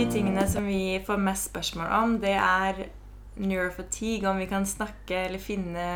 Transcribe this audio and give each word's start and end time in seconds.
de 0.00 0.06
tingene 0.08 0.46
som 0.48 0.64
vi 0.64 0.96
får 1.04 1.18
mest 1.20 1.50
spørsmål 1.50 1.88
om, 1.92 2.12
det 2.22 2.32
er 2.32 2.78
neurofatigue. 3.36 4.24
Om 4.30 4.38
vi 4.40 4.46
kan 4.48 4.64
snakke 4.64 5.26
eller 5.26 5.42
finne 5.42 5.88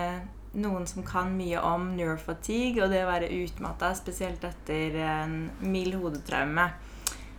noen 0.61 0.85
som 0.87 1.07
kan 1.07 1.31
mye 1.33 1.61
om 1.65 1.87
neurofatigue 1.97 2.83
og 2.85 2.93
det 2.93 3.01
å 3.01 3.09
være 3.09 3.31
utmatta, 3.33 3.95
spesielt 3.97 4.45
etter 4.45 4.99
en 5.01 5.39
mild 5.65 5.97
hodetraume. 6.03 6.67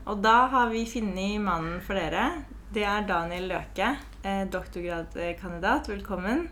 Og 0.10 0.24
da 0.25 0.48
har 0.54 0.71
vi 0.74 0.88
funnet 0.89 1.43
mannen 1.43 1.84
for 1.86 2.00
dere. 2.02 2.48
Det 2.74 2.86
er 2.89 3.06
Daniel 3.06 3.46
Løke, 3.52 3.92
eh, 4.24 4.47
doktorgradkandidat. 4.50 5.92
Velkommen. 5.92 6.47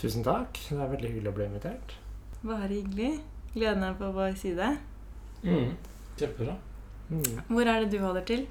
Tusen 0.00 0.24
takk. 0.24 0.56
Det 0.70 0.78
er 0.78 0.94
veldig 0.94 1.12
hyggelig 1.12 1.32
å 1.34 1.36
bli 1.36 1.48
invitert. 1.50 1.92
Bare 2.40 2.70
hyggelig. 2.72 3.18
Gleden 3.52 3.84
er 3.84 4.00
på 4.00 4.08
vår 4.16 4.32
side. 4.32 4.72
Mm. 5.44 5.76
Kjempebra. 6.16 6.56
Mm. 7.10 7.44
Hvor 7.52 7.68
er 7.68 7.84
det 7.84 7.92
du 7.92 8.00
holder 8.06 8.24
til? 8.32 8.48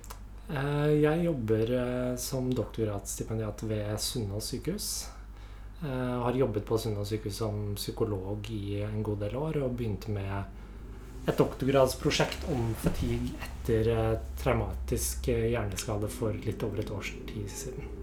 Eh, 0.49 0.91
Jeg 1.03 1.23
jobber 1.25 1.71
eh, 1.75 2.15
som 2.15 2.47
doktorgradsstipendiat 2.55 3.63
ved 3.67 3.97
Sunnaas 3.99 4.51
sykehus. 4.53 4.89
Jeg 5.81 6.21
har 6.23 6.33
jobbet 6.39 6.65
på 6.65 6.77
Sunnaas 6.81 7.11
sykehus 7.11 7.35
som 7.37 7.75
psykolog 7.77 8.47
i 8.49 8.79
en 8.81 9.03
god 9.05 9.19
del 9.25 9.35
år 9.37 9.59
og 9.61 9.75
begynte 9.77 10.09
med 10.09 11.27
et 11.27 11.37
doktorgradsprosjekt 11.37 12.47
om 12.53 12.71
fatigue 12.81 13.35
etter 13.43 13.91
eh, 13.93 14.15
traumatisk 14.39 15.27
eh, 15.33 15.49
hjerneskade 15.51 16.09
for 16.09 16.33
litt 16.47 16.63
over 16.65 16.81
et 16.81 16.93
års 16.95 17.11
tid 17.29 17.51
siden. 17.51 17.93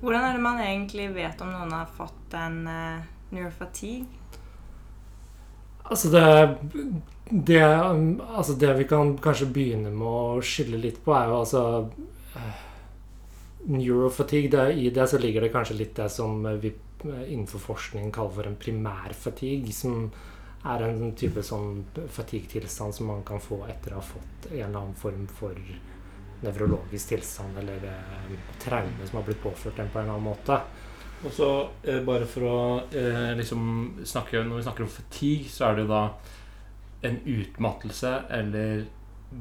Hvordan 0.00 0.24
er 0.26 0.34
det 0.36 0.42
man 0.44 0.58
egentlig 0.60 1.10
vet 1.14 1.40
om 1.44 1.52
noen 1.52 1.70
har 1.72 1.92
fått 1.96 2.34
en 2.36 2.58
neurofatigue? 3.32 4.23
Altså 5.84 6.08
det, 6.08 6.58
det 7.30 7.62
Altså 7.62 8.54
det 8.60 8.72
vi 8.78 8.86
kan 8.88 9.16
kanskje 9.22 9.50
begynne 9.52 9.92
med 9.92 10.08
å 10.08 10.42
skille 10.44 10.80
litt 10.80 11.02
på, 11.04 11.14
er 11.16 11.28
jo 11.28 11.40
altså 11.42 11.64
eh, 12.40 12.62
Neurofatigue, 13.64 14.50
det, 14.52 14.64
I 14.76 14.90
det 14.92 15.08
så 15.08 15.20
ligger 15.20 15.44
det 15.44 15.52
kanskje 15.52 15.78
litt 15.78 15.96
det 15.96 16.10
som 16.12 16.44
vi 16.60 16.72
eh, 16.72 17.26
innenfor 17.32 17.62
forskning 17.64 18.12
kaller 18.12 18.38
for 18.38 18.48
en 18.50 18.60
primærfatigue, 18.60 19.72
som 19.72 20.08
er 20.64 20.86
en 20.86 21.10
type 21.16 21.42
sånn 21.44 21.82
fatigue-tilstand 22.12 22.96
som 22.96 23.10
man 23.12 23.24
kan 23.28 23.42
få 23.42 23.60
etter 23.68 23.92
å 23.92 24.00
ha 24.00 24.04
fått 24.04 24.48
en 24.50 24.62
eller 24.62 24.78
annen 24.80 24.96
form 24.96 25.26
for 25.28 25.58
nevrologisk 26.44 27.12
tilstand 27.12 27.60
eller 27.60 27.84
eh, 27.88 28.34
traume 28.62 29.08
som 29.08 29.20
har 29.20 29.26
blitt 29.28 29.42
påført 29.44 29.78
en 29.78 29.92
på 29.92 30.00
en 30.00 30.08
eller 30.08 30.16
annen 30.16 30.28
måte. 30.32 30.60
Og 31.24 31.32
så 31.32 31.50
eh, 31.88 32.02
bare 32.04 32.26
for 32.28 32.48
å 32.48 32.58
eh, 32.92 33.32
liksom 33.38 34.02
snakke 34.04 34.42
Når 34.44 34.60
vi 34.60 34.66
snakker 34.66 34.84
om 34.84 34.92
fatigue, 34.92 35.48
så 35.48 35.70
er 35.70 35.78
det 35.78 35.86
jo 35.86 35.92
da 35.94 36.04
en 37.04 37.18
utmattelse, 37.28 38.10
eller 38.32 38.86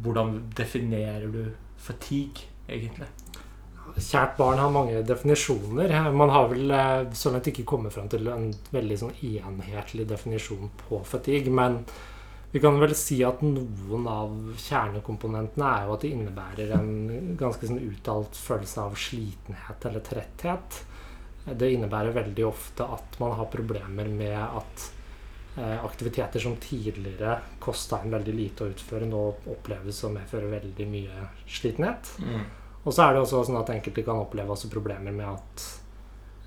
hvordan 0.03 0.33
definerer 0.51 1.29
du 1.31 1.45
fatigue, 1.79 2.49
egentlig? 2.67 3.07
Kjært 3.95 4.35
barn 4.35 4.59
har 4.59 4.73
mange 4.73 4.99
definisjoner. 5.07 5.93
Man 6.11 6.33
har 6.33 6.49
vel 6.51 6.73
sånn 6.73 7.15
så 7.21 7.31
langt 7.31 7.47
ikke 7.53 7.63
kommet 7.67 7.95
fram 7.95 8.09
til 8.11 8.27
en 8.31 8.49
veldig 8.73 8.97
sånn 8.99 9.15
enhetlig 9.15 10.09
definisjon 10.09 10.73
på 10.81 10.99
fatigue. 11.07 11.53
Men 11.55 11.85
vi 12.51 12.59
kan 12.63 12.75
vel 12.83 12.91
si 12.99 13.21
at 13.25 13.39
noen 13.47 14.07
av 14.11 14.33
kjernekomponentene 14.59 15.69
er 15.69 15.87
jo 15.87 15.95
at 15.95 16.03
det 16.03 16.11
innebærer 16.17 16.73
en 16.75 17.37
ganske 17.39 17.69
sånn 17.69 17.79
uttalt 17.87 18.35
følelse 18.37 18.83
av 18.83 18.99
slitenhet 18.99 19.87
eller 19.87 20.03
tretthet. 20.05 20.83
Det 21.45 21.71
innebærer 21.73 22.15
veldig 22.15 22.45
ofte 22.47 22.85
at 22.87 23.17
man 23.19 23.35
har 23.35 23.49
problemer 23.51 24.07
med 24.07 24.37
at 24.39 24.85
eh, 25.57 25.85
aktiviteter 25.85 26.39
som 26.39 26.55
tidligere 26.61 27.37
kosta 27.59 27.99
en 27.99 28.15
veldig 28.15 28.35
lite 28.35 28.63
å 28.63 28.71
utføre, 28.71 29.07
nå 29.09 29.23
oppleves 29.51 30.03
å 30.07 30.11
medføre 30.13 30.51
veldig 30.53 30.87
mye 30.87 31.29
slitenhet. 31.43 32.15
Mm. 32.23 32.43
Og 32.83 32.91
så 32.93 33.05
er 33.05 33.15
det 33.15 33.23
også 33.23 33.43
sånn 33.47 33.59
at 33.59 33.71
enkelte 33.75 34.05
kan 34.07 34.23
oppleve 34.23 34.55
også 34.55 34.71
problemer 34.71 35.15
med 35.15 35.27
at 35.29 35.67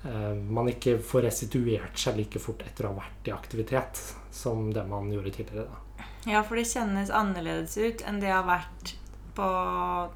eh, 0.09 0.33
man 0.33 0.69
ikke 0.73 0.97
får 1.01 1.27
restituert 1.29 1.97
seg 2.01 2.17
like 2.17 2.41
fort 2.41 2.65
etter 2.65 2.87
å 2.87 2.95
ha 2.95 3.03
vært 3.03 3.29
i 3.29 3.35
aktivitet 3.37 4.01
som 4.33 4.71
det 4.73 4.85
man 4.89 5.13
gjorde 5.13 5.37
tidligere. 5.37 5.69
Da. 5.69 6.09
Ja, 6.27 6.41
for 6.43 6.59
det 6.59 6.67
kjennes 6.69 7.13
annerledes 7.13 7.77
ut 7.77 8.01
enn 8.05 8.21
det 8.21 8.33
å 8.33 8.41
ha 8.41 8.45
vært 8.49 8.97
på 9.37 9.47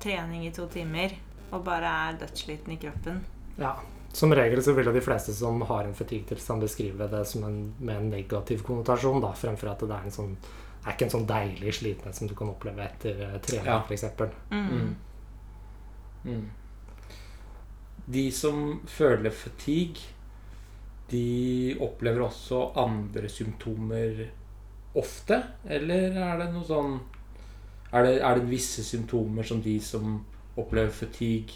trening 0.01 0.47
i 0.47 0.53
to 0.53 0.65
timer 0.73 1.13
og 1.51 1.65
bare 1.67 1.89
er 2.09 2.21
dødssliten 2.21 2.73
i 2.73 2.79
kroppen. 2.81 3.21
Ja, 3.59 3.75
Som 4.13 4.33
regel 4.35 4.59
så 4.63 4.73
vil 4.75 4.89
jo 4.89 4.93
de 4.95 5.01
fleste 5.03 5.33
som 5.33 5.61
har 5.69 5.85
en 5.87 5.95
fatigue-tilstand, 5.95 6.61
beskrive 6.65 7.07
det 7.07 7.21
som 7.29 7.45
en, 7.47 7.61
med 7.79 7.95
en 7.97 8.09
negativ 8.11 8.63
konnotasjon, 8.67 9.21
da, 9.23 9.31
fremfor 9.37 9.71
at 9.71 9.85
det 9.87 9.95
er 9.95 10.09
en 10.09 10.17
sånn 10.17 10.33
er 10.81 10.95
ikke 10.95 11.05
en 11.05 11.13
sånn 11.13 11.27
deilig 11.29 11.75
slitenhet 11.77 12.17
som 12.17 12.25
du 12.27 12.33
kan 12.33 12.49
oppleve 12.49 12.81
etter 12.81 13.19
eh, 13.21 13.37
trening, 13.45 13.67
Ja. 13.69 13.83
f.eks. 13.85 14.03
Mm. 14.49 14.71
Mm. 14.71 14.95
Mm. 16.25 16.47
De 18.11 18.23
som 18.33 18.79
føler 18.89 19.29
fatigue, 19.29 20.01
de 21.11 21.75
opplever 21.83 22.23
også 22.25 22.71
andre 22.81 23.29
symptomer 23.29 24.23
ofte? 24.97 25.37
Eller 25.69 26.15
er 26.17 26.37
det 26.39 26.49
noe 26.53 26.65
sånn 26.67 26.93
Er 27.91 28.05
det, 28.07 28.13
er 28.23 28.39
det 28.39 28.47
visse 28.47 28.83
symptomer 28.87 29.43
som 29.43 29.59
de 29.61 29.73
som 29.83 30.21
opplever 30.57 30.93
fatigue, 30.95 31.51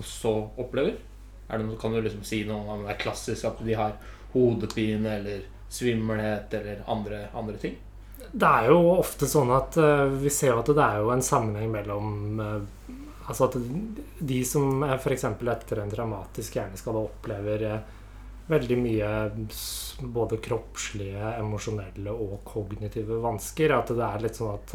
også 0.00 0.34
opplever? 0.62 0.96
Er 1.48 1.60
det 1.60 1.68
noe, 1.68 1.78
kan 1.80 1.92
du 1.92 2.00
liksom 2.00 2.24
si 2.24 2.42
noe 2.48 2.64
om 2.64 2.84
det 2.86 2.94
er 2.94 3.00
klassisk 3.02 3.48
at 3.48 3.60
de 3.64 3.76
har 3.76 3.96
hodepine 4.32 5.18
eller 5.18 5.42
svimmelhet 5.72 6.54
eller 6.56 6.84
andre, 6.90 7.26
andre 7.36 7.58
ting? 7.60 7.76
Det 8.32 8.48
er 8.48 8.70
jo 8.70 8.78
ofte 8.94 9.28
sånn 9.28 9.50
at 9.52 9.76
uh, 9.80 10.06
vi 10.22 10.30
ser 10.32 10.56
at 10.56 10.70
det 10.70 10.84
er 10.84 11.00
jo 11.02 11.10
en 11.12 11.24
sammenheng 11.24 11.72
mellom 11.72 12.40
uh, 12.40 12.98
Altså 13.22 13.46
at 13.46 13.54
de 14.18 14.38
som 14.44 14.82
f.eks. 14.82 15.22
etter 15.24 15.78
en 15.78 15.92
dramatisk 15.92 16.56
hjerneskade 16.56 16.98
opplever 16.98 17.62
uh, 17.70 17.76
veldig 18.50 18.78
mye 18.80 19.10
både 20.02 20.40
kroppslige, 20.42 21.30
emosjonelle 21.38 22.10
og 22.10 22.40
kognitive 22.44 23.20
vansker. 23.22 23.76
At 23.76 23.92
det 23.94 24.08
er 24.08 24.24
litt 24.26 24.40
sånn 24.40 24.56
at 24.56 24.74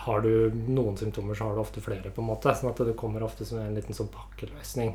har 0.00 0.20
du 0.24 0.50
noen 0.68 0.96
symptomer, 0.96 1.34
så 1.36 1.44
har 1.48 1.54
du 1.54 1.60
ofte 1.60 1.80
flere. 1.84 2.10
på 2.10 2.22
en 2.22 2.28
måte, 2.30 2.54
sånn 2.56 2.70
at 2.70 2.76
Det 2.76 2.96
kommer 2.96 3.22
ofte 3.22 3.44
som 3.44 3.58
en 3.58 3.74
liten 3.74 3.94
sånn 3.94 4.08
pakkeløsning. 4.08 4.94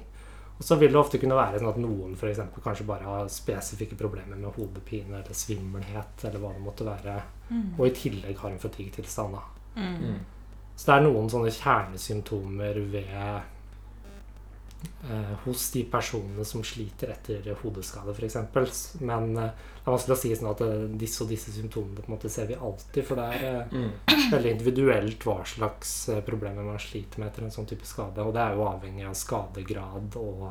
Og 0.58 0.64
så 0.64 0.78
vil 0.80 0.92
det 0.94 0.98
ofte 1.00 1.20
kunne 1.20 1.36
være 1.36 1.60
sånn 1.60 1.70
at 1.70 1.78
noen 1.78 2.16
for 2.16 2.28
eksempel, 2.30 2.64
kanskje 2.64 2.86
bare 2.88 3.04
har 3.04 3.28
spesifikke 3.28 3.98
problemer 4.00 4.38
med 4.38 4.54
hodepine 4.56 5.20
eller 5.20 5.34
svimmelhet, 5.36 6.24
eller 6.24 6.40
hva 6.40 6.54
det 6.54 6.64
måtte 6.64 6.86
være, 6.88 7.22
Mm. 7.52 7.80
og 7.80 7.86
i 7.88 7.92
tillegg 7.92 8.38
har 8.38 8.50
en 8.50 8.60
fatigue-tilstand. 8.60 9.34
da. 9.34 9.42
Mm. 9.76 10.20
Så 10.76 10.86
det 10.86 10.96
er 10.96 11.02
noen 11.12 11.30
sånne 11.30 11.52
kjernesymptomer 11.52 12.80
ved 12.92 13.42
hos 15.46 15.72
de 15.72 15.84
personene 15.92 16.46
som 16.46 16.64
sliter 16.66 17.12
etter 17.14 17.48
hodeskade, 17.62 18.12
f.eks. 18.16 18.38
Men 19.02 19.32
eh, 19.38 19.50
det 19.76 19.84
er 19.86 19.94
vanskelig 19.94 20.16
å 20.16 20.20
si 20.22 20.32
sånn 20.36 20.50
at 20.52 20.62
eh, 20.66 20.86
disse 21.02 21.24
og 21.26 21.30
disse 21.34 21.54
symptomene 21.56 22.02
på 22.02 22.10
en 22.10 22.16
måte 22.16 22.32
ser 22.34 22.48
vi 22.50 22.58
alltid. 22.58 23.02
For 23.06 23.20
det 23.22 23.26
er 23.40 23.46
eh, 23.50 23.76
Mm. 23.76 23.92
veldig 24.32 24.52
individuelt 24.56 25.26
hva 25.28 25.38
slags 25.46 25.92
eh, 26.10 26.22
problemer 26.26 26.64
man 26.66 26.80
sliter 26.82 27.20
med 27.22 27.30
etter 27.32 27.44
en 27.46 27.54
sånn 27.54 27.68
type 27.70 27.86
skade. 27.86 28.24
Og 28.26 28.34
det 28.34 28.42
er 28.46 28.56
jo 28.58 28.66
avhengig 28.70 29.06
av 29.10 29.14
skadegrad 29.20 30.16
og 30.22 30.48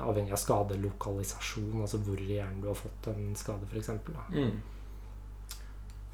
avhengig 0.00 0.32
av 0.32 0.40
skadelokalisasjon, 0.40 1.80
altså 1.84 1.98
hvor 2.04 2.20
i 2.20 2.34
hjernen 2.38 2.60
du 2.62 2.68
har 2.70 2.78
fått 2.78 3.08
en 3.12 3.34
skade, 3.36 3.66
f.eks. 3.70 3.90
Mm. 4.32 4.60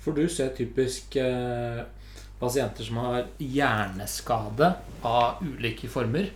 For 0.03 0.15
du 0.15 0.27
ser 0.31 0.53
typisk 0.55 1.17
eh, 1.19 1.83
pasienter 2.41 2.84
som 2.87 2.99
har 3.03 3.25
hjerneskade 3.43 4.73
av 5.07 5.41
ulike 5.43 5.89
former. 5.91 6.28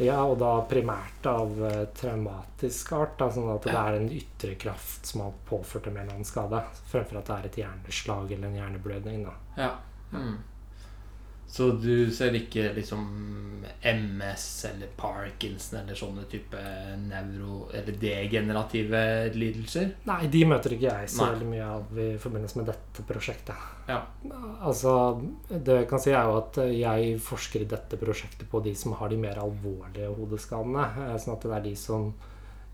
Ja, 0.00 0.20
og 0.24 0.38
da 0.40 0.52
primært 0.68 1.26
av 1.28 1.58
eh, 1.68 1.82
traumatisk 1.96 2.92
art. 2.96 3.16
Da, 3.20 3.30
sånn 3.34 3.50
at 3.52 3.66
det 3.68 3.76
er 3.76 3.98
en 3.98 4.08
ytre 4.16 4.54
kraft 4.60 5.10
som 5.10 5.26
har 5.26 5.34
påført 5.48 5.90
en 5.90 5.98
eller 5.98 6.14
annen 6.14 6.28
skade. 6.28 6.62
Fremfor 6.90 7.20
at 7.20 7.28
det 7.28 7.36
er 7.36 7.48
et 7.50 7.58
hjerneslag 7.62 8.32
eller 8.36 8.48
en 8.48 8.60
hjerneblødning. 8.60 9.26
Da. 9.28 9.36
Ja. 9.60 9.72
Mm. 10.14 10.38
Så 11.50 11.72
du 11.82 12.10
ser 12.14 12.36
ikke 12.38 12.68
liksom 12.76 13.06
MS 13.82 14.44
eller 14.68 14.90
Parkinson 14.96 15.80
eller 15.80 15.96
sånne 15.98 16.26
type 16.30 16.60
neuro- 17.00 17.70
eller 17.74 17.96
degenerative 17.98 19.00
lidelser? 19.34 19.94
Nei, 20.06 20.26
de 20.30 20.44
møter 20.46 20.76
ikke 20.76 20.92
jeg 20.92 21.10
så 21.10 21.24
Nei. 21.24 21.30
veldig 21.34 21.48
mye 21.50 21.68
av 21.72 21.98
i 21.98 22.08
forbindelse 22.20 22.60
med 22.60 22.68
dette 22.70 23.06
prosjektet. 23.08 23.66
Ja. 23.88 24.02
Altså, 24.62 24.94
det 25.50 25.78
jeg 25.80 25.88
kan 25.90 26.02
si 26.04 26.12
er 26.14 26.28
jo 26.28 26.36
at 26.38 26.60
jeg 26.70 27.16
forsker 27.24 27.64
i 27.64 27.70
dette 27.72 27.98
prosjektet 28.00 28.50
på 28.52 28.62
de 28.62 28.74
som 28.78 28.92
har 29.00 29.10
de 29.10 29.16
mer 29.16 29.40
alvorlige 29.42 30.12
hodeskadene. 30.14 30.86
eh, 31.08 31.16
Sånn 31.18 31.34
at 31.34 31.42
det 31.48 31.56
er 31.56 31.66
de 31.70 31.74
som 31.76 32.12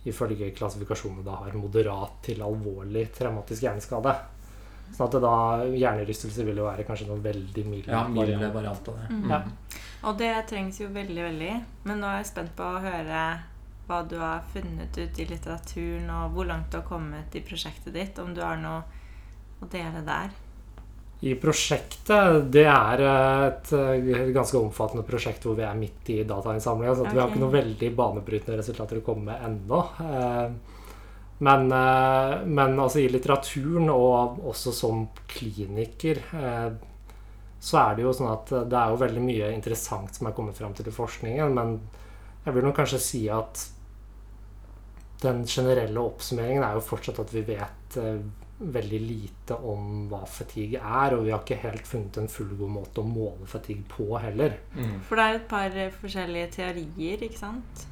ifølge 0.07 0.53
klassifikasjonene 0.55 1.25
da 1.27 1.41
har 1.43 1.57
moderat 1.59 2.21
til 2.23 2.43
alvorlig 2.43 3.09
traumatisk 3.15 3.63
hjerneskade. 3.63 4.13
Sånn 4.95 5.09
at 5.09 5.19
da 5.23 5.35
hjernerystelse 5.73 6.45
vil 6.47 6.57
jo 6.63 6.69
være 6.69 6.85
kanskje 6.89 7.09
noen 7.09 7.25
veldig 7.25 7.65
mild 7.67 7.89
Ja, 7.91 8.05
milde 8.09 8.37
variant. 8.39 8.55
variant 8.55 8.89
av 8.89 9.01
det. 9.03 9.09
Mm. 9.11 9.31
Ja. 9.31 9.43
Og 10.07 10.17
det 10.21 10.33
trengs 10.49 10.81
jo 10.81 10.89
veldig, 10.95 11.23
veldig. 11.31 11.53
Men 11.85 12.01
nå 12.01 12.07
er 12.07 12.23
jeg 12.23 12.31
spent 12.31 12.55
på 12.57 12.63
å 12.63 12.81
høre 12.85 13.27
hva 13.87 14.01
du 14.09 14.17
har 14.19 14.43
funnet 14.53 14.97
ut 14.99 15.19
i 15.23 15.27
litteraturen, 15.31 16.09
og 16.11 16.33
hvor 16.35 16.47
langt 16.49 16.71
du 16.71 16.79
har 16.81 16.87
kommet 16.89 17.35
i 17.39 17.43
prosjektet 17.47 17.93
ditt. 17.95 18.19
Om 18.19 18.35
du 18.35 18.41
har 18.43 18.57
noe 18.57 18.83
å 19.63 19.69
dele 19.71 20.03
der. 20.07 20.31
I 21.25 21.33
prosjektet 21.41 22.51
Det 22.53 22.67
er 22.69 23.01
et, 23.01 23.71
ganske 24.37 24.59
omfattende 24.61 25.05
prosjekt 25.07 25.47
hvor 25.47 25.57
vi 25.57 25.65
er 25.65 25.75
midt 25.79 26.11
i 26.13 26.19
datainnsamlinga. 26.29 26.95
Så 26.95 27.07
vi 27.09 27.19
har 27.19 27.31
ikke 27.31 27.41
noen 27.41 27.55
veldig 27.57 27.93
banebrytende 27.97 28.59
resultater 28.61 29.01
å 29.01 29.05
komme 29.07 29.33
med 29.33 29.47
ennå. 29.49 29.81
Eh, 31.39 31.45
Men, 31.45 31.73
eh, 31.73 32.47
men 32.47 32.79
altså 32.81 32.99
i 32.99 33.09
litteraturen, 33.09 33.91
og 33.91 34.39
også 34.47 34.73
som 34.73 35.09
kliniker, 35.29 36.17
eh, 36.33 36.71
så 37.61 37.79
er 37.79 37.95
det 37.97 38.03
jo 38.03 38.13
sånn 38.13 38.33
at 38.33 38.49
det 38.71 38.79
er 38.79 38.91
jo 38.91 38.97
veldig 38.97 39.21
mye 39.21 39.53
interessant 39.55 40.15
som 40.15 40.27
er 40.27 40.33
kommet 40.33 40.57
fram 40.57 40.73
til 40.75 40.87
i 40.87 40.91
forskningen. 40.91 41.53
Men 41.55 41.81
jeg 42.45 42.55
vil 42.55 42.65
nok 42.65 42.77
kanskje 42.77 43.01
si 43.01 43.29
at 43.29 43.69
den 45.23 45.45
generelle 45.47 45.99
oppsummeringen 45.99 46.63
er 46.63 46.75
jo 46.75 46.81
fortsatt 46.81 47.19
at 47.19 47.33
vi 47.33 47.43
vet 47.43 47.97
eh, 47.97 48.21
veldig 48.59 49.01
lite 49.01 49.57
om 49.69 50.07
hva 50.09 50.23
fatigue 50.29 50.81
er, 50.81 51.15
og 51.17 51.25
vi 51.25 51.33
har 51.33 51.43
ikke 51.43 51.61
helt 51.61 51.87
funnet 51.87 52.17
en 52.17 52.29
fullgod 52.29 52.71
måte 52.73 53.03
å 53.03 53.09
måle 53.09 53.47
fatigue 53.47 53.85
på 53.89 54.17
heller. 54.23 54.57
Mm. 54.77 55.01
For 55.09 55.17
det 55.17 55.25
er 55.27 55.35
et 55.41 55.49
par 55.51 55.77
eh, 55.77 55.93
forskjellige 56.01 56.51
teorier, 56.57 57.27
ikke 57.29 57.39
sant? 57.43 57.87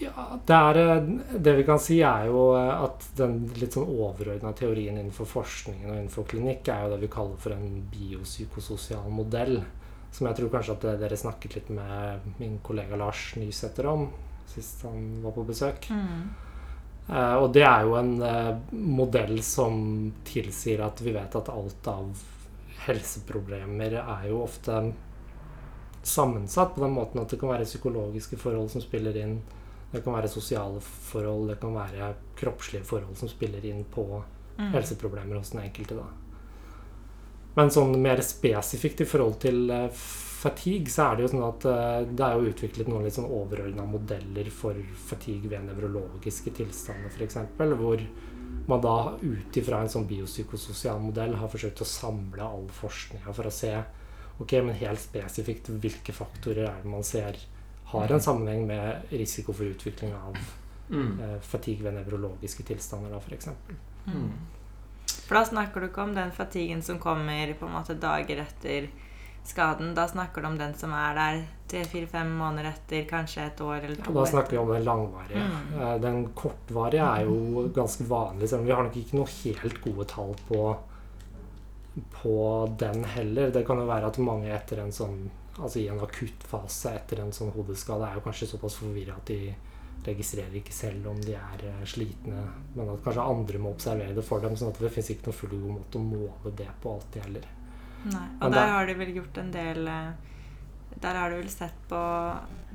Ja, 0.00 0.38
det, 0.46 0.54
er, 0.54 0.80
eh, 0.82 1.38
det 1.38 1.54
vi 1.60 1.64
kan 1.66 1.78
si, 1.78 2.00
er 2.02 2.26
jo 2.26 2.48
eh, 2.58 2.82
at 2.86 3.06
den 3.18 3.44
litt 3.60 3.76
sånn 3.76 3.86
overordna 3.86 4.50
teorien 4.56 4.98
innenfor 4.98 5.28
forskningen 5.30 5.86
og 5.86 5.96
innenfor 5.96 6.26
klinikk 6.30 6.68
er 6.72 6.84
jo 6.84 6.94
det 6.94 7.02
vi 7.04 7.12
kaller 7.14 7.40
for 7.40 7.54
en 7.54 7.80
biopsykososial 7.92 9.06
modell. 9.14 9.60
Som 10.14 10.28
jeg 10.28 10.38
tror 10.38 10.52
kanskje 10.52 10.76
at 10.76 10.88
dere 11.00 11.18
snakket 11.18 11.56
litt 11.58 11.70
med 11.74 12.38
min 12.38 12.60
kollega 12.62 12.98
Lars 12.98 13.32
Nysæter 13.38 13.88
om 13.90 14.08
sist 14.46 14.82
han 14.82 15.22
var 15.22 15.32
på 15.32 15.44
besøk. 15.44 15.88
Mm. 15.90 16.28
Eh, 17.08 17.34
og 17.34 17.50
det 17.52 17.64
er 17.66 17.84
jo 17.84 17.96
en 17.98 18.14
eh, 18.24 18.52
modell 18.72 19.42
som 19.44 20.12
tilsier 20.24 20.84
at 20.84 21.02
vi 21.04 21.12
vet 21.16 21.36
at 21.36 21.50
alt 21.52 21.90
av 21.90 22.22
helseproblemer 22.86 23.98
er 24.00 24.28
jo 24.30 24.42
ofte 24.44 24.78
sammensatt 26.04 26.74
på 26.74 26.82
den 26.84 26.96
måten 26.96 27.20
at 27.22 27.32
det 27.32 27.38
kan 27.40 27.52
være 27.52 27.68
psykologiske 27.68 28.38
forhold 28.40 28.72
som 28.72 28.84
spiller 28.84 29.16
inn. 29.20 29.38
Det 29.94 30.02
kan 30.04 30.16
være 30.18 30.28
sosiale 30.32 30.80
forhold, 30.82 31.48
det 31.52 31.60
kan 31.62 31.74
være 31.76 32.12
kroppslige 32.36 32.84
forhold 32.84 33.16
som 33.16 33.30
spiller 33.30 33.64
inn 33.70 33.84
på 33.94 34.08
Mm. 34.54 34.68
helseproblemer 34.70 35.36
hos 35.40 35.50
den 35.50 35.64
enkelte. 35.64 35.96
da. 35.98 36.04
Men 37.56 37.70
sånn 37.74 37.96
mer 38.02 38.20
spesifikt 38.22 39.00
i 39.02 39.06
forhold 39.06 39.40
til 39.42 39.70
eh, 39.70 39.88
fatigue, 40.44 40.90
så 40.90 41.08
er 41.08 41.16
det 41.16 41.24
jo 41.24 41.30
sånn 41.32 41.48
at 41.48 41.66
eh, 41.70 42.06
det 42.10 42.24
er 42.26 42.36
jo 42.38 42.52
utviklet 42.52 42.90
noen 42.90 43.02
litt 43.06 43.16
sånn 43.16 43.30
overordna 43.30 43.86
modeller 43.88 44.50
for 44.54 44.78
fatigue 45.08 45.50
ved 45.50 45.66
nevrologiske 45.68 46.52
tilstander, 46.54 47.10
f.eks. 47.14 47.38
Hvor 47.58 48.04
man 48.68 48.80
da 48.84 48.94
ut 49.22 49.58
ifra 49.60 49.80
en 49.82 49.90
sånn 49.92 50.06
biopsykososial 50.06 51.00
modell 51.02 51.34
har 51.40 51.50
forsøkt 51.52 51.82
å 51.82 51.88
samle 51.88 52.42
all 52.46 52.68
forskninga 52.68 53.34
for 53.34 53.50
å 53.50 53.54
se 53.54 53.72
ok, 54.40 54.52
men 54.62 54.74
helt 54.78 55.02
spesifikt 55.02 55.68
hvilke 55.82 56.14
faktorer 56.14 56.68
er 56.68 56.82
det 56.82 56.90
man 56.90 57.02
ser 57.06 57.38
har 58.00 58.12
en 58.12 58.20
sammenheng 58.20 58.66
med 58.66 59.02
risiko 59.10 59.52
for 59.52 59.64
utvikling 59.64 60.12
av 60.14 60.36
Mm. 60.90 61.18
eh, 61.20 61.38
fatigue 61.40 61.82
ved 61.82 61.94
nevrologiske 61.94 62.62
tilstander, 62.68 63.10
da, 63.10 63.16
f.eks. 63.16 63.48
Mm. 64.06 64.30
For 65.26 65.34
da 65.38 65.44
snakker 65.48 65.80
du 65.80 65.86
ikke 65.88 66.02
om 66.02 66.14
den 66.14 66.30
fatiguen 66.30 66.82
som 66.84 66.98
kommer 67.00 67.54
på 67.56 67.64
en 67.66 67.72
måte 67.72 67.94
dager 67.98 68.42
etter 68.42 68.88
skaden. 69.44 69.94
Da 69.96 70.04
snakker 70.08 70.42
du 70.42 70.46
om 70.48 70.58
den 70.58 70.74
som 70.74 70.92
er 70.92 71.14
der 71.16 71.40
tre-fire-fem 71.68 72.30
måneder 72.36 72.68
etter, 72.74 73.06
kanskje 73.08 73.46
et 73.46 73.60
år 73.64 73.76
eller 73.84 73.96
Ja, 73.96 74.04
to. 74.04 74.12
da 74.12 74.24
snakker 74.26 74.50
vi 74.50 74.58
om 74.58 74.68
den 74.74 74.84
langvarige. 74.84 75.40
Mm. 75.48 75.80
Eh, 75.80 75.98
Den 76.00 76.26
kortvarige 76.34 77.00
er 77.16 77.24
jo 77.24 77.68
ganske 77.74 78.04
vanlig, 78.08 78.48
selv 78.48 78.60
om 78.60 78.66
vi 78.66 78.72
har 78.72 78.82
nok 78.84 78.96
ikke 78.96 79.14
noe 79.16 79.26
helt 79.44 79.80
gode 79.84 80.04
tall 80.06 80.34
på, 80.48 80.76
på 82.12 82.76
den 82.78 83.04
heller. 83.04 83.50
Det 83.50 83.66
kan 83.66 83.78
jo 83.78 83.86
være 83.86 84.06
at 84.10 84.18
mange 84.18 84.50
etter 84.54 84.80
en 84.84 84.92
sånn 84.92 85.30
Altså 85.58 85.78
i 85.78 85.88
en 85.88 86.00
akuttfase 86.02 86.94
etter 86.98 87.20
en 87.22 87.32
sånn 87.32 87.52
hodeskade 87.54 88.08
er 88.08 88.18
jo 88.18 88.24
kanskje 88.24 88.48
såpass 88.50 88.74
forvirra 88.80 89.14
at 89.16 89.26
de 89.30 89.54
registrerer 90.04 90.56
ikke 90.58 90.72
selv 90.74 91.06
om 91.08 91.20
de 91.22 91.32
er 91.38 91.62
eh, 91.70 91.84
slitne, 91.88 92.42
men 92.74 92.90
at 92.92 93.02
kanskje 93.04 93.22
andre 93.24 93.60
må 93.62 93.70
observere 93.72 94.12
det 94.16 94.24
for 94.26 94.42
dem. 94.42 94.56
sånn 94.56 94.72
at 94.74 94.80
det 94.82 94.90
fins 94.92 95.10
ikke 95.14 95.30
noen 95.30 95.38
fullgod 95.38 95.70
måte 95.78 96.00
å 96.00 96.02
måle 96.04 96.52
det 96.58 96.68
på 96.82 96.92
alltid 96.92 97.22
heller. 97.22 97.46
Nei. 98.04 98.26
Og 98.36 98.42
men 98.42 98.52
der 98.58 98.72
har 98.74 98.86
de 98.86 98.94
vel 98.98 99.14
gjort 99.16 99.38
en 99.40 99.50
del 99.54 99.86
eh, 99.88 100.10
Der 101.00 101.16
har 101.16 101.30
du 101.30 101.36
vel 101.38 101.48
sett 101.50 101.78
på 101.88 102.00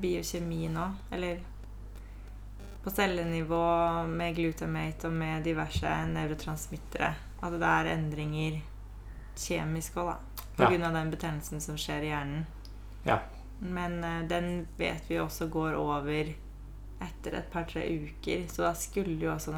biokjemi 0.01 0.67
nå, 0.73 0.87
eller 1.11 1.39
på 2.83 2.91
cellenivå 2.91 3.61
med 4.07 4.35
glutamate 4.35 5.07
og 5.07 5.13
med 5.13 5.43
diverse 5.43 5.93
nevrotransmittere. 6.13 7.13
At 7.43 7.55
det 7.59 7.69
er 7.69 7.91
endringer 7.93 8.61
kjemisk 9.39 9.99
òg, 10.01 10.13
da. 10.13 10.45
På 10.57 10.71
Ja. 10.71 10.87
av 10.87 10.93
den 10.93 11.11
betennelsen 11.11 11.61
som 11.61 11.77
skjer 11.77 12.03
i 12.03 12.09
hjernen. 12.11 12.45
Ja. 13.05 13.19
Men 13.59 14.03
eh, 14.03 14.21
den 14.27 14.67
vet 14.77 15.09
vi 15.09 15.19
også 15.19 15.47
går 15.51 15.75
over 15.79 16.33
etter 16.99 17.35
et 17.39 17.51
par-tre 17.51 17.85
uker, 17.87 18.45
så 18.51 18.65
da 18.67 18.73
skulle 18.75 19.15
jo 19.23 19.31
også 19.33 19.55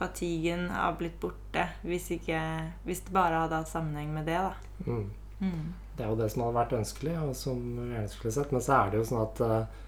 fatiguen 0.00 0.70
ha 0.72 0.86
blitt 0.96 1.18
borte 1.20 1.66
hvis, 1.84 2.06
ikke, 2.16 2.40
hvis 2.86 3.02
det 3.04 3.12
bare 3.12 3.42
hadde 3.42 3.58
hatt 3.60 3.68
sammenheng 3.68 4.14
med 4.14 4.28
det, 4.30 4.38
da. 4.40 4.54
Mm. 4.86 5.10
Mm. 5.40 5.68
Det 5.96 6.04
er 6.04 6.08
jo 6.12 6.16
det 6.16 6.30
som 6.32 6.42
hadde 6.46 6.56
vært 6.56 6.76
ønskelig, 6.78 7.14
og 7.20 7.36
som 7.36 7.60
vi 7.76 7.90
gjerne 7.92 8.08
skulle 8.12 8.32
sett. 8.32 8.52
Men 8.56 8.64
så 8.64 8.76
er 8.78 8.90
det 8.92 9.00
jo 9.00 9.08
sånn 9.10 9.22
at 9.26 9.42
eh, 9.44 9.80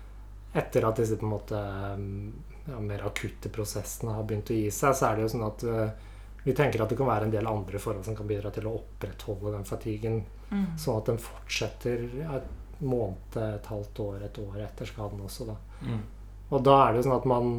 etter 0.60 0.84
at 0.88 1.00
disse 1.00 1.16
på 1.16 1.24
en 1.24 1.32
måte 1.32 1.60
mm, 1.96 2.32
ja, 2.68 2.80
mer 2.84 3.04
akutte 3.08 3.48
prosessene 3.52 4.12
har 4.18 4.26
begynt 4.28 4.52
å 4.52 4.58
gi 4.58 4.68
seg, 4.72 4.96
så 4.96 5.08
er 5.08 5.16
det 5.16 5.24
jo 5.24 5.32
sånn 5.32 5.46
at 5.48 5.64
eh, 5.64 6.10
vi 6.44 6.56
tenker 6.58 6.82
at 6.82 6.92
det 6.92 6.98
kan 6.98 7.08
være 7.08 7.28
en 7.28 7.32
del 7.32 7.48
andre 7.48 7.80
forhold 7.80 8.04
som 8.04 8.16
kan 8.18 8.28
bidra 8.28 8.50
til 8.52 8.66
å 8.68 8.76
opprettholde 8.82 9.56
den 9.56 9.68
fatiguen, 9.68 10.22
Mm. 10.52 10.74
sånn 10.76 10.98
at 10.98 11.06
den 11.08 11.16
fortsetter 11.16 12.02
et 12.20 12.48
måned, 12.82 13.37
et 13.37 13.67
halvt 13.67 14.00
år, 14.05 14.23
et 14.26 14.38
år 14.43 14.61
etter 14.67 14.88
skaden 14.88 15.20
også. 15.25 15.46
da. 15.46 15.56
Mm. 15.87 16.02
Og 16.50 16.62
da 16.67 16.76
er 16.87 16.93
det 16.93 17.02
jo 17.02 17.08
sånn 17.11 17.20
at 17.20 17.25
man 17.31 17.52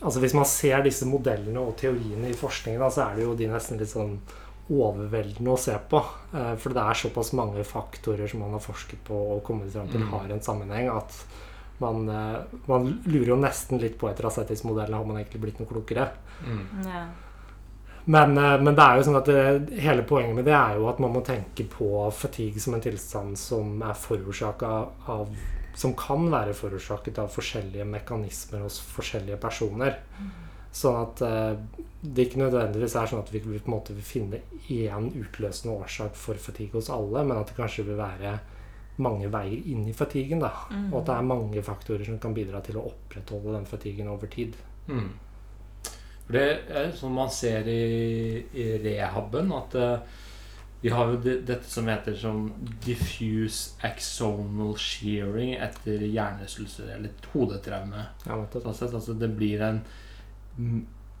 Altså 0.00 0.20
Hvis 0.22 0.32
man 0.32 0.46
ser 0.48 0.80
disse 0.82 1.04
modellene 1.04 1.60
og 1.60 1.74
teoriene 1.76 2.30
i 2.30 2.32
forskningen, 2.32 2.80
da, 2.80 2.86
så 2.88 3.02
er 3.10 3.16
det 3.18 3.24
jo 3.26 3.34
de 3.36 3.44
nesten 3.50 3.76
litt 3.76 3.90
sånn 3.90 4.14
overveldende 4.72 5.52
å 5.52 5.58
se 5.60 5.74
på. 5.90 6.00
Eh, 6.32 6.54
For 6.56 6.72
det 6.72 6.80
er 6.80 6.94
såpass 6.94 7.32
mange 7.36 7.60
faktorer 7.68 8.26
som 8.30 8.40
man 8.40 8.54
har 8.56 8.62
forsket 8.64 9.02
på 9.04 9.12
og 9.36 9.42
kommet 9.44 9.70
fram 9.74 9.88
til 9.88 10.00
Mm. 10.00 10.08
har 10.08 10.30
en 10.32 10.40
sammenheng, 10.40 10.88
at 10.96 11.12
man, 11.78 12.08
eh, 12.08 12.40
man 12.68 13.02
lurer 13.04 13.26
jo 13.26 13.36
nesten 13.36 13.78
litt 13.80 13.98
på 13.98 14.08
etter 14.08 14.22
å 14.24 14.30
ha 14.30 14.30
sett 14.30 14.48
disse 14.48 14.64
modellene, 14.64 14.96
har 14.96 15.04
man 15.04 15.16
egentlig 15.18 15.40
blitt 15.42 15.58
noe 15.60 15.68
klokere? 15.68 16.08
Mm. 16.42 16.84
Ja. 16.86 17.06
Men, 18.04 18.38
eh, 18.38 18.60
men 18.60 18.74
det 18.74 18.84
er 18.84 18.98
jo 18.98 19.06
sånn 19.06 19.18
at 19.20 19.28
det, 19.30 19.80
hele 19.82 20.04
poenget 20.06 20.34
med 20.34 20.46
det 20.48 20.54
er 20.58 20.78
jo 20.78 20.88
at 20.90 21.00
man 21.02 21.12
må 21.14 21.22
tenke 21.26 21.66
på 21.70 21.88
fatigue 22.10 22.60
som 22.62 22.74
en 22.74 22.82
tilstand 22.82 23.38
som 23.38 23.82
er 23.82 23.98
forårsaka 23.98 24.72
av 25.16 25.34
Som 25.74 25.94
kan 25.96 26.26
være 26.28 26.52
forårsaket 26.52 27.16
av 27.18 27.30
forskjellige 27.32 27.86
mekanismer 27.88 28.60
hos 28.60 28.74
forskjellige 28.92 29.38
personer. 29.40 29.94
Sånn 30.72 30.98
at 31.00 31.22
eh, 31.24 31.54
det 32.02 32.26
ikke 32.26 32.42
nødvendigvis 32.42 32.96
er 32.96 33.08
sånn 33.08 33.22
at 33.22 33.32
vi 33.32 33.40
på 33.40 33.54
en 33.54 33.72
måte 33.72 33.96
vil 33.96 34.04
finne 34.04 34.42
én 34.68 35.08
utløsende 35.16 35.78
årsak 35.80 36.14
for 36.16 36.34
fatigue 36.34 36.76
hos 36.76 36.90
alle, 36.92 37.24
men 37.24 37.38
at 37.38 37.48
det 37.48 37.56
kanskje 37.56 37.86
vil 37.88 37.96
være 37.96 38.34
mange 39.00 39.32
veier 39.32 39.64
inn 39.72 39.86
i 39.88 39.96
fatiguen. 39.96 40.40
da, 40.40 40.52
Mm. 40.70 40.92
Og 40.92 41.00
at 41.00 41.06
det 41.06 41.14
er 41.14 41.22
mange 41.22 41.62
faktorer 41.62 42.04
som 42.04 42.18
kan 42.18 42.34
bidra 42.34 42.60
til 42.60 42.76
å 42.76 42.86
opprettholde 42.92 43.54
den 43.56 43.64
fatiguen 43.66 44.08
over 44.08 44.26
tid. 44.26 44.56
Mm. 44.88 45.10
For 46.32 46.38
det 46.38 46.72
er 46.72 46.94
sånn 46.96 47.12
man 47.12 47.28
ser 47.30 47.66
i, 47.68 48.40
i 48.56 48.64
rehaben, 48.80 49.50
at 49.52 49.74
eh, 49.76 49.98
vi 50.80 50.88
har 50.90 51.10
jo 51.12 51.18
det, 51.20 51.34
dette 51.46 51.68
som 51.68 51.84
heter 51.92 52.16
sånn 52.16 52.46
diffuse 52.82 53.76
axonal 53.84 54.72
shearing 54.80 55.52
etter 55.60 56.00
hjernerystelse 56.08 56.88
eller 56.96 57.12
hodetraume. 57.34 58.06
Ja, 58.24 58.38
nettopp. 58.40 58.72
Sånn 58.72 58.96
altså 58.96 59.12
det 59.20 59.28
blir 59.36 59.60
en 59.62 59.82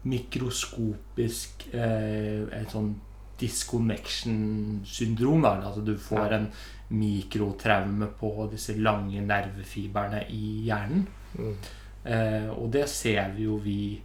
mikroskopisk 0.02 1.68
eh, 1.74 2.42
En 2.56 2.66
sånn 2.72 2.94
disconnection-syndrom. 3.42 5.44
Altså 5.44 5.80
du 5.84 5.96
får 5.98 6.18
Ja. 6.32 6.38
en 6.38 6.48
mikrotraume 6.90 8.06
på 8.18 8.48
disse 8.50 8.74
lange 8.78 9.20
nervefibrene 9.20 10.24
i 10.30 10.64
hjernen. 10.66 11.06
Mm. 11.38 11.56
Eh, 12.04 12.48
og 12.50 12.70
det 12.72 12.88
ser 12.88 13.30
vi 13.36 13.42
jo 13.44 13.56
vi 13.62 14.02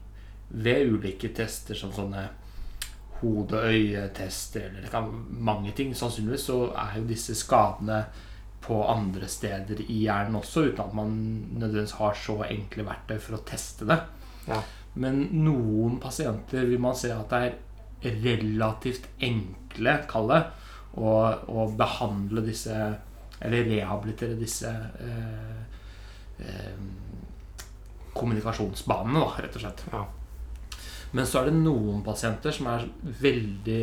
ved 0.50 0.94
ulike 0.94 1.32
tester, 1.36 1.76
som 1.76 1.92
sånne 1.96 2.28
hode-øye-tester 3.22 4.68
eller 4.68 4.86
det 4.86 4.94
kan 4.94 5.10
mange 5.30 5.74
ting. 5.76 5.94
Sannsynligvis 5.96 6.48
så 6.52 6.60
er 6.78 7.00
jo 7.00 7.08
disse 7.10 7.36
skadene 7.38 8.04
på 8.62 8.80
andre 8.90 9.30
steder 9.32 9.82
i 9.88 10.02
hjernen 10.04 10.40
også, 10.40 10.68
uten 10.70 10.84
at 10.84 10.96
man 10.98 11.14
nødvendigvis 11.56 11.98
har 12.02 12.18
så 12.20 12.42
enkle 12.50 12.86
verktøy 12.88 13.18
for 13.24 13.38
å 13.38 13.46
teste 13.48 13.88
det. 13.90 14.00
Ja. 14.48 14.60
Men 14.98 15.28
noen 15.46 16.00
pasienter 16.02 16.66
vil 16.68 16.82
man 16.82 16.98
se 16.98 17.12
at 17.14 17.34
det 17.34 17.42
er 18.08 18.22
relativt 18.24 19.08
enkle, 19.24 19.98
kall 20.10 20.32
det, 20.34 20.42
å, 20.98 21.12
å 21.52 21.68
behandle 21.78 22.42
disse 22.46 22.74
Eller 23.38 23.68
rehabilitere 23.70 24.34
disse 24.34 24.66
eh, 24.98 25.58
eh, 26.42 26.78
kommunikasjonsbanene, 28.18 29.20
da, 29.22 29.44
rett 29.44 29.60
og 29.60 29.62
slett. 29.62 29.84
Ja. 29.92 30.00
Men 31.18 31.26
så 31.30 31.42
er 31.42 31.50
det 31.50 31.58
noen 31.58 32.04
pasienter 32.06 32.54
som 32.54 32.70
er 32.72 32.86
veldig 33.24 33.82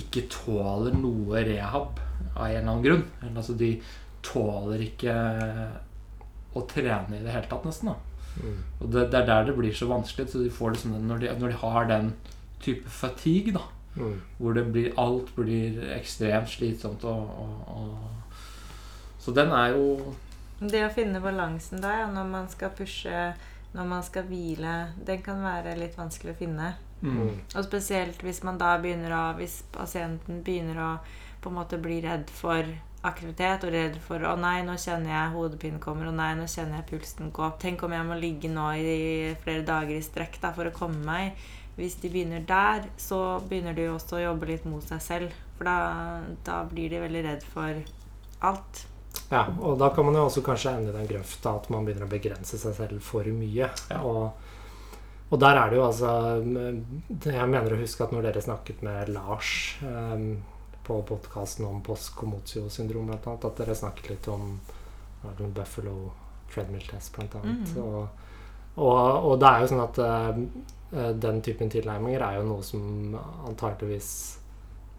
ikke 0.00 0.22
tåler 0.30 0.94
noe 0.94 1.40
rehab 1.48 1.98
av 2.36 2.44
en 2.46 2.52
eller 2.52 2.62
annen 2.68 2.84
grunn. 2.84 3.04
Altså, 3.32 3.56
de 3.58 3.72
tåler 4.22 4.84
ikke 4.86 5.14
å 6.54 6.62
trene 6.70 7.18
i 7.18 7.24
det 7.24 7.32
hele 7.34 7.48
tatt, 7.50 7.66
nesten. 7.66 7.90
da. 7.90 7.96
Mm. 8.40 8.56
Og 8.80 8.86
det, 8.94 9.04
det 9.10 9.18
er 9.20 9.26
der 9.28 9.48
det 9.50 9.56
blir 9.58 9.74
så 9.74 9.88
vanskelig. 9.90 10.28
Så 10.30 10.42
de 10.44 10.50
får 10.54 10.76
liksom 10.76 10.94
den, 10.96 11.06
når, 11.10 11.22
de, 11.24 11.34
når 11.40 11.52
de 11.54 11.60
har 11.64 11.90
den 11.90 12.12
type 12.62 12.88
fatigue, 13.02 13.54
da, 13.58 13.66
Mm. 13.90 14.20
hvor 14.38 14.52
det 14.54 14.62
blir, 14.70 14.92
alt 15.02 15.32
blir 15.34 15.80
ekstremt 15.96 16.46
slitsomt 16.46 17.02
og, 17.10 17.24
og, 17.42 17.54
og 17.74 19.18
Så 19.18 19.34
den 19.34 19.50
er 19.50 19.72
jo 19.74 20.12
Det 20.60 20.84
å 20.86 20.92
finne 20.94 21.18
balansen 21.18 21.82
der, 21.82 22.04
ja, 22.04 22.06
når 22.14 22.28
man 22.30 22.46
skal 22.52 22.70
pushe, 22.78 23.24
når 23.72 23.86
man 23.86 24.02
skal 24.02 24.26
hvile, 24.26 24.76
den 25.06 25.22
kan 25.22 25.42
være 25.44 25.76
litt 25.78 25.98
vanskelig 25.98 26.34
å 26.34 26.38
finne. 26.38 26.74
mm, 27.00 27.56
Og 27.56 27.64
spesielt 27.64 28.22
hvis 28.22 28.42
man 28.42 28.58
da 28.58 28.76
begynner 28.78 29.14
å 29.14 29.36
Hvis 29.36 29.62
pasienten 29.72 30.42
begynner 30.44 30.76
å 30.78 30.98
på 31.40 31.48
en 31.48 31.56
måte 31.56 31.78
bli 31.80 32.00
redd 32.04 32.28
for 32.28 32.66
aktivitet 33.02 33.64
og 33.64 33.72
redd 33.72 33.96
for 34.04 34.20
'Å 34.20 34.34
nei, 34.38 34.62
nå 34.62 34.74
kjenner 34.76 35.08
jeg 35.08 35.32
hodepinen 35.32 35.80
kommer. 35.80 36.08
Å 36.08 36.14
nei, 36.14 36.34
nå 36.34 36.44
kjenner 36.44 36.76
jeg 36.76 36.90
pulsen 36.90 37.32
gå 37.32 37.46
opp. 37.46 37.58
Tenk 37.58 37.82
om 37.82 37.92
jeg 37.92 38.04
må 38.04 38.20
ligge 38.20 38.48
nå 38.48 38.66
i 38.76 39.34
flere 39.40 39.64
dager 39.64 39.96
i 39.96 40.02
strekk 40.02 40.40
da, 40.40 40.52
for 40.52 40.64
å 40.64 40.76
komme 40.76 41.04
meg. 41.04 41.32
Hvis 41.76 41.94
de 42.02 42.10
begynner 42.10 42.44
der, 42.44 42.84
så 42.98 43.40
begynner 43.48 43.74
de 43.74 43.86
jo 43.86 43.94
også 43.94 44.18
å 44.18 44.24
jobbe 44.24 44.46
litt 44.46 44.64
mot 44.66 44.82
seg 44.82 45.00
selv. 45.00 45.32
For 45.56 45.64
da, 45.64 46.20
da 46.44 46.64
blir 46.64 46.90
de 46.90 47.00
veldig 47.00 47.24
redd 47.24 47.42
for 47.42 47.82
alt. 48.42 48.86
Ja, 49.30 49.44
og 49.62 49.78
da 49.78 49.90
kan 49.94 50.06
man 50.06 50.16
jo 50.18 50.26
også 50.26 50.42
kanskje 50.42 50.72
ende 50.74 50.90
i 50.90 50.96
den 50.96 51.10
grøfta 51.10 51.54
at 51.60 51.68
man 51.70 51.86
begynner 51.86 52.08
å 52.08 52.10
begrense 52.10 52.58
seg 52.58 52.74
selv 52.76 53.02
for 53.04 53.26
mye. 53.34 53.68
Ja. 53.90 54.00
Og, 54.06 54.32
og 55.30 55.42
der 55.42 55.58
er 55.58 55.70
det 55.70 55.78
jo 55.78 55.84
altså 55.86 56.10
Jeg 56.42 57.50
mener 57.52 57.74
å 57.74 57.78
huske 57.78 58.02
at 58.02 58.14
når 58.14 58.26
dere 58.26 58.42
snakket 58.42 58.82
med 58.86 59.12
Lars 59.14 59.52
eh, 59.86 60.24
på 60.86 60.96
podkasten 61.06 61.68
om 61.68 61.78
postkomotio-syndrom, 61.86 63.06
blant 63.12 63.28
annet, 63.30 63.46
at 63.46 63.62
dere 63.62 63.78
snakket 63.78 64.10
litt 64.10 64.26
om 64.32 64.58
Buffalo 65.54 66.10
treadmill 66.50 66.86
test, 66.88 67.14
blant 67.14 67.38
annet. 67.38 67.70
Mhm. 67.70 67.86
Og, 67.86 68.26
og, 68.80 69.30
og 69.30 69.38
det 69.38 69.48
er 69.50 69.62
jo 69.62 69.70
sånn 69.70 69.86
at 69.86 70.02
eh, 70.08 71.14
den 71.22 71.40
typen 71.46 71.70
tilnærminger 71.70 72.26
er 72.26 72.40
jo 72.40 72.46
noe 72.50 72.66
som 72.66 73.14
antakeligvis 73.46 74.12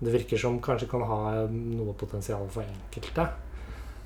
det 0.02 0.14
virker 0.16 0.40
som 0.40 0.58
kanskje 0.64 0.88
kan 0.90 1.04
ha 1.06 1.18
noe 1.52 1.94
potensial 1.94 2.48
for 2.50 2.66
enkelte. 2.66 3.28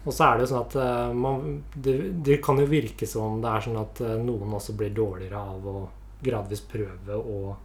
Og 0.05 0.13
så 0.13 0.23
er 0.27 0.35
det 0.37 0.45
jo 0.45 0.49
sånn 0.53 0.65
at 0.67 0.75
eh, 0.75 1.13
man, 1.13 1.63
det, 1.73 1.95
det 2.25 2.37
kan 2.45 2.59
jo 2.61 2.65
virke 2.69 3.07
som 3.09 3.39
det 3.41 3.49
er 3.49 3.63
sånn 3.65 3.77
at 3.81 4.01
eh, 4.05 4.17
noen 4.21 4.53
også 4.53 4.75
blir 4.77 4.93
dårligere 4.93 5.39
av 5.41 5.65
å 5.67 5.89
gradvis 6.25 6.61
prøve 6.69 7.17
å 7.17 7.55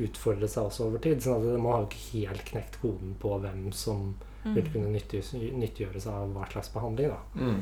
utfordre 0.00 0.48
seg 0.48 0.64
også 0.70 0.86
over 0.88 0.98
tid. 1.04 1.20
Sånn 1.22 1.36
at 1.36 1.60
man 1.60 1.72
har 1.74 1.82
jo 1.84 1.90
ikke 1.90 2.28
helt 2.30 2.44
knekt 2.48 2.78
koden 2.80 3.14
på 3.20 3.36
hvem 3.42 3.70
som 3.76 4.14
vil 4.42 4.64
Mm. 4.64 4.72
kunne 4.72 4.88
nyttiggjøre 5.60 6.00
seg 6.02 6.12
av 6.12 6.32
hva 6.34 6.48
slags 6.50 6.72
behandling. 6.74 7.12
da. 7.12 7.18
mm, 7.34 7.60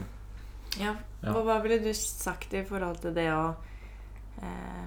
Ja. 0.81 0.95
Ja. 1.23 1.35
Og 1.35 1.45
hva 1.45 1.59
ville 1.63 1.79
du 1.83 1.91
sagt 1.93 2.55
i 2.55 2.63
forhold 2.65 3.01
til 3.03 3.13
det 3.15 3.27
å 3.35 3.55
eh, 4.41 4.87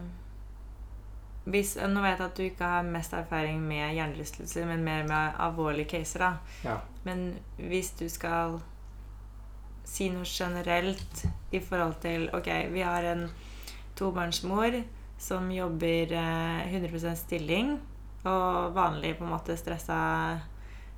hvis, 1.46 1.76
Nå 1.76 2.02
vet 2.02 2.18
jeg 2.20 2.26
at 2.30 2.36
du 2.40 2.44
ikke 2.48 2.70
har 2.72 2.84
mest 2.88 3.14
erfaring 3.14 3.60
med 3.68 3.94
hjernerystelser, 3.98 4.66
men 4.66 4.84
mer 4.84 5.04
med 5.08 5.36
alvorlige 5.38 5.90
caser. 5.98 6.20
da. 6.20 6.38
Ja. 6.64 6.78
Men 7.04 7.36
hvis 7.58 7.92
du 8.00 8.08
skal 8.10 8.62
si 9.84 10.10
noe 10.14 10.28
generelt 10.28 11.26
i 11.54 11.62
forhold 11.62 12.00
til 12.04 12.30
Ok, 12.34 12.50
vi 12.74 12.84
har 12.86 13.06
en 13.12 13.28
tobarnsmor 13.98 14.82
som 15.24 15.52
jobber 15.52 16.14
eh, 16.14 16.74
100% 16.74 17.16
stilling, 17.16 17.78
og 18.24 18.74
vanlig 18.76 19.14
på 19.18 19.24
en 19.28 19.32
måte 19.36 19.56
stressa 19.60 20.00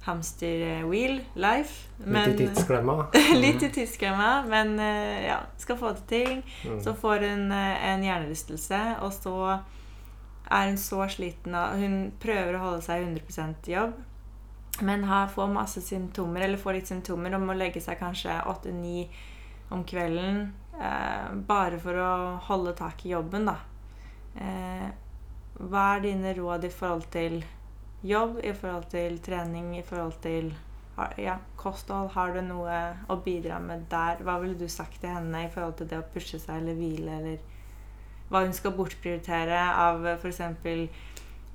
hamster-wheel 0.06 1.20
life. 1.34 1.90
Litt 2.06 2.28
i 2.28 2.48
tidsklemma. 2.48 2.96
Litt 3.44 3.64
i 3.66 3.70
tidsklemma, 3.74 4.32
men 4.50 4.80
eh, 4.80 5.26
ja, 5.28 5.40
skal 5.58 5.80
få 5.80 5.94
til 5.98 6.08
ting. 6.10 6.44
Mm. 6.66 6.82
Så 6.86 6.94
får 6.98 7.26
hun 7.30 7.48
eh, 7.54 7.88
en 7.92 8.06
hjernerystelse, 8.06 8.82
og 9.02 9.14
så 9.14 9.38
er 10.46 10.68
hun 10.70 10.78
så 10.78 11.08
sliten 11.10 11.56
av 11.58 11.80
Hun 11.82 12.12
prøver 12.22 12.58
å 12.58 12.66
holde 12.68 12.84
seg 12.86 13.08
100% 13.08 13.72
jobb, 13.74 13.96
men 14.82 15.04
har, 15.04 15.28
får 15.28 15.48
masse 15.48 15.82
symptomer, 15.82 16.42
eller 16.42 16.58
får 16.58 16.80
litt 16.80 16.92
symptomer, 16.92 17.36
og 17.36 17.46
må 17.48 17.56
legge 17.56 17.82
seg 17.84 18.00
kanskje 18.02 18.36
8-9 18.52 19.06
om 19.76 19.84
kvelden 19.88 20.42
eh, 20.78 21.32
bare 21.48 21.80
for 21.82 21.98
å 22.02 22.12
holde 22.50 22.76
tak 22.78 23.06
i 23.06 23.14
jobben, 23.14 23.50
da. 23.50 23.58
Eh, 24.36 24.88
hva 25.56 25.86
er 25.96 26.04
dine 26.04 26.34
råd 26.36 26.68
i 26.68 26.74
forhold 26.74 27.08
til 27.14 27.40
jobb, 28.06 28.40
i 28.44 28.54
forhold 28.54 28.90
til 28.92 29.20
trening, 29.24 29.72
i 29.78 29.86
forhold 29.86 30.20
til 30.24 30.52
ja, 31.20 31.38
kosthold? 31.60 32.12
Har 32.16 32.36
du 32.36 32.42
noe 32.44 32.80
å 33.08 33.20
bidra 33.24 33.60
med 33.64 33.88
der? 33.92 34.22
Hva 34.24 34.38
ville 34.44 34.60
du 34.60 34.68
sagt 34.72 35.00
til 35.02 35.16
henne 35.16 35.46
i 35.46 35.52
forhold 35.52 35.80
til 35.80 35.90
det 35.92 36.02
å 36.02 36.08
pushe 36.14 36.40
seg 36.42 36.62
eller 36.62 36.78
hvile, 36.80 37.20
eller 37.22 37.52
hva 38.30 38.44
hun 38.44 38.56
skal 38.58 38.74
bortprioritere 38.76 39.58
av 39.80 40.06
f.eks. 40.18 40.42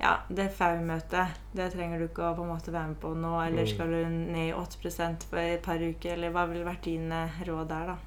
Ja, 0.01 0.15
det 0.33 0.47
FAU-møtet. 0.57 1.35
Det 1.53 1.67
trenger 1.75 1.99
du 2.01 2.07
ikke 2.07 2.23
å 2.31 2.35
på 2.35 2.41
en 2.45 2.49
måte 2.55 2.71
være 2.73 2.87
med 2.93 2.99
på 3.03 3.11
nå. 3.13 3.35
Eller 3.45 3.67
Mm. 3.67 3.69
skal 3.73 3.87
du 3.93 4.05
ned 4.09 4.47
i 4.49 4.53
8% 4.53 5.23
for 5.29 5.37
et 5.37 5.61
par 5.61 5.77
uker? 5.77 6.13
Eller 6.15 6.31
hva 6.31 6.47
ville 6.49 6.65
vært 6.65 6.81
dine 6.89 7.29
råd 7.45 7.67
der, 7.69 7.85
da? 7.93 7.97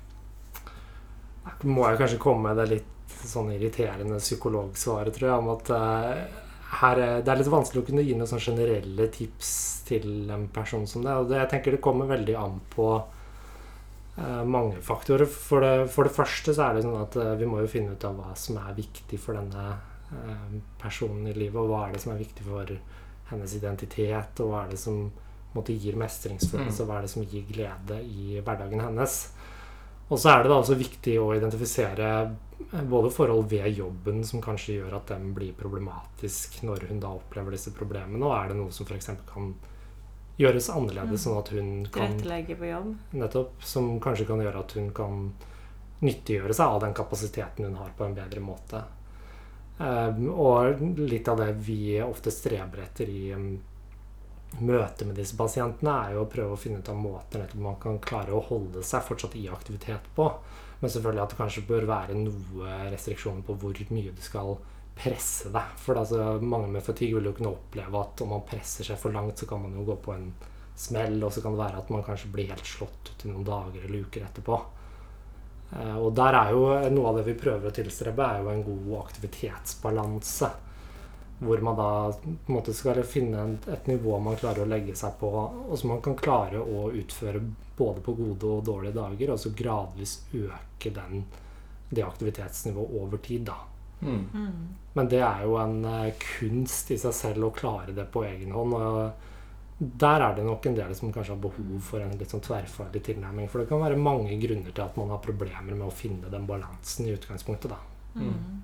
må 1.64 1.84
jeg 1.88 1.98
kanskje 2.00 2.18
komme 2.18 2.48
med 2.48 2.56
det 2.56 2.68
litt 2.70 3.14
sånn 3.24 3.50
irriterende 3.52 4.16
psykologsvaret, 4.18 5.14
tror 5.14 5.28
jeg, 5.28 5.38
om 5.38 5.48
at 5.52 5.70
uh, 5.70 6.24
her, 6.80 6.96
er- 6.98 7.22
det 7.22 7.28
er 7.32 7.36
litt 7.36 7.50
vanskelig 7.52 7.82
å 7.82 7.86
kunne 7.86 8.02
gi 8.04 8.14
noen 8.16 8.26
sånn 8.30 8.40
generelle 8.40 9.08
tips 9.12 9.82
til 9.88 10.30
en 10.32 10.48
person 10.48 10.86
som 10.86 11.04
det. 11.04 11.12
Og 11.12 11.28
det, 11.28 11.38
jeg 11.42 11.50
tenker 11.52 11.76
det 11.76 11.82
kommer 11.84 12.06
veldig 12.10 12.36
an 12.40 12.60
på 12.74 12.88
uh, 14.18 14.44
mange 14.44 14.80
faktorer. 14.84 15.26
For 15.28 15.60
det, 15.60 15.74
for 15.92 16.04
det 16.08 16.16
første 16.16 16.54
så 16.56 16.68
er 16.70 16.74
det 16.78 16.82
sånn 16.88 17.00
at 17.02 17.16
uh, 17.20 17.34
vi 17.40 17.46
må 17.46 17.60
jo 17.60 17.70
finne 17.70 17.92
ut 17.92 18.04
av 18.08 18.16
hva 18.18 18.32
som 18.40 18.56
er 18.64 18.74
viktig 18.80 19.20
for 19.20 19.36
denne 19.38 19.74
personen 20.80 21.26
i 21.30 21.34
livet, 21.36 21.56
og 21.60 21.68
hva 21.70 21.86
er 21.88 21.94
det 21.96 22.02
som 22.04 22.12
er 22.14 22.22
viktig 22.22 22.46
for 22.46 22.70
hennes 23.30 23.54
identitet, 23.56 24.40
og 24.44 24.52
hva 24.52 24.64
er 24.64 24.74
det 24.74 24.80
som 24.80 25.10
måte, 25.54 25.72
gir 25.78 25.96
mestringsfølelse, 26.00 26.82
og 26.82 26.88
hva 26.90 26.98
er 26.98 27.06
det 27.06 27.12
som 27.14 27.24
gir 27.24 27.44
glede 27.48 28.00
i 28.02 28.40
hverdagen 28.40 28.82
hennes. 28.82 29.18
Og 30.10 30.18
så 30.20 30.34
er 30.34 30.42
det 30.42 30.50
da 30.52 30.56
også 30.60 30.76
viktig 30.76 31.14
å 31.22 31.30
identifisere 31.32 32.08
eh, 32.20 32.82
både 32.90 33.12
forhold 33.14 33.46
ved 33.48 33.70
jobben 33.72 34.24
som 34.28 34.42
kanskje 34.44 34.76
gjør 34.80 34.98
at 34.98 35.14
den 35.14 35.30
blir 35.36 35.54
problematisk 35.56 36.58
når 36.66 36.90
hun 36.90 37.00
da 37.00 37.14
opplever 37.16 37.56
disse 37.56 37.72
problemene, 37.72 38.20
og 38.26 38.34
er 38.36 38.52
det 38.52 38.58
noe 38.58 38.74
som 38.74 38.84
f.eks. 38.84 39.08
kan 39.30 39.54
gjøres 40.36 40.68
annerledes, 40.74 41.14
Mm. 41.14 41.24
sånn 41.24 41.38
at 41.38 41.48
hun 41.54 41.66
kan 41.86 42.10
Tilrettelegge 42.18 42.56
på 42.58 42.68
jobb? 42.68 42.94
Nettopp. 43.14 43.62
Som 43.62 44.00
kanskje 44.00 44.26
kan 44.26 44.42
gjøre 44.42 44.58
at 44.64 44.72
hun 44.76 44.90
kan 44.92 45.32
nyttiggjøre 46.02 46.54
seg 46.54 46.66
av 46.66 46.80
den 46.82 46.94
kapasiteten 46.94 47.64
hun 47.64 47.76
har, 47.78 47.92
på 47.96 48.04
en 48.04 48.14
bedre 48.18 48.40
måte. 48.42 48.82
Um, 49.78 50.28
og 50.30 50.82
litt 51.02 51.28
av 51.28 51.40
det 51.42 51.50
vi 51.66 51.96
ofte 52.02 52.30
streber 52.30 52.84
etter 52.84 53.08
i 53.10 53.22
um, 53.34 53.48
møte 54.62 55.06
med 55.08 55.18
disse 55.18 55.36
pasientene, 55.38 55.94
er 56.04 56.14
jo 56.14 56.24
å 56.24 56.30
prøve 56.30 56.54
å 56.54 56.60
finne 56.60 56.78
ut 56.78 56.90
av 56.92 57.00
måter 57.00 57.48
man 57.58 57.80
kan 57.82 57.98
klare 58.02 58.34
å 58.34 58.44
holde 58.44 58.84
seg 58.86 59.02
fortsatt 59.08 59.34
i 59.40 59.48
aktivitet 59.50 60.06
på. 60.14 60.28
Men 60.80 60.92
selvfølgelig 60.92 61.24
at 61.24 61.34
det 61.34 61.40
kanskje 61.40 61.66
bør 61.68 61.88
være 61.88 62.16
noe 62.18 62.78
restriksjoner 62.92 63.42
på 63.46 63.56
hvor 63.58 63.82
mye 63.96 64.14
du 64.14 64.22
skal 64.22 64.56
presse 64.94 65.50
deg. 65.50 65.76
For 65.80 65.98
altså, 65.98 66.38
mange 66.42 66.70
med 66.70 66.84
fatigue 66.86 67.18
vil 67.18 67.30
jo 67.30 67.36
kunne 67.38 67.54
oppleve 67.54 68.02
at 68.02 68.22
om 68.22 68.34
man 68.36 68.46
presser 68.46 68.86
seg 68.86 69.00
for 69.00 69.14
langt, 69.14 69.40
så 69.40 69.48
kan 69.50 69.62
man 69.64 69.74
jo 69.74 69.86
gå 69.88 69.98
på 70.04 70.14
en 70.14 70.28
smell, 70.78 71.18
og 71.22 71.32
så 71.32 71.42
kan 71.42 71.54
det 71.54 71.62
være 71.62 71.82
at 71.82 71.90
man 71.94 72.06
kanskje 72.06 72.30
blir 72.34 72.50
helt 72.50 72.66
slått 72.66 73.10
ut 73.10 73.24
i 73.24 73.30
noen 73.30 73.46
dager 73.46 73.86
eller 73.86 74.06
uker 74.06 74.26
etterpå. 74.26 74.60
Eh, 75.80 75.96
Og 75.98 76.12
der 76.14 76.36
er 76.38 76.52
jo 76.54 76.66
noe 76.94 77.08
av 77.10 77.18
det 77.18 77.26
vi 77.30 77.38
prøver 77.38 77.70
å 77.70 77.74
tilstrebe, 77.74 78.22
er 78.22 78.42
jo 78.42 78.52
en 78.52 78.62
god 78.66 78.92
aktivitetsbalanse. 79.04 80.50
Hvor 81.44 81.60
man 81.66 81.76
da 81.76 81.88
på 82.14 82.28
en 82.30 82.54
måte 82.54 82.72
skal 82.72 83.02
finne 83.02 83.58
et 83.72 83.88
nivå 83.90 84.18
man 84.22 84.36
klarer 84.38 84.62
å 84.62 84.70
legge 84.70 84.94
seg 84.96 85.16
på, 85.20 85.28
og 85.68 85.74
som 85.78 85.90
man 85.90 86.00
kan 86.04 86.14
klare 86.16 86.60
å 86.62 86.86
utføre 86.94 87.42
både 87.76 88.00
på 88.06 88.14
gode 88.14 88.46
og 88.46 88.64
dårlige 88.64 88.94
dager, 88.94 89.32
og 89.34 89.40
så 89.42 89.50
gradvis 89.50 90.20
øke 90.32 90.94
den, 90.94 91.24
det 91.90 92.06
aktivitetsnivået 92.06 92.94
over 93.02 93.18
tid. 93.18 93.44
da. 93.50 93.56
mm. 94.00 94.24
Mm. 94.34 94.68
Men 94.94 95.08
det 95.10 95.20
er 95.26 95.42
jo 95.42 95.56
en 95.58 95.84
eh, 95.84 96.14
kunst 96.38 96.90
i 96.94 96.98
seg 97.02 97.14
selv 97.14 97.48
å 97.48 97.50
klare 97.50 97.92
det 97.92 98.06
på 98.14 98.22
egen 98.24 98.52
hånd. 98.54 98.74
Og 98.78 99.33
der 99.78 100.22
er 100.22 100.36
det 100.36 100.44
nok 100.46 100.66
en 100.66 100.76
del 100.76 100.94
som 100.94 101.10
kanskje 101.12 101.34
har 101.34 101.42
behov 101.42 101.78
for 101.82 102.02
en 102.02 102.14
litt 102.18 102.30
sånn 102.30 102.44
tverrfaglig 102.44 103.02
tilnærming. 103.08 103.48
For 103.50 103.62
det 103.62 103.68
kan 103.70 103.82
være 103.82 103.98
mange 103.98 104.36
grunner 104.38 104.70
til 104.70 104.84
at 104.84 104.96
man 105.00 105.10
har 105.10 105.22
problemer 105.24 105.74
med 105.74 105.88
å 105.88 105.94
finne 105.94 106.30
den 106.30 106.46
balansen 106.46 107.08
i 107.08 107.14
utgangspunktet. 107.16 107.74
da. 107.74 107.80
Mm. 108.14 108.62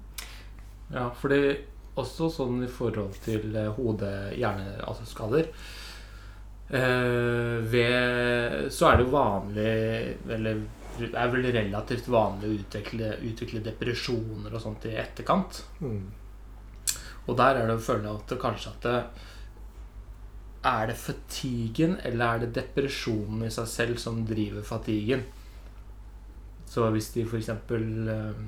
Ja, 0.94 1.08
fordi 1.18 1.40
også 1.98 2.28
sånn 2.30 2.62
i 2.62 2.70
forhold 2.70 3.18
til 3.24 3.56
eh, 3.58 3.72
hode-hjerne-skader 3.74 5.48
eh, 6.78 7.56
ved, 7.72 8.70
Så 8.70 8.86
er 8.86 8.96
det 8.96 9.06
jo 9.06 9.10
vanlig 9.10 9.72
Eller 10.30 10.62
det 11.00 11.10
er 11.16 11.30
vel 11.32 11.46
relativt 11.54 12.08
vanlig 12.12 12.48
å 12.48 12.56
utvikle, 12.60 13.14
utvikle 13.24 13.62
depresjoner 13.64 14.52
og 14.52 14.60
sånt 14.60 14.84
i 14.84 14.96
etterkant. 15.00 15.62
Mm. 15.80 16.02
Og 17.24 17.36
der 17.38 17.56
er 17.56 17.68
det 17.70 17.76
jo 17.78 17.84
føle 17.86 18.10
at 18.12 18.26
det 18.28 18.40
kanskje 18.42 18.72
at 18.74 18.84
det, 18.84 18.96
Er 20.64 20.86
det 20.90 20.96
fatiguen, 21.00 21.96
eller 22.04 22.24
er 22.34 22.38
det 22.44 22.54
depresjonen 22.58 23.46
i 23.46 23.50
seg 23.52 23.68
selv 23.70 23.96
som 24.02 24.18
driver 24.28 24.62
fatiguen? 24.66 25.22
Så 26.68 26.84
hvis 26.94 27.08
de 27.14 27.24
eksempel 27.24 27.82
um, 28.08 28.44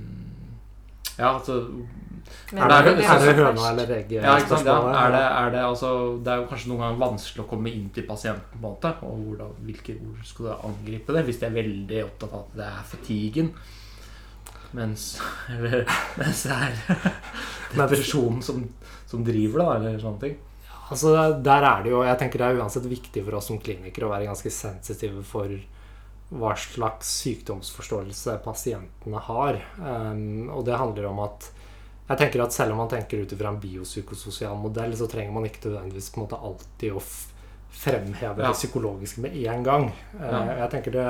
Ja, 1.19 1.33
altså 1.39 1.57
Er 2.53 2.69
det- 2.69 2.85
det, 2.85 2.97
vi 2.99 3.03
er 3.05 3.19
det 3.19 3.35
høna 3.37 3.71
eller 3.71 3.95
egget? 3.97 4.23
Ja, 4.23 4.37
ikke 4.37 4.49
sant? 4.49 4.67
Ja, 4.67 4.77
er 5.07 5.11
det, 5.11 5.23
er 5.23 5.51
det, 5.51 5.63
altså, 5.71 5.91
det 6.25 6.33
er 6.33 6.37
jo 6.37 6.47
kanskje 6.53 6.69
noen 6.71 6.81
ganger 6.85 7.01
vanskelig 7.03 7.45
å 7.45 7.49
komme 7.51 7.73
inn 7.73 7.89
til 7.91 8.07
pasienten, 8.07 8.45
på 8.53 8.57
en 8.61 8.63
måte. 8.69 8.93
Og 9.03 9.19
hvordan, 9.27 9.57
hvilke 9.67 9.97
ord 10.01 10.23
skal 10.25 10.47
du 10.47 10.53
angripe 10.69 11.13
det? 11.17 11.25
Hvis 11.27 11.41
de 11.41 11.47
er 11.47 11.57
veldig 11.57 12.05
opptatt 12.05 12.33
av 12.33 12.45
at 12.47 12.57
det 12.61 12.69
er 12.69 12.87
fatiguen. 12.93 13.51
Mens, 14.73 15.21
eller, 15.51 15.85
mens 16.17 16.43
det 16.45 16.53
er 16.53 17.11
depresjonen 17.83 18.41
som, 18.43 18.63
som 19.07 19.25
driver 19.25 19.59
det, 19.59 19.67
da, 19.67 19.75
eller 19.81 19.99
sånne 20.01 20.21
ting. 20.21 20.39
Altså, 20.93 21.13
der 21.43 21.65
er 21.69 21.83
det 21.85 21.93
jo 21.93 22.03
Jeg 22.05 22.19
tenker 22.21 22.43
det 22.43 22.49
er 22.49 22.61
uansett 22.61 22.89
viktig 22.91 23.25
for 23.25 23.39
oss 23.39 23.49
som 23.51 23.61
klinikere 23.63 24.09
å 24.09 24.13
være 24.13 24.29
ganske 24.31 24.53
sensitive 24.53 25.25
for 25.27 25.53
hva 26.33 26.55
slags 26.57 27.11
sykdomsforståelse 27.21 28.39
pasientene 28.45 29.21
har. 29.27 29.59
Um, 29.77 30.49
og 30.55 30.65
det 30.65 30.79
handler 30.81 31.11
om 31.11 31.21
at 31.27 31.51
jeg 32.09 32.19
tenker 32.19 32.43
at 32.45 32.55
selv 32.57 32.73
om 32.75 32.81
man 32.83 32.91
tenker 32.93 33.21
ut 33.21 33.35
fra 33.37 33.53
en 33.53 33.61
biopsykososial 33.61 34.57
modell, 34.61 34.95
så 34.97 35.07
trenger 35.09 35.33
man 35.33 35.45
ikke 35.49 35.67
nødvendigvis 35.69 36.11
på 36.13 36.21
en 36.21 36.25
måte 36.27 36.41
alltid 36.41 36.97
å 36.97 37.03
fremheve 37.73 38.43
Ja. 38.43 38.49
det 38.49 38.57
psykologiske 38.57 39.21
med 39.21 39.37
en 39.37 39.63
gang. 39.65 39.93
Ja. 40.21 40.43
Jeg 40.65 40.71
tenker 40.71 40.97
det 40.97 41.09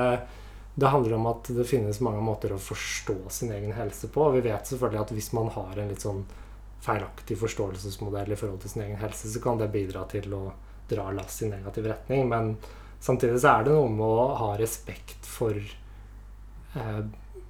det 0.75 0.89
handler 0.89 1.13
om 1.13 1.27
at 1.29 1.43
det 1.53 1.67
finnes 1.69 1.99
mange 2.01 2.21
måter 2.23 2.53
å 2.53 2.57
forstå 2.57 3.29
sin 3.29 3.51
egen 3.53 3.75
helse 3.77 4.07
på. 4.09 4.31
Vi 4.33 4.41
vet 4.41 4.65
selvfølgelig 4.65 5.01
at 5.01 5.11
hvis 5.13 5.33
man 5.37 5.51
har 5.53 5.77
en 5.77 5.91
litt 5.91 6.01
sånn 6.01 6.23
feilaktig 6.83 7.37
forståelsesmodell 7.39 8.33
i 8.33 8.37
forhold 8.39 8.61
til 8.63 8.73
sin 8.73 8.85
egen 8.85 8.99
helse, 8.99 9.31
så 9.31 9.41
kan 9.43 9.59
det 9.59 9.71
bidra 9.73 10.03
til 10.11 10.33
å 10.35 10.43
dra 10.89 11.09
lass 11.15 11.41
i 11.41 11.49
negativ 11.51 11.87
retning. 11.87 12.27
Men 12.29 12.55
samtidig 13.03 13.39
så 13.39 13.57
er 13.57 13.67
det 13.67 13.75
noe 13.75 13.91
med 13.91 14.07
å 14.07 14.25
ha 14.41 14.49
respekt 14.59 15.27
for 15.27 15.55
eh, 15.55 17.03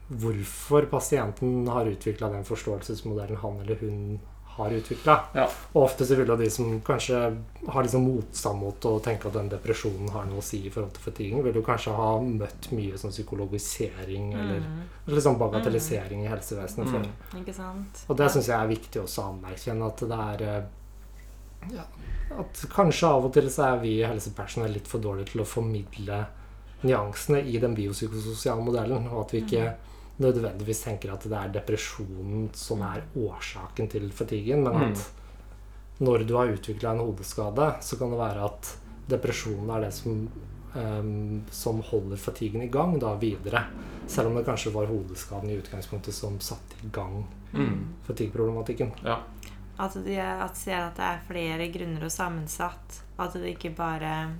hvorfor 0.08 0.90
pasienten 0.92 1.68
har 1.68 1.90
utvikla 1.90 2.30
den 2.34 2.46
forståelsesmodellen 2.46 3.42
han 3.42 3.60
eller 3.64 3.82
hun 3.82 4.20
har 4.54 4.74
utvikla. 4.78 5.16
Ja. 5.34 5.48
Og 5.74 5.88
ofte 5.88 6.06
så 6.06 6.18
vil 6.18 6.30
jo 6.30 6.38
de 6.38 6.50
som 6.54 6.76
kanskje 6.86 7.20
har 7.68 7.86
liksom 7.86 8.06
motstand 8.06 8.60
mot 8.62 8.86
å 8.86 8.98
tenke 9.04 9.30
at 9.30 9.38
den 9.38 9.50
depresjonen 9.50 10.12
har 10.14 10.28
noe 10.30 10.44
å 10.44 10.46
si 10.46 10.60
i 10.68 10.72
forhold 10.74 10.94
til 10.94 11.06
fatiging, 11.08 11.42
vil 11.46 11.58
jo 11.58 11.66
kanskje 11.66 11.96
ha 11.98 12.10
møtt 12.22 12.70
mye 12.76 13.00
sånn 13.00 13.16
psykologisering 13.16 14.34
eller 14.34 14.62
eller 15.06 15.16
liksom 15.16 15.38
bagatellisering 15.38 16.24
i 16.24 16.30
helsevesenet 16.32 16.90
før. 16.90 17.08
Mm. 17.34 17.40
ikke 17.42 17.56
sant? 17.58 18.04
Og 18.08 18.18
det 18.20 18.30
syns 18.32 18.48
jeg 18.48 18.56
er 18.56 18.70
viktig 18.70 19.02
også 19.02 19.24
å 19.24 19.32
anerkjenne. 19.34 19.90
At 19.90 20.04
det 20.12 20.20
er 20.28 20.44
eh, 20.48 21.74
ja, 21.74 21.88
At 22.40 22.64
kanskje 22.72 23.10
av 23.10 23.28
og 23.28 23.34
til 23.36 23.50
så 23.52 23.66
er 23.72 23.82
vi 23.84 23.98
helsepersonell 24.06 24.72
litt 24.78 24.88
for 24.90 25.04
dårlige 25.04 25.34
til 25.34 25.44
å 25.44 25.48
formidle 25.50 26.22
nyansene 26.84 27.42
i 27.44 27.60
den 27.60 27.76
biopsykososiale 27.76 28.64
modellen. 28.64 29.10
Og 29.12 29.26
at 29.26 29.36
vi 29.36 29.44
ikke 29.44 29.66
nødvendigvis 30.22 30.84
tenker 30.86 31.14
at 31.14 31.26
det 31.26 31.38
er 31.40 31.54
depresjonen 31.56 32.50
som 32.54 32.82
er 32.86 33.06
årsaken 33.18 33.90
til 33.90 34.12
fatiguen, 34.14 34.64
men 34.64 34.92
at 34.92 36.02
når 36.04 36.26
du 36.28 36.36
har 36.38 36.54
utvikla 36.54 36.94
en 36.94 37.06
hodeskade, 37.06 37.74
så 37.82 37.98
kan 37.98 38.12
det 38.14 38.20
være 38.20 38.46
at 38.46 38.74
depresjonen 39.10 39.70
er 39.74 39.88
det 39.88 39.94
som 39.94 40.28
um, 40.76 41.44
som 41.52 41.82
holder 41.82 42.18
fatiguen 42.18 42.64
i 42.66 42.72
gang 42.72 43.00
da 43.02 43.14
videre. 43.22 43.66
Selv 44.08 44.30
om 44.30 44.38
det 44.38 44.46
kanskje 44.48 44.74
var 44.74 44.90
hodeskaden 44.90 45.50
i 45.50 45.58
utgangspunktet 45.62 46.14
som 46.14 46.40
satte 46.40 46.82
i 46.84 46.92
gang 46.92 47.24
Mm. 47.54 47.94
fatigue-problematikken. 48.08 48.92
Ja. 49.06 49.20
At 49.78 49.94
de 50.06 50.16
at 50.18 50.58
ser 50.58 50.88
at 50.88 50.96
det 50.96 51.04
er 51.06 51.20
flere 51.28 51.68
grunner 51.72 52.04
og 52.04 52.12
sammensatt. 52.12 53.04
At 53.20 53.34
det 53.34 53.54
ikke 53.56 53.76
bare 53.76 54.34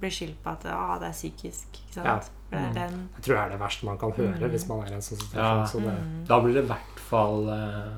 blir 0.00 0.10
skyldt 0.10 0.38
på 0.44 0.50
at 0.54 0.64
ah, 0.72 0.94
det 1.00 1.08
er 1.10 1.16
psykisk. 1.16 1.66
Ikke 1.82 1.94
sant? 2.00 2.06
Ja. 2.06 2.18
Det 2.50 2.58
er 2.58 2.68
Mm. 2.70 2.74
den 2.74 2.94
Jeg 3.16 3.22
tror 3.24 3.34
det 3.36 3.42
er 3.44 3.50
det 3.50 3.60
verste 3.60 3.84
man 3.86 3.98
kan 3.98 4.10
høre 4.16 4.40
Mm. 4.40 4.50
hvis 4.50 4.68
man 4.68 4.80
er 4.82 4.90
i 4.90 4.94
en 4.94 5.00
sånn 5.06 5.18
situasjon. 5.20 5.60
Ja. 5.60 5.66
Så 5.66 5.80
det, 5.84 5.92
mm. 6.02 6.26
Da 6.26 6.40
blir 6.40 6.54
det 6.54 6.64
i 6.64 6.70
hvert 6.72 6.98
fall 7.10 7.48
eh, 7.48 7.92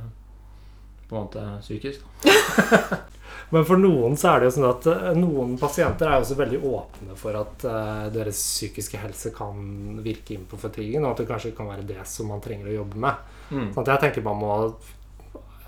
på 1.08 1.16
en 1.16 1.24
måte 1.26 1.44
psykisk. 1.62 2.00
Men 3.52 3.64
for 3.68 3.76
noen 3.80 4.14
så 4.16 4.30
er 4.32 4.40
det 4.40 4.46
jo 4.48 4.54
sånn 4.56 4.68
at 4.70 4.86
eh, 4.92 5.14
noen 5.18 5.56
pasienter 5.60 6.08
er 6.08 6.18
jo 6.18 6.24
også 6.24 6.36
veldig 6.38 6.60
åpne 6.68 7.16
for 7.20 7.36
at 7.40 7.64
eh, 7.68 8.06
deres 8.14 8.40
psykiske 8.40 9.00
helse 9.00 9.32
kan 9.36 10.00
virke 10.04 10.34
inn 10.36 10.44
på 10.48 10.56
fatiguen, 10.60 11.04
og 11.04 11.12
at 11.12 11.22
det 11.22 11.28
kanskje 11.28 11.54
kan 11.56 11.68
være 11.68 11.86
det 11.88 12.04
som 12.08 12.28
man 12.32 12.40
trenger 12.44 12.68
å 12.70 12.76
jobbe 12.82 12.96
med. 12.96 13.14
Mm. 13.50 13.72
Sånn 13.74 13.84
at 13.86 13.92
jeg 13.94 14.04
tenker 14.06 14.24
man 14.28 14.40
må 14.40 14.52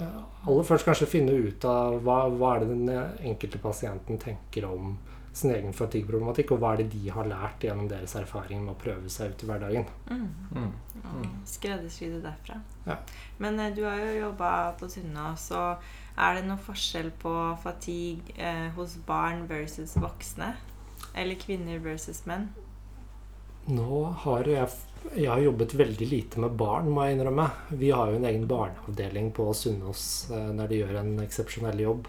eh, 0.01 0.21
aller 0.49 0.69
først 0.69 0.85
kanskje 0.89 1.09
finne 1.09 1.33
ut 1.49 1.65
av 1.69 1.99
hva, 2.05 2.23
hva 2.33 2.55
er 2.57 2.65
det 2.65 2.71
den 2.73 2.89
enkelte 3.33 3.61
pasienten 3.65 4.19
tenker 4.23 4.69
om 4.69 4.97
sin 5.35 5.51
egen 5.51 5.75
fatigue-problematikk, 5.75 6.53
og 6.55 6.63
hva 6.63 6.73
er 6.75 6.85
det 6.85 6.93
de 6.93 7.11
har 7.11 7.27
lært 7.27 7.65
gjennom 7.67 7.89
deres 7.91 8.15
erfaring 8.21 8.63
med 8.63 8.77
å 8.77 8.79
prøve 8.79 9.11
seg 9.11 9.33
ut 9.33 9.43
i 9.43 9.49
hverdagen. 9.51 9.89
mm. 10.11 10.29
Mm. 10.55 10.73
mm. 11.03 11.33
Skreddersy 11.51 12.11
det 12.13 12.21
derfra. 12.23 12.61
Ja. 12.87 12.99
Men 13.43 13.59
eh, 13.61 13.73
du 13.75 13.83
har 13.89 13.99
jo 13.99 14.13
jobba 14.21 14.51
på 14.79 14.89
Sunnaas, 14.93 15.49
og 15.59 15.83
er 16.15 16.39
det 16.39 16.47
noen 16.47 16.63
forskjell 16.63 17.11
på 17.19 17.35
fatigue 17.65 18.37
eh, 18.39 18.69
hos 18.79 18.95
barn 19.07 19.49
versus 19.51 19.97
voksne? 19.99 20.55
Eller 21.15 21.39
kvinner 21.39 21.83
versus 21.83 22.23
menn? 22.31 22.53
Nå 23.67 24.05
har 24.23 24.47
jeg, 24.47 24.69
jeg 25.17 25.31
har 25.31 25.41
jobbet 25.41 25.75
veldig 25.75 26.07
lite 26.11 26.43
med 26.47 26.55
barn, 26.61 26.91
må 26.95 27.09
jeg 27.09 27.19
innrømme. 27.19 27.49
Vi 27.75 27.91
har 27.91 28.13
jo 28.13 28.21
en 28.21 28.29
egen 28.31 28.47
barneavdeling 28.47 29.33
på 29.35 29.51
Sunnaas 29.57 30.29
eh, 30.31 30.53
der 30.61 30.71
de 30.71 30.85
gjør 30.85 31.01
en 31.03 31.17
eksepsjonell 31.27 31.83
jobb. 31.89 32.07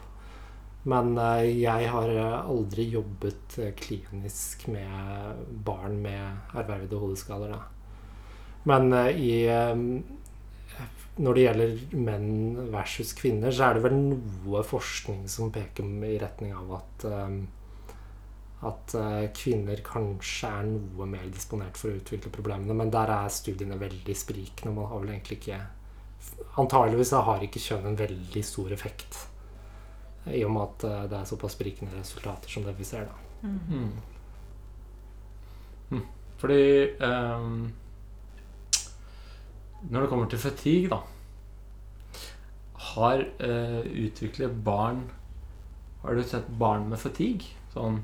Men 0.90 1.16
eh, 1.18 1.48
jeg 1.64 1.90
har 1.90 2.12
eh, 2.14 2.36
aldri 2.46 2.86
jobbet 2.94 3.58
eh, 3.62 3.74
klinisk 3.78 4.68
med 4.74 5.42
barn 5.66 5.98
med 6.04 6.54
ervervede 6.54 7.00
hodeskader. 7.02 7.56
Da. 7.56 7.64
Men 8.70 8.94
i 9.14 9.46
Når 11.16 11.38
det 11.38 11.44
gjelder 11.44 11.76
menn 12.02 12.72
versus 12.74 13.14
kvinner, 13.16 13.54
så 13.54 13.68
er 13.68 13.78
det 13.78 13.84
vel 13.86 13.94
noe 13.96 14.64
forskning 14.66 15.28
som 15.32 15.52
peker 15.54 15.86
i 15.86 16.18
retning 16.20 16.54
av 16.54 16.74
at 16.80 17.06
at 18.66 18.96
kvinner 19.38 19.78
kanskje 19.86 20.50
er 20.50 20.66
noe 20.66 21.06
mer 21.06 21.28
disponert 21.30 21.78
for 21.78 21.92
å 21.92 22.00
utvikle 22.00 22.32
problemene. 22.34 22.74
Men 22.74 22.90
der 22.90 23.14
er 23.14 23.30
studiene 23.30 23.78
veldig 23.78 24.16
sprikende. 24.18 24.74
Man 24.74 24.90
har 24.90 25.04
vel 25.04 25.14
egentlig 25.14 25.38
ikke 25.44 25.62
Antageligvis 26.58 27.14
har 27.14 27.44
ikke 27.46 27.62
kjønn 27.62 27.92
en 27.92 28.00
veldig 28.00 28.42
stor 28.44 28.74
effekt. 28.74 29.20
I 30.26 30.42
og 30.46 30.52
med 30.52 30.62
at 30.64 30.84
eh, 30.90 31.02
det 31.10 31.18
er 31.20 31.28
såpass 31.30 31.54
sprikende 31.54 32.00
resultater 32.00 32.50
som 32.50 32.64
det 32.66 32.74
vi 32.80 32.88
ser, 32.88 33.06
da. 33.06 33.14
Mm. 33.46 33.60
Mm. 33.70 33.92
Mm. 35.92 36.06
Fordi 36.38 36.62
um, 36.98 37.74
Når 39.90 40.02
det 40.02 40.10
kommer 40.10 40.30
til 40.30 40.40
fatigue, 40.40 40.90
da 40.90 40.98
Har 42.74 43.22
uh, 43.44 43.86
utviklet 43.86 44.64
barn 44.66 45.12
Har 46.02 46.14
du 46.14 46.24
sett 46.24 46.50
barn 46.60 46.90
med 46.90 46.98
fatigue? 46.98 47.54
Sånn 47.74 48.02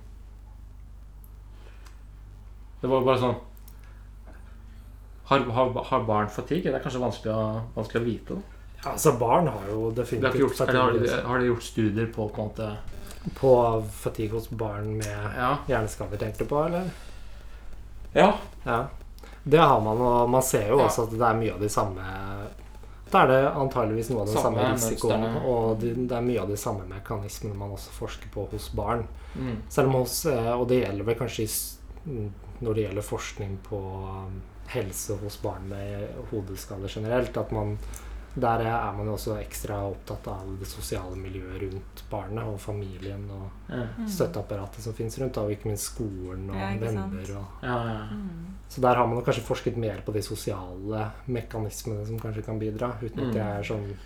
Det 2.82 2.90
var 2.90 3.06
bare 3.08 3.22
sånn 3.24 3.40
Har, 5.32 5.40
har, 5.58 5.84
har 5.90 6.06
barn 6.06 6.30
fatigue? 6.30 6.70
Det 6.70 6.78
er 6.78 6.84
kanskje 6.86 7.02
vanskelig 7.02 7.34
å, 7.34 7.44
vanskelig 7.76 8.02
å 8.02 8.06
vite. 8.06 8.36
Da. 8.36 8.51
Altså 8.86 9.12
Barn 9.20 9.48
har 9.48 9.68
jo 9.70 9.92
definitivt 9.92 10.34
ikke 10.36 10.40
gjort, 10.46 10.56
fatigue. 10.58 10.82
har, 10.82 10.92
de, 10.92 11.22
har 11.28 11.40
de 11.40 11.46
gjort 11.52 11.64
studier 11.64 12.08
på 12.16 12.30
på 12.30 12.42
en 12.42 12.48
måte 12.50 12.78
på 13.38 13.52
fatigue 13.94 14.34
hos 14.34 14.48
barn 14.50 14.96
med 14.98 15.36
Ja. 15.38 15.58
hjerneskader, 15.68 16.18
tenker 16.18 16.40
du 16.40 16.46
på, 16.50 16.64
eller? 16.66 16.90
ja. 18.14 18.34
Ja. 18.66 18.88
Det 19.44 19.58
har 19.58 19.80
man, 19.82 19.98
og 20.02 20.30
man 20.30 20.42
ser 20.44 20.68
jo 20.70 20.78
Ja. 20.80 20.86
også 20.88 21.04
at 21.04 21.12
det 21.12 21.22
er 21.22 21.34
mye 21.34 21.54
av 21.54 21.60
de 21.60 21.70
samme 21.70 22.02
Da 23.12 23.24
er 23.24 23.28
det 23.28 23.52
antageligvis 23.60 24.10
noe 24.10 24.22
av 24.22 24.28
den 24.28 24.36
Samme 24.38 24.58
samme 24.62 24.74
risikoen, 24.74 25.36
og 25.46 25.80
det, 25.82 25.96
det 26.08 26.16
er 26.18 26.22
mye 26.22 26.42
av 26.42 26.48
de 26.48 26.56
samme 26.58 26.86
mekanismene 26.88 27.58
man 27.58 27.72
også 27.76 27.90
forsker 27.92 28.30
på 28.32 28.46
hos 28.52 28.70
barn. 28.74 29.06
Mm. 29.36 29.58
Selv 29.70 29.88
om 29.90 29.94
hos, 30.02 30.26
eh, 30.26 30.52
Og 30.54 30.68
det 30.70 30.84
gjelder 30.86 31.04
vel 31.04 31.16
kanskje 31.16 31.48
når 32.62 32.74
det 32.74 32.84
gjelder 32.86 33.02
forskning 33.02 33.58
på 33.68 33.78
um, 33.78 34.42
helse 34.68 35.18
hos 35.22 35.38
barn 35.42 35.68
med 35.70 36.08
hodeskader 36.32 36.88
generelt, 36.88 37.36
at 37.38 37.52
man 37.52 37.78
der 38.36 38.62
er 38.64 38.94
man 38.96 39.06
jo 39.10 39.14
også 39.18 39.34
ekstra 39.42 39.82
opptatt 39.90 40.28
av 40.32 40.52
det 40.60 40.68
sosiale 40.68 41.16
miljøet 41.20 41.62
rundt 41.66 42.04
barnet 42.10 42.44
og 42.48 42.60
familien 42.64 43.26
og 43.30 43.50
Ja. 43.70 43.82
Mm. 43.98 44.08
støtteapparatet 44.08 44.82
som 44.86 44.94
fins 44.94 45.18
rundt, 45.20 45.38
og 45.38 45.52
ikke 45.52 45.68
minst 45.68 45.90
skolen 45.92 46.50
og 46.50 46.56
Ja, 46.56 46.70
venner. 46.80 47.36
Og, 47.38 47.46
Ja, 47.64 47.76
ja. 47.88 48.06
Mm. 48.12 48.56
så 48.70 48.82
der 48.82 48.96
har 48.96 49.08
man 49.08 49.18
jo 49.18 49.24
kanskje 49.26 49.44
forsket 49.44 49.78
mer 49.78 50.02
på 50.06 50.14
de 50.14 50.22
sosiale 50.22 51.12
mekanismene 51.28 52.06
som 52.08 52.20
kanskje 52.20 52.46
kan 52.46 52.60
bidra, 52.60 52.94
uten 53.02 53.20
Mm. 53.20 53.30
at 53.30 53.36
jeg 53.36 53.60
er 53.60 53.64
sånn 53.64 53.98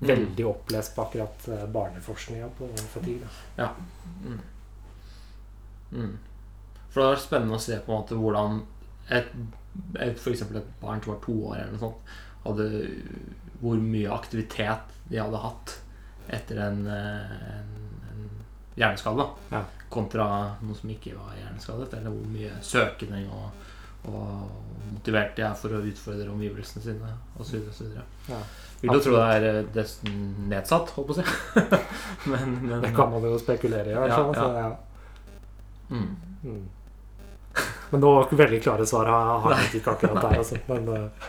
veldig 0.00 0.46
opplest 0.46 0.94
på 0.94 1.02
akkurat 1.08 1.48
eh, 1.48 1.66
barneforskninga 1.66 2.48
på 2.58 2.68
fatigue. 2.94 3.26
da. 3.56 3.70
Mm. 4.24 4.40
Mm. 5.92 6.18
For 6.90 7.00
det 7.00 7.10
er 7.10 7.22
spennende 7.22 7.56
å 7.58 7.60
se 7.60 7.78
på 7.80 7.90
en 7.92 7.98
måte 8.02 8.18
hvordan 8.18 8.62
et, 9.10 9.26
et, 9.98 10.18
for 10.18 10.30
et 10.32 10.80
barn 10.80 11.02
som 11.02 11.14
var 11.14 11.20
to 11.24 11.32
år 11.50 11.56
eller 11.56 11.72
noe 11.72 11.80
sånt, 11.80 12.12
hadde, 12.44 12.68
hvor 13.60 13.80
mye 13.80 14.10
aktivitet 14.12 14.94
de 15.10 15.20
hadde 15.20 15.40
hatt 15.42 15.78
etter 16.32 16.60
en, 16.64 16.86
eh, 16.86 17.32
en, 17.54 17.72
en 18.10 18.28
hjerneskade, 18.74 19.24
da. 19.24 19.56
Ja. 19.56 19.62
Kontra 19.94 20.26
noen 20.62 20.76
som 20.78 20.90
ikke 20.90 21.14
var 21.16 21.36
hjerneskadet. 21.38 21.92
Eller 21.98 22.14
hvor 22.14 22.30
mye 22.32 22.52
søkende 22.64 23.20
og, 23.28 23.66
og 24.10 24.92
motivert 24.94 25.36
de 25.36 25.44
er 25.46 25.56
for 25.58 25.76
å 25.76 25.82
utfordre 25.84 26.30
omgivelsene 26.32 26.84
sine 26.84 27.16
osv. 27.40 27.92
Ja. 28.30 28.40
Vil 28.80 28.92
jo 28.98 29.02
tro 29.04 29.16
det 29.16 29.26
er 29.38 29.46
eh, 29.50 29.60
nesten 29.76 30.16
nedsatt, 30.50 30.92
holdt 30.96 31.10
på 31.10 31.14
å 31.14 31.20
si. 31.20 31.26
men, 32.32 32.56
men 32.64 32.80
Det 32.84 32.94
kan 32.96 33.12
man 33.12 33.24
jo 33.24 33.36
spekulere 33.40 33.92
i. 33.92 33.96
Ja, 33.96 34.08
ja. 34.10 34.24
så, 34.34 34.48
ja. 34.58 34.72
Mm. 35.92 36.08
Mm. 36.44 36.64
Men 37.92 38.02
noe 38.02 38.24
veldig 38.28 38.58
klare 38.64 38.86
svar 38.88 39.08
har 39.08 39.38
har 39.44 39.54
jeg 39.60 39.78
ikke 39.80 39.94
akkurat 39.94 40.20
der. 40.24 40.40
Altså. 40.42 40.58
Men, 40.68 40.88
eh, 40.96 41.28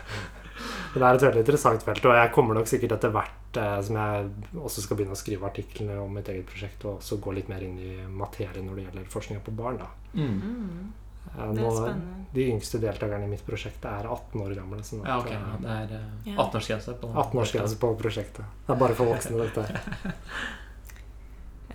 men 0.96 1.02
det 1.04 1.08
er 1.10 1.16
et 1.20 1.24
veldig 1.28 1.42
interessant 1.44 1.84
felt, 1.84 2.06
og 2.08 2.16
jeg 2.16 2.32
kommer 2.32 2.56
nok 2.56 2.68
sikkert 2.72 2.94
etter 2.96 3.12
hvert 3.12 3.58
eh, 3.60 3.80
som 3.84 3.96
jeg 4.00 4.30
også 4.56 4.82
skal 4.86 4.98
begynne 4.98 5.12
å 5.16 5.20
skrive 5.20 5.46
artiklene 5.50 5.98
om 6.02 6.14
mitt 6.16 6.30
eget 6.32 6.46
prosjekt, 6.48 6.86
og 6.88 7.02
også 7.02 7.18
gå 7.22 7.34
litt 7.36 7.50
mer 7.52 7.62
inn 7.68 7.76
i 7.84 7.96
materien 8.08 8.64
når 8.66 8.76
det 8.80 8.86
gjelder 8.88 9.10
forskninga 9.12 9.44
på 9.44 9.52
barn. 9.60 9.78
Da. 9.84 9.90
Mm. 10.14 10.38
Mm. 10.40 10.94
Eh, 11.26 11.52
Det 11.52 11.60
er 11.60 11.62
Nå, 11.66 11.72
spennende. 11.76 12.26
de 12.34 12.48
yngste 12.54 12.80
deltakerne 12.80 13.26
i 13.28 13.32
mitt 13.36 13.46
prosjekt 13.46 13.86
er 13.92 14.08
18 14.08 14.42
år 14.46 14.56
gamle. 14.56 14.80
Sånn 14.88 15.02
at, 15.04 15.08
Ja, 15.12 15.18
ok. 15.20 15.32
eh, 15.32 15.58
Det 15.62 15.70
er 15.76 15.96
eh, 16.00 16.32
Ja. 16.32 16.36
18-årsgrense 16.46 16.98
på 17.02 17.12
18-årsgrense 17.14 17.80
på 17.80 17.96
prosjektet. 18.00 18.46
Det 18.68 18.74
er 18.76 18.80
bare 18.80 18.96
for 18.96 19.06
voksne, 19.06 19.38
dette. 19.44 19.68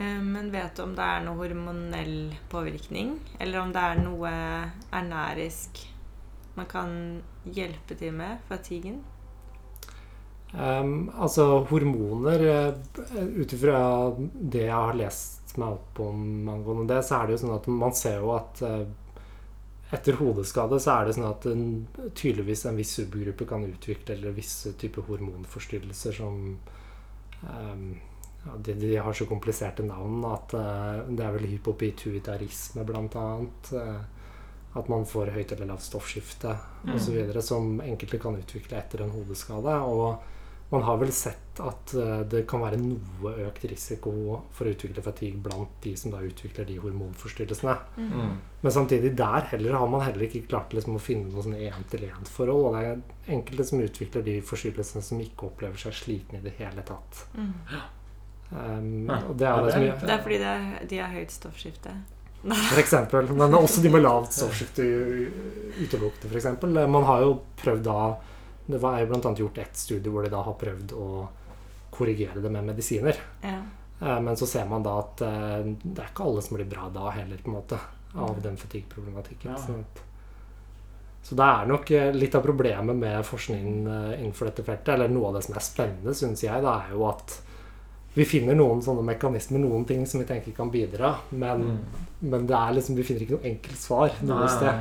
Eh, 0.01 0.21
Men 0.23 0.51
vet 0.51 0.77
du 0.77 0.83
om 0.83 0.95
det 0.97 1.03
er 1.05 1.21
noe 1.27 1.37
hormonell 1.37 2.35
påvirkning? 2.49 3.19
Eller 3.43 3.61
om 3.61 3.73
det 3.75 3.83
er 3.83 3.99
noe 4.01 4.31
ernærisk 4.97 5.83
man 6.57 6.67
kan 6.71 7.23
hjelpe 7.45 7.97
til 7.99 8.13
med 8.17 8.39
fatiguen? 8.49 9.03
Um, 10.51 11.11
altså 11.15 11.61
hormoner 11.71 12.43
eh, 12.43 13.21
Ut 13.39 13.53
ifra 13.55 13.83
det 14.19 14.65
jeg 14.65 14.75
har 14.75 14.97
lest 14.99 15.53
meg 15.63 15.77
opp 15.77 16.01
om 16.03 16.49
angående 16.51 16.89
det, 16.91 17.05
så 17.07 17.21
er 17.21 17.29
det 17.29 17.37
jo 17.37 17.43
sånn 17.45 17.55
at 17.55 17.69
man 17.71 17.95
ser 17.95 18.17
jo 18.19 18.33
at 18.35 18.63
eh, 18.67 18.83
etter 19.95 20.19
hodeskade 20.19 20.79
så 20.83 20.97
er 20.97 21.07
det 21.07 21.15
sånn 21.17 21.29
at 21.29 21.47
en, 21.51 21.65
tydeligvis 22.19 22.65
en 22.67 22.79
viss 22.79 22.97
subgruppe 22.99 23.47
kan 23.51 23.67
utvikle 23.67 24.15
eller 24.17 24.35
visse 24.35 24.75
typer 24.79 25.07
hormonforstyrrelser 25.07 26.19
som 26.19 26.37
um, 27.43 27.87
ja, 28.45 28.55
de, 28.59 28.77
de 28.79 28.93
har 28.97 29.15
så 29.15 29.27
kompliserte 29.31 29.87
navn 29.87 30.23
at 30.31 30.55
uh, 30.55 31.03
det 31.11 31.27
er 31.27 31.35
vel 31.35 31.49
hypopituitarisme 31.51 32.87
blant 32.87 33.19
annet. 33.19 33.73
Uh, 33.75 33.99
at 34.79 34.87
man 34.87 35.03
får 35.07 35.33
høyt 35.35 35.53
eller 35.53 35.73
lavt 35.73 35.83
stoffskifte 35.83 36.55
Mm. 36.81 36.95
osv. 36.95 37.41
som 37.43 37.81
enkelte 37.81 38.19
kan 38.19 38.37
utvikle 38.39 38.79
etter 38.79 39.03
en 39.03 39.11
hodeskade. 39.11 39.75
Og 39.85 40.23
man 40.71 40.83
har 40.83 40.97
vel 41.01 41.13
sett 41.13 41.61
at 41.61 41.95
eh, 41.99 42.21
det 42.31 42.45
kan 42.49 42.63
være 42.63 42.79
noe 42.79 43.33
økt 43.49 43.65
risiko 43.73 44.13
for 44.55 44.69
å 44.69 44.75
utvikle 44.75 45.03
fatigue 45.03 45.41
blant 45.43 45.73
de 45.83 45.97
som 45.99 46.15
da 46.15 46.21
utvikler 46.23 46.69
de 46.69 46.77
hormonforstyrrelsene. 46.79 47.75
Mm. 47.97 48.37
Men 48.63 48.75
samtidig 48.77 49.11
der 49.19 49.49
heller 49.51 49.81
har 49.81 49.91
man 49.91 50.05
heller 50.07 50.29
ikke 50.29 50.45
klart 50.47 50.77
liksom, 50.77 51.01
å 51.01 51.03
finne 51.03 51.27
noe 51.33 51.43
sånn 51.43 51.59
én-til-én-forhold. 51.59 52.69
Og 52.69 52.79
det 52.79 52.85
er 52.87 53.35
enkelte 53.39 53.67
som 53.73 53.83
utvikler 53.83 54.27
de 54.31 54.37
forstyrrelsene 54.47 55.03
som 55.11 55.25
ikke 55.27 55.51
opplever 55.51 55.83
seg 55.83 55.99
slitne 56.05 56.39
i 56.39 56.47
det 56.47 56.55
hele 56.61 56.87
tatt. 56.87 57.25
Mm. 57.35 57.53
Um, 58.51 59.11
og 59.11 59.37
det 59.39 59.47
er 59.47 59.67
det 59.67 59.75
er 59.75 60.01
Det 60.01 60.15
er 60.15 60.25
fordi 60.25 60.39
det 60.43 60.55
er, 60.55 60.73
de 60.91 61.03
har 61.03 61.13
høyt 61.19 61.35
stoffskifte. 61.35 61.99
For 62.47 62.81
eksempel. 62.81 63.35
Men 63.37 63.59
også 63.59 63.83
de 63.83 63.91
med 63.93 64.07
lavt 64.07 64.39
stoffskifte 64.39 64.87
utelukkende, 65.83 66.31
f.eks. 66.31 66.53
Man 66.89 67.05
har 67.11 67.27
jo 67.27 67.41
prøvd 67.61 67.85
da 67.91 68.03
Det 68.71 68.81
er 68.83 69.05
jo 69.05 69.11
bl.a. 69.13 69.35
gjort 69.45 69.59
ett 69.59 69.77
studie 69.77 70.11
hvor 70.13 70.23
de 70.27 70.31
da 70.33 70.43
har 70.47 70.55
prøvd 70.61 70.93
å 70.97 71.09
korrigere 71.91 72.41
det 72.43 72.51
med 72.55 72.65
medisiner. 72.71 73.17
Ja. 73.43 73.59
Eh, 74.01 74.21
Men 74.21 74.37
så 74.37 74.47
ser 74.49 74.69
man 74.71 74.83
da 74.87 74.99
at 75.03 75.21
eh, 75.27 75.73
det 75.83 75.99
er 76.05 76.13
ikke 76.13 76.25
alle 76.29 76.43
som 76.43 76.57
blir 76.57 76.69
bra 76.71 76.89
da 76.95 77.11
heller, 77.11 77.37
på 77.43 77.51
en 77.51 77.59
måte, 77.59 77.79
av 78.17 78.41
den 78.43 78.57
fatigue-problematikken. 78.57 79.51
Ja. 79.51 79.85
Så 81.23 81.37
det 81.37 81.45
er 81.47 81.67
nok 81.69 81.91
eh, 81.95 82.09
litt 82.17 82.35
av 82.35 82.43
problemet 82.47 82.97
med 82.97 83.27
forskningen 83.29 83.85
innenfor 84.17 84.49
dette 84.49 84.65
feltet, 84.65 84.95
eller 84.95 85.13
noe 85.13 85.29
av 85.29 85.37
det 85.39 85.43
som 85.47 85.55
er 85.59 85.67
spennende, 85.67 86.15
syns 86.17 86.43
jeg, 86.47 86.63
det 86.65 86.73
er 86.73 86.95
jo 86.95 87.05
at 87.11 87.37
vi 88.17 88.25
finner 88.27 88.57
noen 88.59 88.81
sånne 88.83 89.05
mekanismer, 89.07 89.61
noen 89.63 89.85
ting 89.87 90.01
som 90.11 90.19
vi 90.23 90.27
tenker 90.27 90.55
kan 90.57 90.71
bidra, 90.73 91.13
men, 91.31 91.61
Mm. 91.63 92.07
men 92.33 92.47
det 92.49 92.57
er 92.57 92.73
liksom, 92.75 92.97
vi 92.99 93.05
finner 93.07 93.23
ikke 93.23 93.37
noe 93.39 93.51
enkelt 93.53 93.79
svar 93.79 94.17
noe 94.27 94.49
sted. 94.51 94.81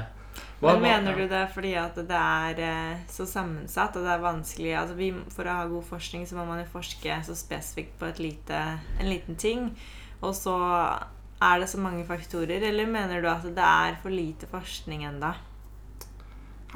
Hva- 0.60 0.74
Men 0.76 0.82
mener 0.84 1.16
du 1.16 1.28
det 1.32 1.46
fordi 1.54 1.70
at 1.80 1.96
det 1.96 2.18
er 2.20 2.60
eh, 2.60 3.04
så 3.08 3.24
sammensatt 3.26 3.96
og 3.96 4.04
det 4.04 4.12
er 4.12 4.20
vanskelig 4.26 4.74
altså 4.76 4.96
vi, 4.98 5.14
For 5.32 5.48
å 5.48 5.54
ha 5.56 5.68
god 5.72 5.86
forskning 5.88 6.26
så 6.28 6.36
må 6.36 6.44
man 6.50 6.60
jo 6.60 6.66
forske 6.74 7.16
så 7.24 7.36
spesifikt 7.40 7.96
på 8.02 8.10
et 8.10 8.20
lite, 8.20 8.60
en 9.00 9.08
liten 9.10 9.38
ting. 9.40 9.70
Og 10.22 10.36
så 10.36 10.58
er 11.40 11.60
det 11.64 11.70
så 11.72 11.80
mange 11.80 12.04
faktorer. 12.04 12.60
Eller 12.68 12.86
mener 12.92 13.22
du 13.24 13.30
at 13.32 13.44
det 13.48 13.64
er 13.64 13.96
for 14.04 14.12
lite 14.12 14.50
forskning 14.52 15.06
enda? 15.08 15.34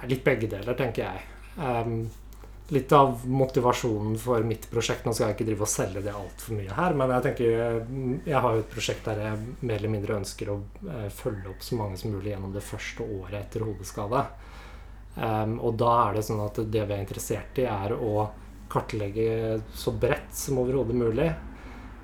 Litt 0.07 0.23
begge 0.23 0.47
deler, 0.49 0.73
tenker 0.79 1.03
jeg. 1.03 1.25
Ehm, 1.59 2.05
litt 2.71 2.91
av 2.95 3.25
motivasjonen 3.27 4.15
for 4.17 4.43
mitt 4.47 4.69
prosjekt 4.71 5.05
Nå 5.05 5.13
skal 5.13 5.29
jeg 5.29 5.35
ikke 5.37 5.47
drive 5.49 5.65
og 5.65 5.71
selge 5.71 6.03
det 6.05 6.13
altfor 6.15 6.55
mye 6.57 6.77
her, 6.77 6.95
men 6.97 7.11
jeg 7.15 7.25
tenker 7.27 7.81
mm, 7.89 8.13
jeg 8.29 8.43
har 8.45 8.55
jo 8.55 8.63
et 8.63 8.71
prosjekt 8.71 9.09
der 9.09 9.23
jeg 9.25 9.41
mer 9.59 9.75
eller 9.81 9.91
mindre 9.91 10.19
ønsker 10.21 10.51
å 10.53 10.57
eh, 10.87 11.09
følge 11.13 11.51
opp 11.51 11.65
så 11.65 11.79
mange 11.79 11.99
som 11.99 12.13
mulig 12.15 12.31
gjennom 12.31 12.53
det 12.55 12.63
første 12.65 13.07
året 13.19 13.39
etter 13.41 13.65
hodeskade. 13.67 14.23
Um, 15.13 15.59
og 15.61 15.75
da 15.77 15.91
er 16.07 16.15
det 16.17 16.23
sånn 16.25 16.41
at 16.41 16.57
det 16.73 16.85
vi 16.89 16.95
er 16.95 17.03
interessert 17.03 17.59
i, 17.61 17.67
er 17.69 17.93
å 17.93 18.29
kartlegge 18.73 19.59
så 19.77 19.93
bredt 19.93 20.33
som 20.33 20.61
overhodet 20.63 20.97
mulig. 20.97 21.27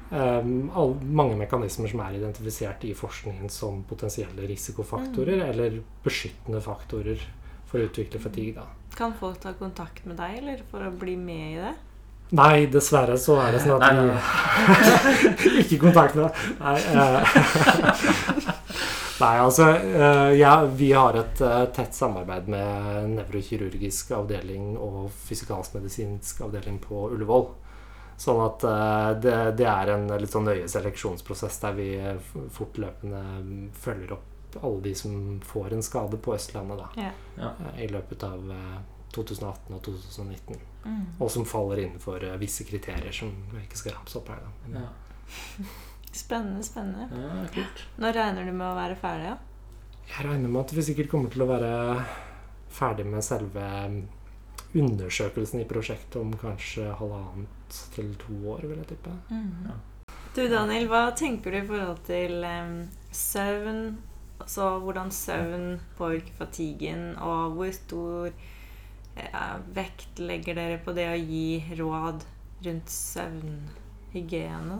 Um, 0.09 0.69
all, 0.77 0.95
mange 1.05 1.37
mekanismer 1.37 1.89
som 1.89 2.03
er 2.05 2.17
identifisert 2.17 2.85
i 2.85 2.95
forskningen 2.97 3.49
som 3.53 3.83
potensielle 3.89 4.45
risikofaktorer 4.49 5.47
eller 5.47 5.79
beskyttende 6.05 6.61
faktorer 6.65 7.21
for 7.69 7.79
å 7.79 7.89
utvikle 7.89 8.21
fatigue. 8.21 8.57
Da. 8.61 8.78
Kan 8.97 9.13
folk 9.19 9.39
ta 9.43 9.53
kontakt 9.57 10.05
med 10.05 10.17
deg 10.19 10.41
eller 10.41 10.63
for 10.71 10.85
å 10.85 10.91
bli 10.91 11.15
med 11.19 11.45
i 11.53 11.59
det? 11.61 11.75
Nei, 12.37 12.67
dessverre 12.69 13.17
så 13.17 13.39
er 13.41 13.55
det 13.55 13.63
sånn 13.63 13.81
at 13.81 13.89
Nei, 13.89 14.05
nei, 14.05 15.13
vi 15.41 15.53
Ikke 15.63 15.79
kontakt 15.87 16.17
med 16.17 16.27
deg. 16.27 16.33
Nei, 16.61 16.77
eh, 16.93 18.55
Nei, 19.19 19.39
altså 19.39 19.69
eh, 19.75 20.33
ja, 20.39 20.53
Vi 20.65 20.91
har 20.93 21.17
et 21.19 21.41
eh, 21.41 21.63
tett 21.75 21.95
samarbeid 21.95 22.47
med 22.51 23.15
nevrokirurgisk 23.17 24.13
avdeling 24.15 24.77
og 24.77 25.09
fysikalsk-medisinsk 25.27 26.45
avdeling 26.45 26.79
på 26.83 27.09
Ullevål. 27.09 27.49
Sånn 28.19 28.39
at 28.45 28.63
eh, 28.67 29.09
det, 29.25 29.37
det 29.59 29.67
er 29.67 29.93
en 29.95 30.07
litt 30.21 30.31
sånn 30.31 30.47
nøye 30.47 30.69
seleksjonsprosess 30.71 31.59
der 31.65 31.75
vi 31.75 31.89
fortløpende 32.55 33.23
følger 33.81 34.15
opp 34.15 34.38
alle 34.61 34.81
de 34.81 34.95
som 34.95 35.39
får 35.45 35.73
en 35.73 35.83
skade 35.83 36.17
på 36.17 36.33
Østlandet 36.35 36.77
da, 36.79 36.87
Ja. 36.97 37.11
Ja. 37.37 37.51
eh, 37.73 37.83
i 37.83 37.87
løpet 37.87 38.23
av 38.23 38.51
eh, 38.51 38.79
2018 39.15 39.75
og 39.75 39.81
2019. 39.83 40.57
Mm. 40.85 41.05
Og 41.19 41.31
som 41.31 41.45
faller 41.45 41.83
innenfor 41.83 42.23
eh, 42.23 42.37
visse 42.41 42.63
kriterier 42.63 43.11
som 43.11 43.31
jeg 43.53 43.67
ikke 43.67 43.77
skal 43.83 43.95
ramse 43.97 44.17
opp 44.19 44.29
her. 44.29 44.41
Da. 44.45 44.79
Ja. 44.79 45.65
Spennende, 46.11 46.63
spennende. 46.63 47.05
ja, 47.13 47.43
kult. 47.53 47.83
Når 48.01 48.13
regner 48.17 48.45
du 48.45 48.51
med 48.51 48.67
å 48.71 48.75
være 48.77 48.95
ferdig? 48.97 49.25
Ja? 49.29 49.37
Jeg 50.09 50.25
regner 50.25 50.49
med 50.49 50.61
at 50.65 50.73
vi 50.73 50.81
sikkert 50.87 51.09
kommer 51.11 51.29
til 51.29 51.43
å 51.45 51.49
være 51.51 51.73
ferdig 52.73 53.05
med 53.05 53.21
selve 53.25 53.65
undersøkelsen 54.73 55.61
i 55.61 55.67
prosjektet 55.69 56.17
om 56.21 56.33
kanskje 56.37 56.89
halvannet 56.99 57.79
til 57.93 58.11
to 58.21 58.35
år, 58.53 58.65
vil 58.69 58.77
jeg 58.81 58.89
tippe. 58.95 59.13
Mm. 59.29 59.69
Du 60.35 60.43
Daniel, 60.49 60.85
hva 60.89 61.07
tenker 61.17 61.51
du 61.53 61.57
i 61.59 61.65
forhold 61.65 62.01
til 62.05 62.43
um, 62.45 62.75
søvn? 63.13 63.79
Altså 64.49 64.79
hvordan 64.81 65.11
søvn 65.13 65.75
påvirker 65.97 66.33
fatiguen, 66.39 67.11
og 67.21 67.51
hvor 67.53 67.69
stor 67.75 68.31
eh, 69.13 69.57
vekt 69.75 70.17
legger 70.17 70.57
dere 70.57 70.79
på 70.81 70.95
det 70.97 71.05
å 71.05 71.19
gi 71.21 71.75
råd 71.77 72.25
rundt 72.65 72.89
søvnhygiene? 72.89 74.79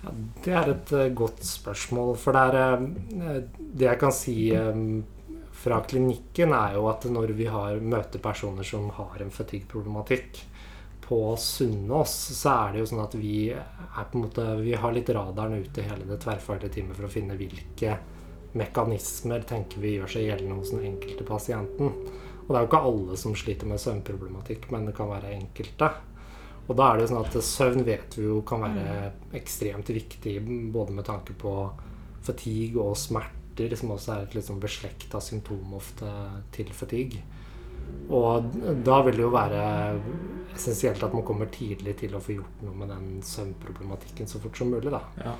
Ja, 0.00 0.16
det 0.42 0.56
er 0.58 0.72
et 0.72 0.92
eh, 0.98 1.12
godt 1.14 1.46
spørsmål. 1.46 2.16
For 2.18 2.34
det, 2.34 2.42
er, 2.50 2.82
eh, 3.30 3.40
det 3.78 3.86
jeg 3.92 4.02
kan 4.02 4.18
si 4.18 4.36
eh, 4.58 4.82
fra 5.62 5.78
klinikken, 5.86 6.50
er 6.50 6.80
jo 6.80 6.90
at 6.90 7.06
når 7.06 7.36
vi 7.38 7.46
har, 7.46 7.78
møter 7.78 8.26
personer 8.26 8.66
som 8.66 8.90
har 8.98 9.22
en 9.22 9.30
fatigue-problematikk 9.38 10.42
på 11.10 11.36
Sunnaas, 11.36 12.12
så 12.38 12.52
er 12.54 12.72
det 12.72 12.84
jo 12.84 12.88
sånn 12.92 13.02
at 13.02 13.14
vi 13.18 13.50
er 13.50 14.04
på 14.12 14.14
en 14.14 14.24
måte 14.28 14.44
Vi 14.62 14.76
har 14.78 14.92
litt 14.94 15.10
radaren 15.10 15.58
ute 15.58 15.82
hele 15.82 16.06
det 16.06 16.20
tverrfaglige 16.22 16.76
teamet 16.76 16.94
for 16.94 17.08
å 17.08 17.10
finne 17.10 17.34
hvilke 17.38 17.96
mekanismer 18.54 19.42
tenker 19.46 19.82
vi 19.82 19.96
gjør 19.96 20.12
seg 20.12 20.28
gjeldende 20.28 20.58
hos 20.60 20.70
den 20.70 20.86
enkelte 20.92 21.26
pasienten. 21.26 21.90
Og 22.44 22.52
det 22.52 22.54
er 22.60 22.62
jo 22.62 22.70
ikke 22.70 22.82
alle 22.92 23.18
som 23.18 23.34
sliter 23.38 23.66
med 23.70 23.82
søvnproblematikk, 23.82 24.70
men 24.70 24.86
det 24.86 24.94
kan 24.94 25.10
være 25.10 25.34
enkelte. 25.34 25.90
Og 26.68 26.78
da 26.78 26.86
er 26.86 26.96
det 26.98 27.04
jo 27.04 27.10
sånn 27.10 27.26
at 27.26 27.36
søvn 27.46 27.84
vet 27.86 28.16
vi 28.18 28.28
jo 28.28 28.38
kan 28.46 28.62
være 28.62 29.10
ekstremt 29.38 29.90
viktig 29.90 30.36
både 30.70 30.94
med 30.94 31.08
tanke 31.10 31.34
på 31.38 31.56
fatigue 32.22 32.82
og 32.82 32.94
smerter, 32.98 33.74
som 33.74 33.96
også 33.96 34.14
er 34.14 34.28
et 34.28 34.38
litt 34.38 34.46
sånn 34.46 34.62
beslekta 34.62 35.18
symptom 35.22 35.74
ofte 35.74 36.10
til 36.54 36.70
fatigue. 36.70 37.26
Og 38.10 38.52
da 38.84 39.02
vil 39.06 39.16
det 39.16 39.22
jo 39.26 39.30
være 39.34 39.62
essensielt 40.54 41.02
at 41.06 41.12
man 41.14 41.22
kommer 41.26 41.46
tidlig 41.52 41.96
til 42.00 42.14
å 42.16 42.20
få 42.20 42.34
gjort 42.36 42.62
noe 42.66 42.74
med 42.74 42.88
den 42.90 43.22
søvnproblematikken 43.22 44.26
så 44.28 44.40
fort 44.42 44.56
som 44.58 44.70
mulig. 44.72 44.90
da. 44.90 45.00
Ja. 45.24 45.34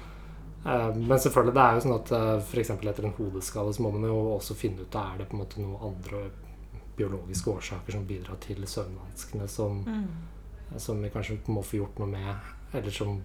Eh, 0.67 0.95
Men 0.97 1.19
selvfølgelig, 1.19 1.55
det 1.55 1.63
er 1.65 1.75
jo 1.75 1.81
sånn 1.87 1.97
at 1.99 2.13
f.eks. 2.13 2.51
for 2.51 2.61
eksempel 2.61 2.89
etter 2.93 3.05
en 3.09 3.17
hodeskade 3.19 3.75
så 3.75 3.83
må 3.83 3.91
man 3.93 4.09
jo 4.09 4.21
også 4.37 4.55
finne 4.55 4.83
ut 4.87 4.95
er 4.95 5.19
det 5.19 5.29
på 5.29 5.37
en 5.37 5.43
måte 5.45 5.61
noen 5.61 5.83
andre 5.91 6.31
biologiske 6.97 7.51
årsaker 7.51 7.93
som 7.97 8.05
bidrar 8.07 8.37
til 8.41 8.63
søvnvanskene 8.67 9.49
som, 9.49 9.85
Mm. 9.85 10.07
som 10.79 11.01
vi 11.03 11.09
kanskje 11.11 11.39
må 11.49 11.63
få 11.65 11.77
gjort 11.81 11.99
noe 11.99 12.07
med, 12.09 12.37
eller 12.75 12.91
som 12.91 13.23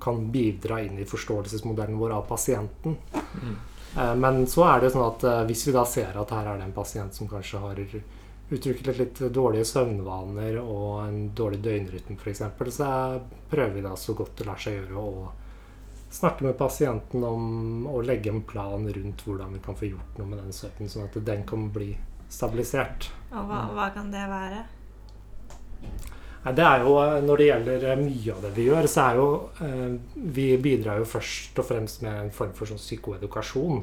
kan 0.00 0.30
bidra 0.30 0.82
inn 0.84 0.98
i 0.98 1.04
forståelsesmodellen 1.04 1.96
vår 1.98 2.12
av 2.12 2.26
pasienten. 2.28 2.96
Mm. 3.42 3.56
Eh, 3.96 4.14
Men 4.14 4.46
så 4.46 4.64
er 4.68 4.80
det 4.80 4.90
jo 4.92 4.98
sånn 4.98 5.14
at 5.14 5.24
eh, 5.24 5.44
hvis 5.46 5.66
vi 5.66 5.72
da 5.72 5.84
ser 5.84 6.16
at 6.20 6.30
her 6.30 6.46
er 6.46 6.58
det 6.58 6.64
en 6.64 6.72
pasient 6.72 7.14
som 7.14 7.26
kanskje 7.28 7.58
har 7.58 7.74
utviklet 8.50 8.98
litt 9.00 9.20
dårlige 9.34 9.64
søvnvaner 9.66 10.60
og 10.62 11.00
en 11.08 11.20
dårlig 11.34 11.58
døgnrytme 11.64 12.16
f.eks., 12.20 12.44
så 12.76 12.84
er- 12.86 13.20
prøver 13.50 13.74
vi 13.74 13.82
da 13.82 13.94
så 13.98 14.14
godt 14.14 14.36
det 14.38 14.46
lar 14.46 14.60
seg 14.62 14.78
gjøre 14.80 15.02
å 15.02 15.26
snakke 16.16 16.44
med 16.46 16.56
pasienten 16.56 17.24
om 17.26 17.86
å 17.90 18.00
legge 18.06 18.30
en 18.30 18.42
plan 18.46 18.86
rundt 18.86 19.24
hvordan 19.26 19.52
vi 19.52 19.58
kan 19.64 19.74
få 19.74 19.90
gjort 19.90 20.18
noe 20.20 20.30
med 20.30 20.38
den 20.44 20.52
søvnen, 20.54 20.88
sånn 20.88 21.08
at 21.08 21.18
den 21.26 21.42
kan 21.44 21.68
bli 21.74 21.96
stabilisert. 22.30 23.10
Og 23.32 23.48
hva, 23.50 23.64
hva 23.74 23.90
kan 23.94 24.10
det 24.14 24.22
være? 24.30 24.62
Det 26.46 26.62
er 26.62 26.84
jo, 26.86 26.92
Når 27.26 27.36
det 27.40 27.46
gjelder 27.48 27.84
eh, 27.90 27.96
mye 27.98 28.34
av 28.36 28.42
det 28.44 28.50
vi 28.54 28.66
gjør, 28.68 28.86
så 28.86 29.02
er 29.02 29.16
jo 29.18 29.26
eh, 29.66 29.96
Vi 30.36 30.44
bidrar 30.62 31.00
jo 31.02 31.04
først 31.10 31.58
og 31.58 31.66
fremst 31.66 32.02
med 32.06 32.20
en 32.20 32.30
form 32.30 32.52
for 32.54 32.70
sånn 32.70 32.78
psykoedukasjon. 32.78 33.80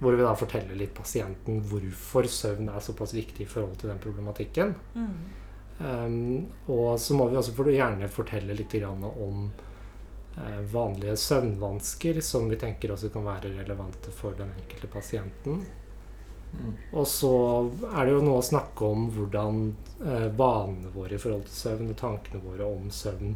Hvor 0.00 0.16
vi 0.16 0.24
da 0.24 0.32
forteller 0.36 0.78
litt 0.80 0.94
pasienten 0.96 1.60
hvorfor 1.68 2.28
søvn 2.28 2.70
er 2.72 2.80
såpass 2.80 3.12
viktig 3.14 3.44
i 3.44 3.48
forhold 3.48 3.76
til 3.80 3.92
den 3.92 4.00
problematikken. 4.00 4.74
Mm. 4.96 5.18
Um, 5.80 6.46
og 6.68 7.00
så 7.00 7.16
må 7.16 7.26
vi 7.28 7.38
også 7.40 7.54
for, 7.56 7.70
gjerne 7.72 8.08
fortelle 8.12 8.56
litt 8.56 8.72
grann 8.72 9.04
om 9.08 9.46
uh, 10.36 10.60
vanlige 10.72 11.16
søvnvansker 11.20 12.20
som 12.24 12.48
vi 12.52 12.58
tenker 12.60 12.92
også 12.92 13.08
kan 13.12 13.24
være 13.24 13.54
relevante 13.54 14.12
for 14.12 14.36
den 14.36 14.52
enkelte 14.56 14.90
pasienten. 14.92 15.62
Mm. 16.50 16.74
Og 16.92 17.06
så 17.08 17.32
er 17.94 18.04
det 18.04 18.12
jo 18.16 18.26
noe 18.26 18.42
å 18.42 18.44
snakke 18.50 18.88
om 18.88 19.08
hvordan 19.14 19.62
uh, 20.02 20.28
vanene 20.36 20.92
våre 20.96 21.16
i 21.16 21.22
forhold 21.22 21.48
til 21.48 21.58
søvn 21.62 21.94
og 21.94 21.98
tankene 22.00 22.44
våre 22.44 22.68
om 22.68 22.92
søvn 22.92 23.34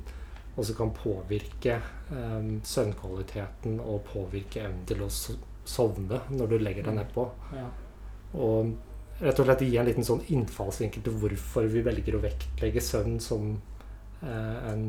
også 0.54 0.74
kan 0.78 0.92
påvirke 0.94 1.80
um, 2.10 2.60
søvnkvaliteten 2.62 3.80
og 3.80 4.04
påvirke 4.12 4.62
evnen 4.68 4.84
til 4.86 5.02
å 5.02 5.10
sovne 5.68 6.20
når 6.30 6.50
du 6.52 6.58
legger 6.60 6.86
deg 6.88 6.98
nedpå. 6.98 7.28
Ja. 7.54 7.68
Og 8.34 8.74
rett 9.20 9.38
og 9.40 9.46
slett 9.46 9.62
gi 9.64 9.76
en 9.78 9.88
liten 9.88 10.06
sånn 10.06 10.24
innfallsvinkel 10.34 11.04
til 11.04 11.16
hvorfor 11.22 11.68
vi 11.70 11.84
velger 11.86 12.18
å 12.18 12.22
vektlegge 12.24 12.82
søvn 12.82 13.20
som 13.22 13.52
eh, 14.22 14.58
en 14.72 14.84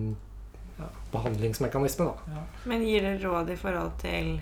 ja, 0.80 0.90
behandlingsmekanisme. 1.14 2.10
Da. 2.10 2.44
Men 2.66 2.84
gir 2.88 3.06
det 3.06 3.20
råd 3.24 3.54
i 3.54 3.60
forhold 3.60 3.96
til 4.02 4.36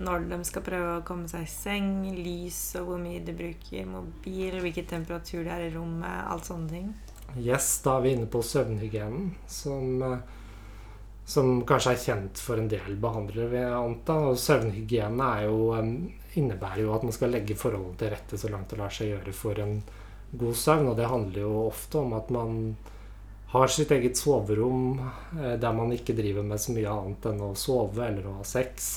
når 0.00 0.26
de 0.30 0.38
skal 0.48 0.64
prøve 0.64 0.92
å 0.96 1.04
komme 1.04 1.28
seg 1.28 1.44
i 1.44 1.52
seng, 1.52 1.92
lys 2.16 2.58
og 2.80 2.88
hvor 2.88 3.00
mye 3.02 3.20
de 3.24 3.34
bruker 3.36 3.88
mobil, 3.88 4.56
hvilken 4.64 4.88
temperatur 4.88 5.44
det 5.44 5.52
er 5.52 5.66
i 5.66 5.72
rommet, 5.74 6.22
alt 6.30 6.48
sånne 6.48 6.72
ting? 6.72 6.92
Yes, 7.36 7.68
da 7.84 7.98
er 7.98 8.06
vi 8.06 8.14
inne 8.16 8.28
på 8.30 8.40
søvnhygienen, 8.42 9.34
som, 9.46 10.02
eh, 10.02 10.18
som 11.30 11.60
kanskje 11.66 11.94
er 11.94 12.04
kjent 12.04 12.40
for 12.42 12.58
en 12.58 12.68
del 12.70 12.96
behandlere, 13.00 13.48
vil 13.52 13.62
jeg 13.62 13.74
anta. 13.78 14.16
Og 14.30 14.38
søvnhygiene 14.40 15.32
er 15.36 15.46
jo, 15.46 15.74
innebærer 16.40 16.84
jo 16.84 16.94
at 16.96 17.04
man 17.06 17.14
skal 17.14 17.34
legge 17.34 17.58
forholdene 17.58 17.98
til 18.00 18.10
rette 18.14 18.38
så 18.40 18.50
langt 18.50 18.72
det 18.72 18.80
lar 18.80 18.94
seg 18.94 19.12
gjøre 19.12 19.34
for 19.36 19.60
en 19.62 19.76
god 20.40 20.58
søvn. 20.58 20.88
Og 20.90 20.96
det 20.98 21.10
handler 21.10 21.44
jo 21.44 21.52
ofte 21.68 22.02
om 22.02 22.16
at 22.18 22.32
man 22.34 22.56
har 23.50 23.70
sitt 23.70 23.90
eget 23.94 24.18
soverom 24.18 24.98
eh, 25.00 25.54
der 25.58 25.72
man 25.74 25.94
ikke 25.94 26.14
driver 26.18 26.44
med 26.46 26.62
så 26.62 26.74
mye 26.74 26.90
annet 26.90 27.30
enn 27.32 27.40
å 27.42 27.54
sove 27.58 28.04
eller 28.06 28.26
å 28.30 28.36
ha 28.40 28.46
sex. 28.46 28.90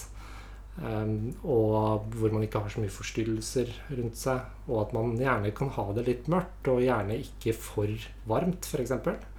Og 0.82 2.06
hvor 2.18 2.32
man 2.34 2.46
ikke 2.48 2.64
har 2.64 2.72
så 2.74 2.82
mye 2.82 2.94
forstyrrelser 2.94 3.70
rundt 3.94 4.18
seg. 4.18 4.42
Og 4.66 4.80
at 4.88 4.96
man 4.98 5.14
gjerne 5.22 5.54
kan 5.54 5.70
ha 5.76 5.86
det 5.94 6.08
litt 6.08 6.30
mørkt, 6.34 6.70
og 6.72 6.82
gjerne 6.82 7.20
ikke 7.22 7.54
for 7.54 8.10
varmt, 8.30 8.66
f.eks. 8.66 8.96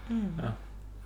Mm. 0.07 0.39
Ja. 0.39 0.53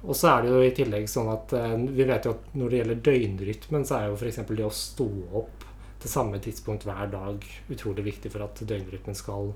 Og 0.06 0.14
så 0.14 0.30
er 0.30 0.44
det 0.44 0.50
jo 0.52 0.60
i 0.62 0.74
tillegg 0.74 1.08
sånn 1.10 1.30
at 1.32 1.52
eh, 1.58 1.74
vi 1.90 2.06
vet 2.06 2.28
jo 2.28 2.36
at 2.36 2.52
når 2.54 2.70
det 2.70 2.80
gjelder 2.80 3.00
døgnrytmen, 3.08 3.86
så 3.88 3.96
er 3.98 4.10
jo 4.10 4.18
f.eks. 4.18 4.42
det 4.46 4.66
å 4.66 4.74
stå 4.74 5.08
opp 5.40 5.64
til 5.98 6.12
samme 6.12 6.38
tidspunkt 6.42 6.86
hver 6.86 7.10
dag 7.10 7.46
utrolig 7.72 8.04
viktig 8.06 8.30
for 8.30 8.46
at 8.46 8.62
døgnrytmen 8.62 9.18
skal 9.18 9.50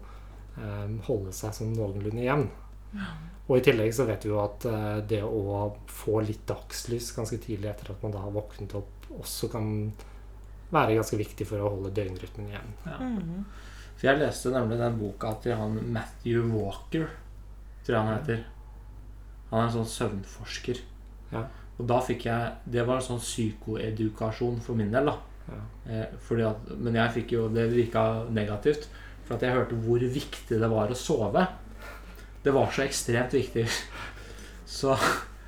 eh, 0.59 0.89
holde 1.07 1.35
seg 1.37 1.55
som 1.55 1.71
noenlunde 1.77 2.25
jevn. 2.25 2.49
Og 3.49 3.59
i 3.59 3.63
tillegg 3.65 3.95
så 3.95 4.05
vet 4.09 4.27
vi 4.27 4.33
jo 4.33 4.41
at 4.43 4.67
eh, 4.69 4.97
det 5.09 5.23
å 5.23 5.69
få 5.91 6.21
litt 6.27 6.43
dagslys 6.51 7.13
ganske 7.17 7.39
tidlig 7.43 7.71
etter 7.71 7.93
at 7.95 8.03
man 8.03 8.15
da 8.15 8.25
har 8.25 8.35
våknet 8.35 8.75
opp, 8.79 9.07
også 9.15 9.51
kan 9.53 9.69
være 10.73 10.97
ganske 10.97 11.19
viktig 11.21 11.47
for 11.47 11.63
å 11.63 11.71
holde 11.77 11.93
døgnrytmen 11.95 12.51
igjen. 12.51 12.75
Ja. 12.89 12.99
For 13.93 14.09
jeg 14.09 14.19
leste 14.23 14.51
nemlig 14.55 14.81
den 14.81 14.99
boka 14.99 15.35
til 15.45 15.55
han 15.55 15.79
Matthew 15.95 16.49
Walker, 16.51 17.07
tror 17.85 17.95
jeg 17.95 18.03
han 18.03 18.15
heter. 18.17 18.45
Han 19.53 19.61
er 19.61 19.69
en 19.69 19.75
sånn 19.77 19.93
søvnforsker. 19.93 20.81
Ja. 21.33 21.45
Og 21.81 21.87
da 21.89 21.99
fikk 22.05 22.27
jeg 22.27 22.73
Det 22.75 22.83
var 22.85 22.99
en 23.01 23.05
sånn 23.07 23.23
psykoedukasjon 23.23 24.59
for 24.65 24.79
min 24.79 24.93
del, 24.93 25.09
da. 25.09 25.17
Ja. 25.53 25.61
Eh, 25.93 26.17
fordi 26.23 26.45
at, 26.47 26.69
men 26.79 26.95
jeg 26.95 27.15
fikk 27.17 27.33
jo 27.35 27.49
Det 27.53 27.67
virka 27.73 28.05
negativt. 28.31 28.89
For 29.27 29.37
at 29.37 29.45
jeg 29.47 29.57
hørte 29.57 29.79
hvor 29.85 30.03
viktig 30.17 30.59
det 30.61 30.71
var 30.71 30.91
å 30.91 30.99
sove. 30.99 31.45
Det 32.43 32.55
var 32.55 32.73
så 32.75 32.85
ekstremt 32.87 33.37
viktig. 33.37 33.69
Så 34.73 34.95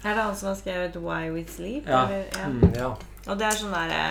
Er 0.05 0.13
det 0.13 0.21
han 0.21 0.37
som 0.37 0.51
har 0.51 0.57
skrevet 0.59 0.97
'Why 1.01 1.31
We 1.33 1.45
Sleep'? 1.49 1.89
Ja. 1.89 2.05
Eller, 2.07 2.25
ja. 2.37 2.49
mm. 2.49 2.73
Ja. 2.77 2.91
Og 3.27 3.39
det 3.41 3.47
er 3.47 3.57
sånn 3.57 3.73
derre 3.73 4.03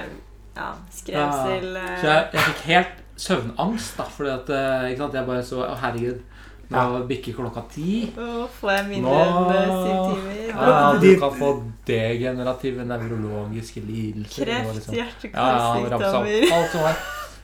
ja, 0.56 0.70
skremsel 0.90 1.76
eh, 1.78 1.98
Så 2.02 2.08
jeg, 2.08 2.30
jeg 2.34 2.46
fikk 2.48 2.64
helt 2.72 3.04
søvnangst, 3.16 3.98
da. 3.98 4.08
Fordi 4.10 4.32
at 4.34 4.50
eh, 4.50 4.88
ikke 4.92 5.04
sant, 5.04 5.18
jeg 5.20 5.30
bare 5.30 5.44
så 5.46 5.62
Å, 5.68 5.76
herregud. 5.84 6.24
Nå 6.72 7.04
bikker 7.08 7.34
klokka 7.38 7.62
ti. 7.70 8.10
Å, 8.18 8.48
får 8.60 8.72
jeg 8.72 8.86
mindre 8.90 9.18
enn 9.20 9.52
eh, 9.52 9.74
syv 9.84 10.14
timer? 10.14 10.38
Ja, 10.54 10.94
du 11.02 11.10
kan 11.20 11.36
få 11.38 11.50
degenerative 11.86 12.86
nevrologiske 12.88 13.84
lidelser. 13.86 14.46
Kreft, 14.46 14.76
liksom- 14.80 14.96
Ja, 14.96 15.04
ja, 15.04 15.10
hjerte-karsykdommer 15.10 15.90
ramsa 15.92 16.22
alt 16.60 16.72
som 16.72 16.82
var. 16.82 16.96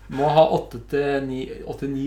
Må 0.09 0.29
ha 0.33 0.45
åtte 0.57 0.79
til 0.89 1.27
ni, 1.27 1.41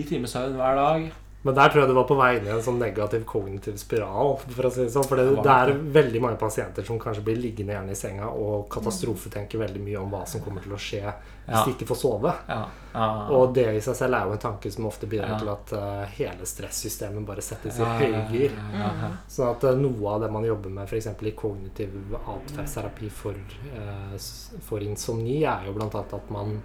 timer 0.03 0.27
søvn 0.27 0.57
hver 0.59 0.75
dag. 0.75 1.11
Men 1.43 1.55
der 1.57 1.69
tror 1.69 1.81
jeg 1.83 1.89
du 1.89 1.95
var 1.97 2.05
på 2.07 2.15
vei 2.15 2.29
inn 2.37 2.45
i 2.47 2.51
en 2.55 2.61
sånn 2.63 2.77
negativ 2.79 3.25
kognitiv 3.27 3.75
spiral. 3.81 4.37
For 4.47 4.67
å 4.69 4.71
si 4.71 4.85
det 4.85 4.93
sånn, 4.93 5.03
for 5.09 5.19
det, 5.19 5.25
Det 5.43 5.51
er 5.51 5.73
veldig 5.97 6.21
mange 6.23 6.37
pasienter 6.39 6.85
som 6.87 6.99
kanskje 6.99 7.23
blir 7.25 7.35
liggende 7.35 7.73
gjerne 7.75 7.91
i 7.91 7.99
senga 7.99 8.29
og 8.31 8.69
katastrofetenker 8.71 9.59
veldig 9.59 9.81
mye 9.83 9.99
om 9.99 10.09
hva 10.13 10.21
som 10.27 10.39
kommer 10.41 10.63
til 10.63 10.71
å 10.71 10.79
skje 10.79 11.01
hvis 11.43 11.57
Ja. 11.57 11.65
de 11.65 11.73
ikke 11.73 11.87
får 11.89 11.97
sove. 11.99 12.31
Ja, 12.47 12.61
ja. 12.93 13.07
Og 13.35 13.53
det 13.53 13.65
i 13.75 13.81
seg 13.83 13.95
selv 13.99 14.15
er 14.15 14.29
jo 14.29 14.31
en 14.37 14.37
tanke 14.45 14.71
som 14.71 14.85
ofte 14.87 15.05
bidrar 15.11 15.33
Ja. 15.33 15.39
til 15.39 15.49
at 15.49 15.73
uh, 15.73 16.05
hele 16.15 16.45
stressystemet 16.47 17.25
bare 17.27 17.41
settes 17.43 17.79
i 17.79 17.83
høygir. 17.83 18.51
ja, 18.55 18.79
ja, 18.79 18.91
ja. 19.01 19.09
Sånn 19.27 19.51
at 19.51 19.63
uh, 19.67 19.75
noe 19.75 20.13
av 20.15 20.21
det 20.21 20.31
man 20.31 20.45
jobber 20.47 20.69
med 20.69 20.87
f.eks. 20.87 21.07
i 21.21 21.31
kognitiv 21.35 21.91
atferdsterapi 22.23 23.09
for, 23.11 23.35
uh, 23.75 24.15
for 24.61 24.79
insomni, 24.79 25.43
er 25.43 25.67
jo 25.67 25.73
bl.a. 25.75 25.89
at 25.91 26.31
man 26.31 26.61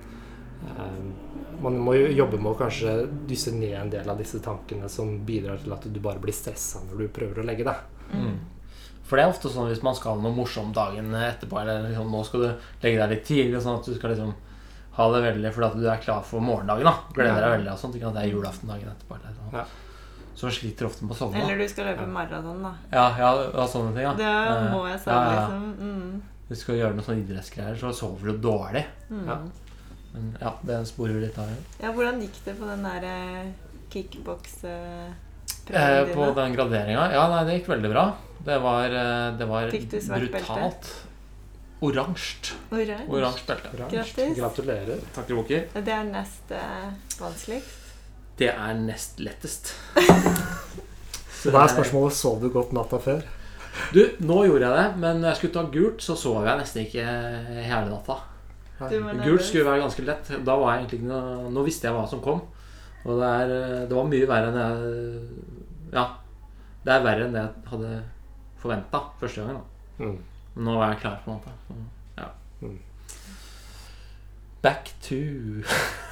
man 1.62 1.78
må 1.82 1.94
jo 1.96 2.08
jobbe 2.14 2.38
med 2.38 2.52
å 2.52 2.58
kanskje 2.58 2.92
dysse 3.28 3.52
ned 3.54 3.74
en 3.78 3.90
del 3.90 4.08
av 4.10 4.18
disse 4.18 4.40
tankene 4.42 4.88
som 4.90 5.24
bidrar 5.26 5.58
til 5.62 5.72
at 5.74 5.86
du 5.90 6.00
bare 6.02 6.22
blir 6.22 6.34
stressa 6.34 6.82
når 6.86 7.04
du 7.04 7.08
prøver 7.14 7.42
å 7.42 7.46
legge 7.46 7.66
deg. 7.66 7.82
Mm. 8.12 8.36
For 9.08 9.16
det 9.16 9.24
er 9.24 9.32
ofte 9.32 9.48
sånn 9.52 9.70
hvis 9.70 9.82
man 9.86 9.96
skal 9.96 10.20
noe 10.20 10.34
morsomt 10.36 10.74
dagen 10.76 11.14
etterpå, 11.14 11.60
eller 11.62 11.88
liksom, 11.88 12.10
nå 12.12 12.22
skal 12.28 12.44
du 12.44 12.48
legge 12.84 13.00
deg 13.00 13.14
litt 13.14 13.24
tidlig, 13.26 13.62
sånn 13.64 13.78
at 13.80 13.88
du 13.88 13.94
skal 13.96 14.12
liksom 14.14 14.34
ha 14.98 15.04
det 15.14 15.20
veldig 15.22 15.52
fordi 15.54 15.66
at 15.68 15.76
du 15.78 15.84
er 15.88 16.00
klar 16.02 16.24
for 16.26 16.42
morgendagen. 16.42 16.84
da 16.84 17.14
Gleder 17.14 17.44
deg 17.44 17.52
veldig 17.56 17.70
og 17.72 17.78
sånt. 17.78 17.94
Ikke 17.96 18.08
at 18.10 18.16
det 18.18 18.24
er 18.24 18.32
julaften 18.32 18.72
dagen 18.72 18.90
etterpå. 18.90 19.18
Eller 19.20 19.36
sånn. 19.36 19.52
Ja. 19.54 19.64
Så 20.38 20.50
sliter 20.54 20.86
ofte 20.86 21.06
med 21.06 21.14
å 21.14 21.18
sovne. 21.18 21.40
Eller 21.42 21.58
du 21.58 21.70
skal 21.70 21.88
løpe 21.92 22.06
maraton, 22.10 22.58
da. 22.66 22.72
Ja, 22.92 23.06
ja, 23.18 23.30
ja, 23.54 23.66
sånne 23.70 23.94
ting. 23.94 24.04
Ja. 24.06 24.12
Det 24.18 24.26
Eh, 24.26 24.66
må 24.74 24.82
jeg 24.88 24.98
si, 25.02 25.10
ja, 25.10 25.22
ja. 25.22 25.30
liksom. 25.38 25.64
Mm. 25.78 26.22
Du 26.48 26.54
skal 26.56 26.78
gjøre 26.78 26.96
noe 26.98 27.06
sånn 27.06 27.22
idrettsgreier, 27.22 27.78
så 27.78 27.92
sover 27.94 28.32
du 28.32 28.38
dårlig. 28.48 28.84
Mm. 29.10 29.24
Ja. 29.26 29.38
Men 30.12 30.36
ja, 30.40 30.54
det 30.66 30.78
sporer 30.88 31.18
vi 31.18 31.26
litt 31.26 31.38
av. 31.38 31.50
Ja, 31.82 31.92
hvordan 31.94 32.20
gikk 32.24 32.38
det 32.44 32.54
på 32.58 32.68
den 32.68 32.86
der 32.86 33.08
eh, 33.08 33.50
kickbox-prøven 33.92 35.16
Eh, 35.68 36.14
på 36.14 36.30
den 36.32 36.54
graderinga? 36.56 37.10
Ja, 37.12 37.26
nei, 37.28 37.42
det 37.44 37.58
gikk 37.58 37.68
veldig 37.74 37.90
bra. 37.92 38.04
Det 38.44 38.56
var, 38.64 38.84
eh, 38.88 39.26
det 39.36 39.48
var 39.48 39.68
brutalt. 39.68 40.88
Oransje. 41.84 42.56
Oransje? 42.72 43.04
Oransje 43.08 43.44
belte. 43.46 43.88
Grattis. 43.92 44.36
Gratulerer. 44.38 45.02
Takker, 45.14 45.36
Boker. 45.38 45.66
Det 45.74 45.92
er 45.94 46.08
nest 46.08 46.50
eh, 46.56 46.88
vanskeligst. 47.20 47.92
Det 48.38 48.48
er 48.54 48.80
nest 48.80 49.20
lettest. 49.20 49.74
Så 51.38 51.52
da 51.54 51.62
er 51.62 51.70
spørsmålet 51.70 52.16
sov 52.18 52.40
du 52.42 52.48
godt 52.50 52.72
natta 52.74 52.98
før. 53.02 53.20
Du, 53.94 54.00
nå 54.26 54.40
gjorde 54.48 54.66
jeg 54.66 54.74
det, 54.74 54.86
men 54.98 55.20
når 55.20 55.28
jeg 55.30 55.38
skulle 55.38 55.54
ta 55.54 55.62
gult, 55.70 56.02
så 56.02 56.16
sov 56.18 56.42
jeg 56.48 56.58
nesten 56.58 56.82
ikke 56.82 57.04
hele 57.62 57.84
natta. 57.92 58.16
Gult 58.78 59.42
skulle 59.42 59.64
være 59.66 59.82
ganske 59.82 60.04
lett. 60.06 60.30
Da 60.46 60.54
var 60.60 60.72
jeg 60.76 60.84
egentlig 60.84 61.00
ikke 61.00 61.10
noe 61.10 61.50
Nå 61.54 61.64
visste 61.66 61.88
jeg 61.88 61.96
hva 61.96 62.04
som 62.10 62.20
kom. 62.24 62.40
Og 63.04 63.20
det, 63.20 63.28
er, 63.28 63.52
det 63.90 63.96
var 63.96 64.08
mye 64.10 64.28
verre 64.30 64.50
enn 64.52 64.60
jeg 64.62 65.94
Ja. 65.96 66.06
Det 66.84 66.92
er 66.94 67.04
verre 67.04 67.26
enn 67.26 67.34
det 67.34 67.42
jeg 67.42 67.70
hadde 67.72 67.92
forventa 68.62 69.00
første 69.20 69.42
gangen. 69.42 69.60
da 69.62 69.74
Mm. 69.98 70.18
Men 70.54 70.64
nå 70.68 70.74
var 70.78 70.92
jeg 70.92 71.00
klar, 71.02 71.16
på 71.24 71.30
en 71.32 71.40
måte. 71.40 71.50
Så, 71.66 71.74
Ja. 72.18 72.28
Mm. 72.62 72.78
Back 74.62 74.92
to 75.02 75.18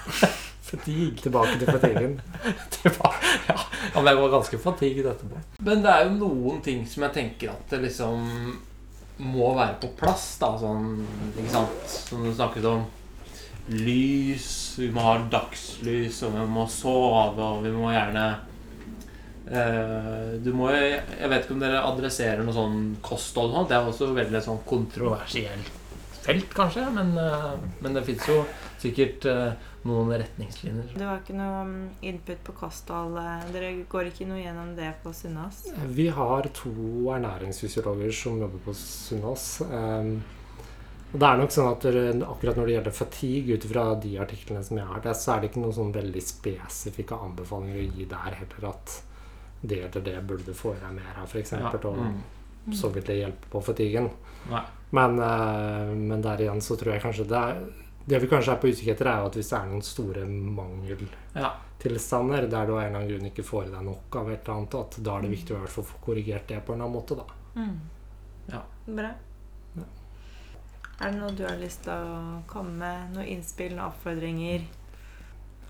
fatigue. 0.71 1.17
Tilbake 1.23 1.59
til 1.59 1.67
fatiguen. 1.71 2.21
Ja, 2.87 3.55
ja, 3.95 4.01
men 4.01 4.07
jeg 4.07 4.17
var 4.21 4.31
ganske 4.31 4.59
fatigued 4.59 5.07
etterpå. 5.11 5.39
Men 5.67 5.83
det 5.83 5.91
er 5.91 6.05
jo 6.07 6.13
noen 6.21 6.61
ting 6.63 6.85
som 6.87 7.03
jeg 7.07 7.13
tenker 7.17 7.51
at 7.55 7.71
det 7.71 7.81
liksom 7.83 8.27
må 9.23 9.53
være 9.57 9.79
på 9.83 9.93
plass, 9.99 10.27
da. 10.43 10.53
Sånn, 10.61 10.99
ikke 11.33 11.53
sant? 11.55 11.97
Som 12.09 12.27
du 12.27 12.33
snakket 12.35 12.69
om. 12.69 12.85
Lys. 13.73 14.51
Vi 14.79 14.91
må 14.95 15.07
ha 15.07 15.17
dagslys, 15.33 16.21
og 16.27 16.37
vi 16.37 16.45
må 16.53 16.67
sove, 16.71 17.41
og 17.41 17.65
vi 17.67 17.75
må 17.77 17.95
gjerne 17.95 18.29
Uh, 19.47 20.43
Du 20.43 20.49
må 20.59 20.73
Jeg 20.75 21.29
vet 21.31 21.45
ikke 21.45 21.55
om 21.55 21.61
dere 21.63 21.79
adresserer 21.87 22.41
noe 22.43 22.51
sånn 22.51 22.97
kosthold 22.99 23.53
nå. 23.55 23.61
Det 23.71 23.77
er 23.77 23.87
også 23.87 24.09
veldig 24.11 24.41
sånn 24.43 24.59
kontroversielt 24.67 25.69
felt, 26.27 26.51
kanskje. 26.55 26.87
Men, 26.95 27.15
uh, 27.19 27.55
men 27.83 27.97
det 27.97 28.05
fins 28.07 28.27
jo 28.27 28.41
sikkert 28.87 29.27
eh, 29.31 29.67
noen 29.87 30.15
retningslinjer. 30.23 30.95
Det 30.97 31.05
var 31.07 31.21
ikke 31.21 31.37
noe 31.37 31.65
mm, 31.67 31.83
input 32.11 32.41
på 32.47 32.55
kosthold. 32.63 33.19
eh, 33.21 33.45
Dere 33.55 33.73
går 33.91 34.11
ikke 34.13 34.29
noe 34.31 34.41
gjennom 34.41 34.73
det 34.79 34.95
på 35.03 35.13
Sunnaas? 35.17 35.67
Vi 35.99 36.09
har 36.17 36.49
to 36.57 36.73
ernæringsfysiologer 37.17 38.15
som 38.15 38.41
jobber 38.43 38.65
på 38.67 38.75
Sunnaas. 38.79 39.49
Um, 39.67 40.17
og 41.13 41.21
det 41.23 41.29
er 41.29 41.39
nok 41.41 41.53
sånn 41.55 41.69
at 41.71 41.85
akkurat 42.27 42.59
når 42.59 42.67
det 42.67 42.73
gjelder 42.75 42.95
fatigue, 42.97 43.57
ut 43.57 43.67
fra 43.71 43.85
de 44.03 44.17
artiklene 44.21 44.63
som 44.67 44.81
jeg 44.81 44.89
har 44.89 45.05
lest, 45.05 45.23
så 45.25 45.35
er 45.35 45.43
det 45.43 45.51
ikke 45.51 45.63
noen 45.63 45.77
sånn 45.77 45.93
veldig 45.95 46.23
spesifikke 46.25 47.21
anbefalinger 47.29 47.79
å 47.79 47.87
gi 47.95 48.09
der 48.11 48.41
heller 48.41 48.67
at 48.73 48.97
det 49.63 49.79
eller 49.87 50.03
det 50.05 50.17
burde 50.27 50.45
du 50.45 50.55
få 50.55 50.75
i 50.75 50.81
deg 50.83 50.93
mer 50.99 51.23
av, 51.23 51.31
f.eks. 51.31 51.55
Ja, 51.57 51.71
Og 51.73 52.03
mm. 52.03 52.75
så 52.77 52.91
vil 52.93 53.07
det 53.07 53.21
hjelpe 53.21 53.49
på 53.55 53.63
fatiguen. 53.65 54.11
Men, 54.91 55.19
eh, 55.19 55.95
men 55.97 56.23
der 56.23 56.43
igjen 56.45 56.61
så 56.63 56.77
tror 56.79 56.95
jeg 56.95 57.03
kanskje 57.07 57.27
det 57.31 57.41
er 57.41 57.63
Det 58.07 58.19
vi 58.23 58.29
kanskje 58.31 58.53
er 58.55 58.61
på 58.63 58.69
utkikk 58.71 58.89
etter, 58.93 59.07
er 59.11 59.19
jo 59.21 59.27
at 59.33 59.37
hvis 59.39 59.51
det 59.51 59.59
er 59.59 59.67
noen 59.71 59.83
store 59.83 60.23
mangeltilstander 60.31 62.43
Ja. 62.47 62.51
der 62.53 62.65
du 62.67 62.73
av 62.77 62.81
en 62.81 62.87
eller 62.87 62.99
annen 63.01 63.11
grunn 63.11 63.29
ikke 63.33 63.45
får 63.47 63.63
i 63.67 63.73
deg 63.75 63.83
nok 63.89 64.07
av 64.21 64.27
et 64.31 64.43
eller 64.45 64.57
annet, 64.57 64.75
at 64.79 64.93
da 65.03 65.11
er 65.17 65.21
det 65.27 65.35
viktig 65.35 65.53
å 65.57 65.65
i 65.65 65.67
få 65.75 65.83
korrigert 66.05 66.47
det 66.49 66.59
på 66.65 66.71
en 66.73 66.79
eller 66.81 66.87
annen 66.87 66.99
måte, 67.01 67.15
da. 67.19 67.27
Mm. 67.57 67.77
Ja. 68.53 68.61
Bra. 68.87 69.11
Ja. 69.75 69.83
Er 71.01 71.07
det 71.11 71.19
noe 71.19 71.35
du 71.37 71.45
har 71.45 71.57
lyst 71.61 71.81
til 71.85 71.93
å 71.93 71.95
komme 72.47 72.73
med? 72.79 72.99
Noen 73.17 73.27
innspill, 73.35 73.73
noen 73.75 73.91
oppfordringer? 73.91 74.61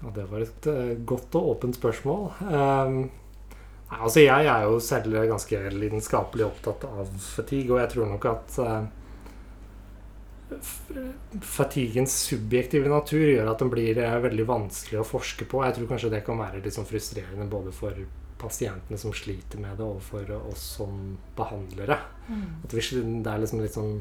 Ja, 0.02 0.08
det 0.12 0.26
var 0.30 0.40
et 0.44 0.66
eh, 0.68 0.92
godt 1.08 1.34
og 1.40 1.48
åpent 1.54 1.76
spørsmål. 1.78 2.22
Um, 2.42 2.96
altså 3.88 4.20
jeg 4.20 4.44
er 4.52 4.62
jo 4.68 4.76
selv 4.84 5.16
ganske 5.30 5.56
lidenskapelig 5.72 6.44
opptatt 6.50 6.84
av 6.84 7.08
fatigue, 7.16 7.72
og 7.72 7.80
jeg 7.80 7.88
tror 7.94 8.06
nok 8.12 8.24
at 8.28 8.58
uh, 8.60 8.84
Fatigens 11.42 12.14
subjektive 12.28 12.90
natur 12.90 13.24
gjør 13.24 13.50
at 13.50 13.62
den 13.62 13.70
blir 13.72 13.98
eh, 13.98 14.18
veldig 14.22 14.46
vanskelig 14.46 15.00
å 15.00 15.08
forske 15.08 15.48
på. 15.48 15.64
Jeg 15.66 15.78
tror 15.78 15.90
kanskje 15.90 16.12
det 16.12 16.22
kan 16.26 16.38
være 16.38 16.62
litt 16.62 16.76
sånn 16.76 16.88
frustrerende 16.88 17.48
både 17.50 17.74
for 17.74 17.98
pasientene 18.38 18.98
som 19.00 19.14
sliter 19.16 19.58
med 19.58 19.78
det, 19.80 19.86
og 19.86 20.02
for 20.04 20.30
oss 20.52 20.62
som 20.76 21.16
behandlere. 21.38 21.98
At 22.64 22.76
vi, 22.76 22.84
det 23.24 23.32
er 23.32 23.42
liksom 23.42 23.64
litt 23.64 23.74
sånn 23.76 23.96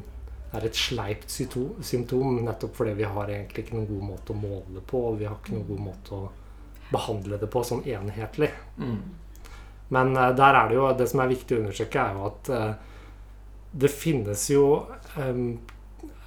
det 0.46 0.60
er 0.60 0.66
et 0.68 0.78
sleipt 0.78 1.32
symptom 1.34 2.38
nettopp 2.46 2.76
fordi 2.78 2.92
vi 3.00 3.06
har 3.10 3.30
egentlig 3.32 3.64
ikke 3.64 3.74
noen 3.76 3.88
god 3.90 4.04
måte 4.12 4.32
å 4.32 4.38
måle 4.38 4.76
det 4.78 4.82
på, 4.88 5.00
og 5.08 5.18
vi 5.20 5.26
har 5.26 5.34
ikke 5.40 5.56
noen 5.56 5.66
god 5.68 5.82
måte 5.88 6.14
å 6.16 6.28
behandle 6.92 7.38
det 7.42 7.48
på 7.50 7.62
sånn 7.66 7.82
enhetlig. 7.90 8.52
Mm. 8.78 9.00
Men 9.94 10.14
eh, 10.16 10.34
der 10.38 10.60
er 10.60 10.68
det 10.68 10.78
jo 10.78 10.86
Det 10.98 11.08
som 11.10 11.22
er 11.22 11.32
viktig 11.32 11.56
å 11.56 11.64
understreke, 11.64 12.04
er 12.04 12.14
jo 12.14 12.28
at 12.30 12.52
eh, 12.54 12.94
det 13.76 13.90
finnes 13.92 14.44
jo 14.50 14.62
em, 15.20 15.58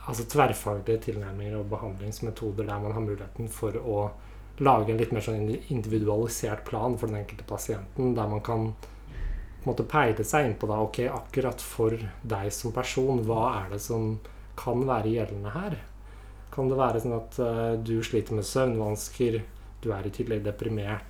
altså 0.10 0.26
tverrfaglige 0.30 1.04
tilnærminger 1.10 1.60
og 1.60 1.70
behandlingsmetoder 1.72 2.66
der 2.66 2.82
man 2.82 2.96
har 2.96 3.06
muligheten 3.06 3.50
for 3.54 3.78
å 3.78 4.00
lage 4.60 4.92
en 4.92 5.00
litt 5.00 5.14
mer 5.16 5.24
sånn 5.24 5.46
individualisert 5.72 6.66
plan 6.68 6.98
for 7.00 7.12
den 7.12 7.22
enkelte 7.22 7.46
pasienten, 7.48 8.16
der 8.18 8.28
man 8.28 8.42
kan 8.44 8.72
måte 9.66 9.86
peile 9.88 10.26
seg 10.28 10.48
innpå 10.48 10.68
da, 10.70 10.80
ok, 10.84 11.04
akkurat 11.14 11.62
for 11.64 11.96
deg 12.34 12.52
som 12.56 12.74
person, 12.76 13.24
hva 13.28 13.44
er 13.62 13.74
det 13.76 13.82
som 13.84 14.18
kan 14.60 14.84
være 14.88 15.14
gjeldende 15.14 15.54
her? 15.56 15.78
Kan 16.52 16.72
det 16.72 16.80
være 16.80 17.04
sånn 17.04 17.16
at 17.16 17.40
uh, 17.40 17.74
du 17.80 18.00
sliter 18.04 18.36
med 18.36 18.48
søvnvansker, 18.48 19.40
du 19.84 19.92
er 19.96 20.08
i 20.08 20.14
tillegg 20.16 20.44
deprimert, 20.48 21.06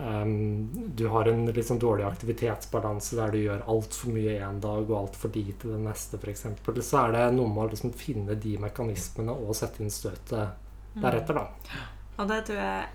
du 0.00 1.02
har 1.12 1.28
en 1.28 1.42
litt 1.50 1.66
sånn 1.66 1.80
dårlig 1.82 2.06
aktivitetsbalanse 2.08 3.18
der 3.18 3.34
du 3.34 3.38
gjør 3.42 3.66
altfor 3.68 4.14
mye 4.14 4.38
en 4.46 4.60
dag 4.62 4.84
og 4.86 4.96
altfor 4.96 5.32
lite 5.34 5.68
den 5.72 5.84
neste, 5.88 6.16
f.eks., 6.16 6.46
så 6.86 7.02
er 7.02 7.12
det 7.16 7.24
noe 7.36 7.50
med 7.52 7.64
å 7.66 7.70
liksom 7.74 7.92
finne 7.92 8.36
de 8.40 8.54
mekanismene 8.62 9.34
og 9.34 9.52
sette 9.58 9.82
inn 9.84 9.92
støtet 9.92 10.56
deretter, 10.96 11.36
da. 11.36 11.44
Og 12.16 12.30
det 12.30 12.40
tror 12.48 12.58
jeg 12.62 12.88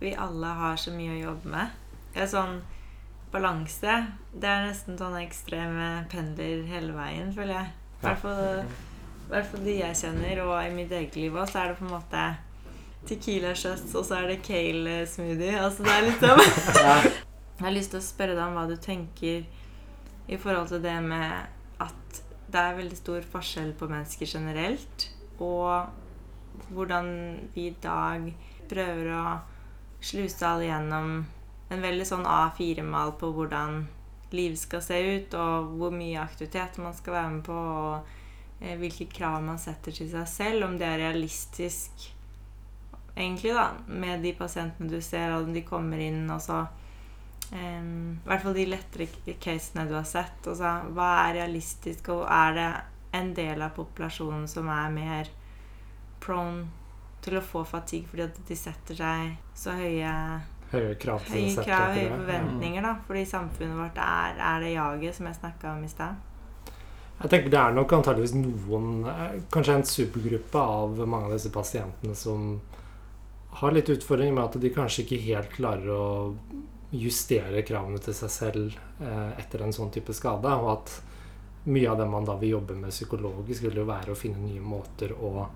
vi 0.00 0.14
alle 0.20 0.54
har 0.60 0.76
så 0.80 0.92
mye 0.92 1.14
å 1.14 1.20
jobbe 1.22 1.52
med. 1.56 1.76
Det 2.14 2.22
er 2.24 2.32
sånn 2.32 2.58
balanse. 3.32 3.94
Det 4.32 4.48
er 4.48 4.66
nesten 4.68 4.98
sånne 5.00 5.22
ekstreme 5.24 5.86
pendler 6.12 6.66
hele 6.70 6.92
veien, 6.96 7.32
føler 7.36 7.54
jeg. 7.58 7.68
I 7.96 8.06
hvert 9.30 9.48
fall 9.50 9.64
de 9.64 9.78
jeg 9.80 9.98
kjenner, 9.98 10.42
og 10.44 10.54
i 10.60 10.74
mitt 10.74 10.92
eget 10.94 11.16
liv 11.18 11.34
òg, 11.34 11.48
så 11.50 11.62
er 11.62 11.72
det 11.72 11.80
på 11.80 11.86
en 11.88 11.96
måte 11.96 12.26
Tequila 13.06 13.54
shots, 13.54 13.94
og 13.94 14.04
så 14.06 14.20
er 14.20 14.32
det 14.32 14.42
kale 14.46 14.98
smoothie. 15.08 15.54
Altså 15.60 15.86
det 15.86 15.92
er 15.94 16.08
liksom 16.08 16.42
Jeg 17.56 17.64
har 17.64 17.72
lyst 17.72 17.94
til 17.94 18.02
å 18.02 18.04
spørre 18.04 18.34
deg 18.36 18.42
om 18.44 18.56
hva 18.58 18.66
du 18.68 18.76
tenker 18.76 19.46
i 20.26 20.36
forhold 20.40 20.68
til 20.68 20.82
det 20.84 20.96
med 21.04 21.46
at 21.80 22.18
det 22.52 22.62
er 22.62 22.76
veldig 22.76 22.98
stor 22.98 23.24
forskjell 23.30 23.72
på 23.78 23.88
mennesker 23.88 24.28
generelt, 24.28 25.06
og 25.40 25.88
hvordan 26.74 27.08
vi 27.54 27.68
i 27.70 27.76
dag 27.82 28.26
prøver 28.68 29.08
å 29.14 29.24
sluse 30.04 30.46
alle 30.46 30.68
gjennom 30.68 31.16
en 31.72 31.82
veldig 31.82 32.06
sånn 32.06 32.26
A4-mal 32.28 33.14
på 33.20 33.30
hvordan 33.34 33.86
livet 34.34 34.60
skal 34.60 34.82
se 34.84 34.98
ut, 35.00 35.38
og 35.38 35.72
hvor 35.78 35.94
mye 35.94 36.20
aktivitet 36.22 36.78
man 36.82 36.94
skal 36.96 37.16
være 37.16 37.32
med 37.38 37.46
på, 37.46 37.56
og 37.56 38.60
eh, 38.60 38.76
hvilke 38.78 39.08
krav 39.10 39.40
man 39.46 39.60
setter 39.62 39.94
til 39.94 40.10
seg 40.12 40.28
selv, 40.30 40.66
om 40.68 40.76
det 40.78 40.88
er 40.88 41.02
realistisk 41.06 42.10
egentlig, 43.16 43.54
da, 43.56 43.70
med 43.86 44.22
de 44.22 44.34
pasientene 44.36 44.90
du 44.92 45.00
ser, 45.02 45.32
og 45.36 45.48
de 45.54 45.64
kommer 45.66 46.00
inn, 46.02 46.24
og 46.30 46.42
så 46.44 46.62
um, 47.52 48.18
I 48.20 48.28
hvert 48.28 48.44
fall 48.44 48.58
de 48.58 48.68
lettere 48.68 49.36
casene 49.40 49.86
du 49.88 49.96
har 49.96 50.06
sett. 50.08 50.40
Og 50.46 50.58
så, 50.60 50.76
hva 50.94 51.12
er 51.24 51.40
realistisk, 51.40 52.12
og 52.14 52.26
er 52.28 52.58
det 52.58 52.70
en 53.16 53.32
del 53.34 53.62
av 53.64 53.72
populasjonen 53.76 54.44
som 54.50 54.68
er 54.68 54.92
mer 54.92 55.30
prone 56.20 56.66
til 57.24 57.38
å 57.38 57.42
få 57.44 57.64
fatigue 57.66 58.06
fordi 58.10 58.26
at 58.26 58.36
de 58.48 58.56
setter 58.58 58.98
seg 58.98 59.56
så 59.56 59.74
høye 59.74 60.12
Høye 60.66 60.94
krav 60.98 61.22
Høye 61.30 61.62
krav, 61.62 61.92
høye 61.94 62.10
forventninger, 62.10 62.82
da. 62.82 62.96
Fordi 63.06 63.22
samfunnet 63.30 63.78
vårt 63.78 64.00
er, 64.02 64.40
er 64.42 64.64
det 64.64 64.72
jaget 64.74 65.16
som 65.16 65.28
jeg 65.30 65.38
snakka 65.38 65.74
om 65.76 65.84
i 65.86 65.90
stad. 65.90 66.16
Jeg 67.20 67.32
tenker 67.32 67.52
Det 67.54 67.60
er 67.60 67.76
nok 67.76 67.94
antageligvis 67.96 68.34
noen 68.36 69.06
eh, 69.08 69.36
Kanskje 69.54 69.76
en 69.78 69.86
supergruppe 69.88 70.60
av 70.60 70.98
mange 71.06 71.30
av 71.30 71.36
disse 71.36 71.52
pasientene 71.54 72.18
som 72.18 72.58
har 73.56 73.72
litt 73.72 73.88
utfordringer 73.88 74.34
med 74.36 74.44
at 74.44 74.56
de 74.60 74.70
kanskje 74.72 75.04
ikke 75.04 75.24
helt 75.30 75.52
klarer 75.56 75.92
å 75.92 76.06
justere 76.96 77.62
kravene 77.66 77.98
til 78.02 78.14
seg 78.14 78.30
selv 78.32 78.74
eh, 79.00 79.30
etter 79.40 79.64
en 79.64 79.74
sånn 79.74 79.92
type 79.94 80.12
skade. 80.16 80.50
Og 80.60 80.68
at 80.74 80.88
mye 81.66 81.90
av 81.90 81.98
det 81.98 82.06
man 82.10 82.26
da 82.28 82.34
vil 82.38 82.56
jobbe 82.56 82.74
med 82.78 82.94
psykologisk, 82.94 83.64
vil 83.66 83.80
jo 83.80 83.86
være 83.88 84.12
å 84.12 84.18
finne 84.18 84.40
nye 84.42 84.62
måter 84.62 85.10
å 85.16 85.48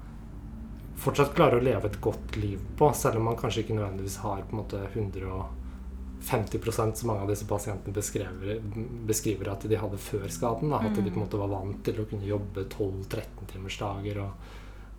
fortsatt 1.01 1.35
klare 1.37 1.57
å 1.57 1.65
leve 1.65 1.89
et 1.89 2.01
godt 2.03 2.37
liv 2.37 2.59
på, 2.77 2.93
selv 2.97 3.17
om 3.21 3.25
man 3.31 3.39
kanskje 3.41 3.61
ikke 3.65 3.79
nødvendigvis 3.79 4.23
har 4.25 4.41
på 4.45 4.53
en 4.53 4.61
måte 4.61 4.79
150% 4.91 6.95
som 7.01 7.07
mange 7.09 7.23
av 7.25 7.31
disse 7.31 7.47
pasientene 7.49 7.97
beskriver, 7.97 8.61
beskriver 9.09 9.47
at 9.55 9.63
de 9.69 9.77
hadde 9.81 9.99
før 10.03 10.29
skaden. 10.29 10.71
Da. 10.75 10.79
At 10.85 10.95
de 10.99 11.07
på 11.07 11.17
en 11.17 11.25
måte 11.25 11.41
var 11.41 11.53
vant 11.53 11.81
til 11.87 11.97
å 12.03 12.09
kunne 12.11 12.29
jobbe 12.29 12.61
12-13 12.67 13.49
timers 13.55 13.79
dager. 13.81 14.15
Og, 14.27 14.33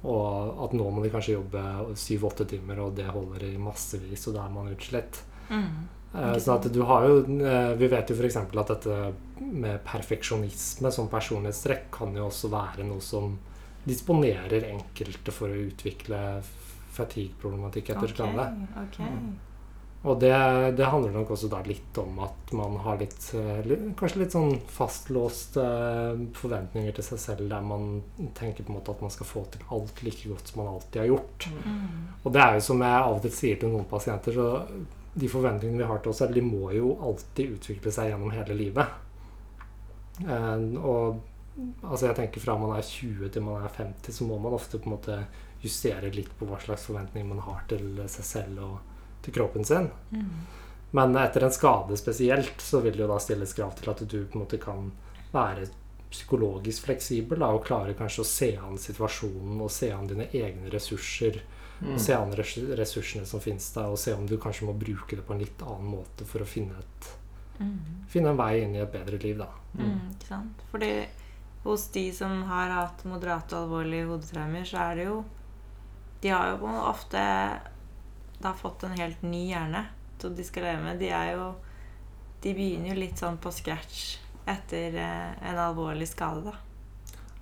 og 0.02 0.62
at 0.66 0.72
nå 0.74 0.88
må 0.90 1.04
de 1.04 1.12
kanskje 1.14 1.36
jobbe 1.36 1.62
7-8 1.94 2.48
timer, 2.56 2.80
og 2.82 2.96
det 2.98 3.10
holder 3.12 3.46
i 3.52 3.58
massevis, 3.62 4.26
og 4.30 4.38
da 4.38 4.46
er 4.48 4.56
man 4.56 4.72
utslitt. 4.74 5.22
Mm. 5.52 5.68
Så 6.12 6.56
at 6.58 6.66
du 6.74 6.82
har 6.84 7.06
jo 7.08 7.22
eh, 7.24 7.70
Vi 7.80 7.88
vet 7.88 8.10
jo 8.12 8.18
f.eks. 8.18 8.36
at 8.36 8.72
dette 8.74 8.96
med 9.40 9.80
perfeksjonisme 9.88 10.92
som 10.92 11.08
personlighetstrekk 11.12 11.86
kan 11.96 12.12
jo 12.18 12.26
også 12.28 12.50
være 12.52 12.84
noe 12.88 13.04
som 13.04 13.38
disponerer 13.88 14.68
enkelte 14.68 15.34
for 15.34 15.50
å 15.50 15.62
utvikle 15.70 16.20
fatigue-problematikk 16.92 17.94
etter 17.96 18.12
skade. 18.12 18.46
Ok, 18.84 19.00
Og 20.02 20.18
det, 20.20 20.34
det 20.78 20.88
handler 20.90 21.14
nok 21.14 21.36
også 21.36 21.48
da 21.52 21.60
litt 21.62 21.98
om 22.02 22.16
at 22.26 22.52
man 22.58 22.80
har 22.82 22.98
litt, 22.98 23.20
eh, 23.38 23.60
Kanskje 24.00 24.24
litt 24.24 24.34
sånn 24.34 24.56
fastlåste 24.74 25.66
forventninger 26.38 26.96
til 26.98 27.06
seg 27.06 27.22
selv, 27.22 27.52
der 27.52 27.62
man 27.62 28.02
tenker 28.38 28.66
på 28.66 28.74
en 28.74 28.80
måte 28.80 28.96
at 28.96 29.04
man 29.06 29.14
skal 29.14 29.30
få 29.30 29.46
til 29.54 29.68
alt 29.70 30.02
like 30.02 30.32
godt 30.32 30.50
som 30.50 30.64
man 30.64 30.72
alltid 30.74 31.04
har 31.04 31.12
gjort. 31.12 31.48
Mm. 31.54 31.86
Og 32.24 32.34
det 32.34 32.42
er 32.42 32.58
jo 32.58 32.66
som 32.72 32.82
jeg 32.82 32.98
av 32.98 33.20
og 33.20 33.22
til 33.28 33.38
sier 33.38 33.62
til 33.62 33.74
noen 33.76 33.86
pasienter, 33.94 34.40
så 34.42 34.50
de 35.14 35.30
forventningene 35.30 35.84
vi 35.84 35.94
har 35.94 36.02
til 36.02 36.16
oss 36.16 36.22
selv, 36.24 36.34
de 36.34 36.48
må 36.50 36.74
jo 36.74 36.96
alltid 36.98 37.58
utvikle 37.60 37.94
seg 37.94 38.10
gjennom 38.10 38.34
hele 38.34 38.58
livet. 38.58 39.00
Eh, 40.26 40.68
og 40.82 41.22
altså 41.86 42.08
jeg 42.08 42.18
tenker 42.24 42.42
fra 42.42 42.58
man 42.58 42.74
er 42.74 42.90
20 42.90 43.36
til 43.36 43.46
man 43.46 43.62
er 43.62 43.78
50, 43.78 44.18
så 44.18 44.26
må 44.26 44.42
man 44.42 44.58
ofte 44.58 44.82
på 44.82 44.90
en 44.90 44.98
måte 44.98 45.24
justere 45.62 46.10
litt 46.10 46.32
på 46.40 46.48
hva 46.50 46.58
slags 46.58 46.88
forventninger 46.90 47.36
man 47.36 47.46
har 47.46 47.68
til 47.70 48.02
seg 48.10 48.26
selv 48.26 48.66
og 48.66 48.80
til 49.22 49.34
kroppen 49.34 49.66
sin. 49.66 49.90
Mm. 50.12 50.32
Men 50.92 51.16
etter 51.16 51.46
en 51.46 51.54
skade 51.56 51.98
spesielt, 51.98 52.62
så 52.62 52.82
vil 52.84 52.98
det 52.98 53.06
jo 53.06 53.12
da 53.12 53.20
stilles 53.24 53.54
krav 53.56 53.78
til 53.78 53.92
at 53.94 54.04
du 54.04 54.18
på 54.26 54.36
en 54.38 54.44
måte 54.44 54.60
kan 54.60 54.92
være 55.32 55.70
psykologisk 56.12 56.90
fleksibel 56.90 57.40
da, 57.40 57.54
og 57.56 57.64
klare 57.64 57.96
kanskje 57.96 58.24
å 58.24 58.28
se 58.28 58.50
an 58.60 58.76
situasjonen 58.82 59.62
og 59.64 59.72
se 59.72 59.92
an 59.96 60.10
dine 60.10 60.28
egne 60.36 60.72
ressurser. 60.74 61.40
Mm. 61.80 61.96
Se 61.98 62.14
an 62.14 62.36
ressursene 62.36 63.26
som 63.26 63.42
finnes 63.42 63.70
der, 63.74 63.88
og 63.88 63.98
se 64.00 64.14
om 64.14 64.28
du 64.28 64.36
kanskje 64.38 64.68
må 64.68 64.76
bruke 64.78 65.16
det 65.16 65.24
på 65.26 65.34
en 65.34 65.42
litt 65.42 65.64
annen 65.64 65.88
måte 65.96 66.28
for 66.28 66.44
å 66.44 66.50
finne, 66.50 66.78
et, 66.80 67.18
Mm. 67.62 68.06
finne 68.10 68.30
en 68.30 68.38
vei 68.38 68.64
inn 68.64 68.76
i 68.76 68.80
et 68.82 68.92
bedre 68.92 69.20
liv. 69.22 69.38
da. 69.38 69.48
Mm, 69.78 70.16
ikke 70.16 70.28
sant? 70.28 70.62
Fordi 70.72 71.06
hos 71.64 71.88
de 71.94 72.12
som 72.12 72.44
har 72.44 72.70
hatt 72.70 73.04
moderate 73.06 73.54
og 73.54 73.68
alvorlige 73.68 74.08
hodetraumer, 74.08 74.66
så 74.66 74.78
er 74.92 74.96
det 74.96 75.06
jo 75.06 75.24
De 76.22 76.30
har 76.30 76.52
jo 76.58 76.68
ofte 76.68 77.18
da 78.42 78.54
fått 78.58 78.84
en 78.88 78.98
helt 78.98 79.22
ny 79.26 79.48
hjerne 79.52 79.86
som 80.22 80.36
de 80.36 80.46
skal 80.46 80.68
leve 80.68 80.82
med. 80.86 81.00
De 81.02 81.12
er 81.14 81.36
jo 81.36 81.52
De 82.42 82.56
begynner 82.58 82.96
jo 82.96 82.98
litt 82.98 83.20
sånn 83.22 83.38
på 83.38 83.52
scratch 83.54 84.18
etter 84.50 84.96
eh, 84.98 85.50
en 85.52 85.60
alvorlig 85.62 86.08
skade, 86.10 86.50
da. 86.50 86.56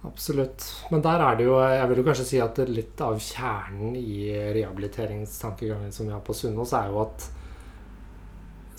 Absolutt. 0.07 0.63
Men 0.91 1.03
der 1.03 1.23
er 1.23 1.37
det 1.39 1.45
jo 1.47 1.57
Jeg 1.59 1.87
vil 1.89 2.01
jo 2.01 2.05
kanskje 2.07 2.27
si 2.27 2.39
at 2.43 2.59
litt 2.67 3.01
av 3.03 3.19
kjernen 3.19 3.95
i 3.99 4.31
rehabiliteringstankegangen 4.55 5.91
som 5.95 6.07
vi 6.07 6.15
har 6.15 6.23
på 6.23 6.35
Sunnaas, 6.35 6.75
er 6.75 6.91
jo 6.91 7.01
at 7.03 7.29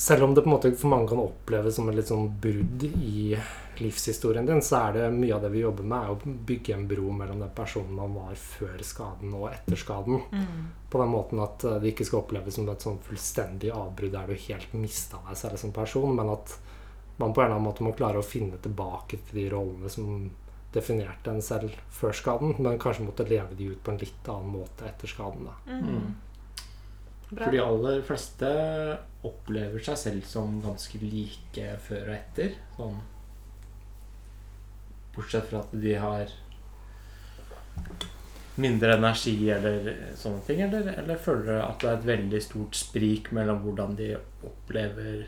selv 0.01 0.25
om 0.25 0.35
det 0.35 0.45
på 0.45 0.49
en 0.49 0.55
måte 0.55 0.73
for 0.81 0.93
mange 0.93 1.11
kan 1.11 1.21
oppleves 1.21 1.77
som 1.77 1.89
et 1.91 1.99
litt 1.99 2.09
sånn 2.09 2.31
brudd 2.41 2.87
i 2.89 3.37
livshistorien 3.81 4.47
din, 4.47 4.63
så 4.63 4.79
er 4.81 4.97
det 4.97 5.07
mye 5.15 5.35
av 5.37 5.45
det 5.45 5.51
vi 5.55 5.63
jobber 5.63 5.87
med, 5.87 6.05
er 6.05 6.13
å 6.13 6.35
bygge 6.51 6.75
en 6.77 6.87
bro 6.91 7.13
mellom 7.17 7.41
den 7.43 7.53
personen 7.57 7.97
man 7.97 8.15
var 8.17 8.35
før 8.39 8.83
skaden 8.87 9.35
og 9.37 9.49
etter 9.51 9.81
skaden. 9.81 10.21
Mm. 10.33 10.67
På 10.91 11.03
den 11.03 11.13
måten 11.13 11.43
at 11.45 11.65
eh, 11.65 11.79
det 11.83 11.95
ikke 11.95 12.09
skal 12.09 12.23
oppleves 12.23 12.59
som 12.59 12.69
et 12.71 12.87
sånn 12.87 13.01
fullstendig 13.07 13.73
avbrudd 13.75 14.15
der 14.17 14.31
du 14.31 14.47
helt 14.49 14.77
mista 14.77 15.23
deg 15.29 15.41
selv 15.41 15.61
som 15.63 15.75
person, 15.77 16.15
men 16.17 16.33
at 16.37 16.57
man 17.21 17.35
på 17.35 17.43
en 17.43 17.51
eller 17.51 17.59
annen 17.59 17.69
måte 17.69 17.85
må 17.85 17.93
klare 17.97 18.23
å 18.23 18.27
finne 18.27 18.61
tilbake 18.63 19.21
til 19.29 19.43
de 19.43 19.51
rollene 19.53 19.93
som 19.93 20.31
definerte 20.73 21.33
en 21.33 21.43
selv 21.43 21.75
før 21.93 22.15
skaden, 22.15 22.55
men 22.63 22.79
kanskje 22.81 23.05
måtte 23.05 23.27
leve 23.29 23.57
de 23.59 23.73
ut 23.73 23.81
på 23.85 23.93
en 23.93 24.01
litt 24.01 24.29
annen 24.31 24.53
måte 24.55 24.87
etter 24.89 25.11
skaden. 25.11 25.49
da. 25.51 25.57
Mm. 25.67 26.11
Bra. 27.31 27.45
For 27.45 27.55
de 27.55 27.63
aller 27.63 28.01
fleste 28.03 28.51
opplever 29.27 29.83
seg 29.87 29.99
selv 30.01 30.27
som 30.27 30.57
ganske 30.65 30.99
like 31.03 31.77
før 31.85 32.09
og 32.09 32.15
etter. 32.17 32.57
Sånn 32.79 32.97
Bortsett 35.21 35.51
fra 35.53 35.61
at 35.63 35.75
de 35.77 35.99
har 36.01 36.33
mindre 38.61 38.97
energi 38.97 39.37
eller 39.53 39.93
sånne 40.19 40.43
ting. 40.47 40.63
Eller, 40.67 40.93
eller 41.01 41.21
føler 41.21 41.47
du 41.49 41.55
at 41.59 41.83
det 41.83 41.91
er 41.91 41.99
et 41.99 42.09
veldig 42.11 42.41
stort 42.45 42.79
sprik 42.79 43.31
mellom 43.37 43.63
hvordan 43.65 43.95
de 43.99 44.15
opplever 44.47 45.23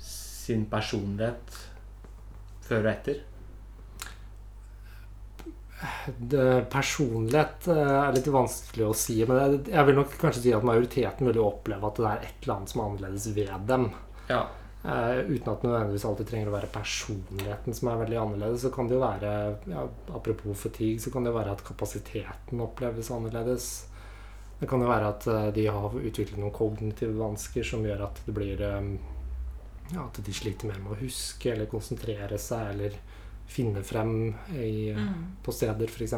sin 0.00 0.66
personlighet 0.70 1.58
før 2.66 2.86
og 2.86 2.92
etter? 2.94 3.26
Det, 6.30 6.46
personlighet 6.68 7.68
eh, 7.72 7.92
er 7.96 8.10
litt 8.12 8.26
vanskelig 8.28 8.84
å 8.84 8.96
si, 8.96 9.16
men 9.24 9.38
jeg, 9.40 9.60
jeg 9.72 9.88
vil 9.88 9.96
nok 9.96 10.16
kanskje 10.20 10.42
si 10.44 10.52
at 10.52 10.66
majoriteten 10.66 11.30
vil 11.30 11.40
oppleve 11.40 11.88
at 11.88 12.00
det 12.00 12.08
er 12.10 12.26
et 12.26 12.42
eller 12.42 12.56
annet 12.58 12.72
som 12.72 12.82
er 12.82 12.90
annerledes 12.90 13.28
ved 13.36 13.54
dem. 13.70 13.86
Ja. 14.28 14.42
Eh, 14.84 15.18
uten 15.28 15.52
at 15.52 15.60
det 15.60 15.68
nødvendigvis 15.68 16.04
alltid 16.08 16.28
trenger 16.30 16.48
å 16.48 16.54
være 16.54 16.70
personligheten 16.72 17.74
som 17.76 17.90
er 17.92 17.98
veldig 18.00 18.16
annerledes. 18.16 18.62
Så 18.64 18.70
kan 18.72 18.88
det 18.88 18.96
jo 18.96 19.02
være, 19.02 19.32
ja, 19.68 19.82
Apropos 20.16 20.56
fatigue, 20.56 21.00
så 21.00 21.12
kan 21.12 21.24
det 21.24 21.34
jo 21.34 21.36
være 21.36 21.52
at 21.52 21.64
kapasiteten 21.66 22.62
oppleves 22.64 23.10
annerledes. 23.12 23.70
Det 24.60 24.68
kan 24.68 24.80
jo 24.80 24.88
være 24.88 25.08
at 25.08 25.26
uh, 25.28 25.48
de 25.56 25.66
har 25.72 25.94
utviklet 25.96 26.36
noen 26.40 26.52
kognitive 26.52 27.16
vansker 27.16 27.64
som 27.64 27.84
gjør 27.84 28.02
at 28.04 28.18
det 28.26 28.34
blir 28.36 28.60
um, 28.76 28.90
ja, 29.92 30.02
At 30.04 30.20
de 30.24 30.34
sliter 30.36 30.68
mer 30.68 30.80
med 30.82 30.92
å 30.92 30.98
huske 31.00 31.52
eller 31.52 31.68
konsentrere 31.68 32.36
seg 32.38 32.74
eller 32.74 32.96
finne 33.50 33.82
frem 33.82 34.34
i, 34.54 34.92
Mm. 34.94 35.36
på 35.42 35.52
steder, 35.52 35.88
f.eks. 35.88 36.12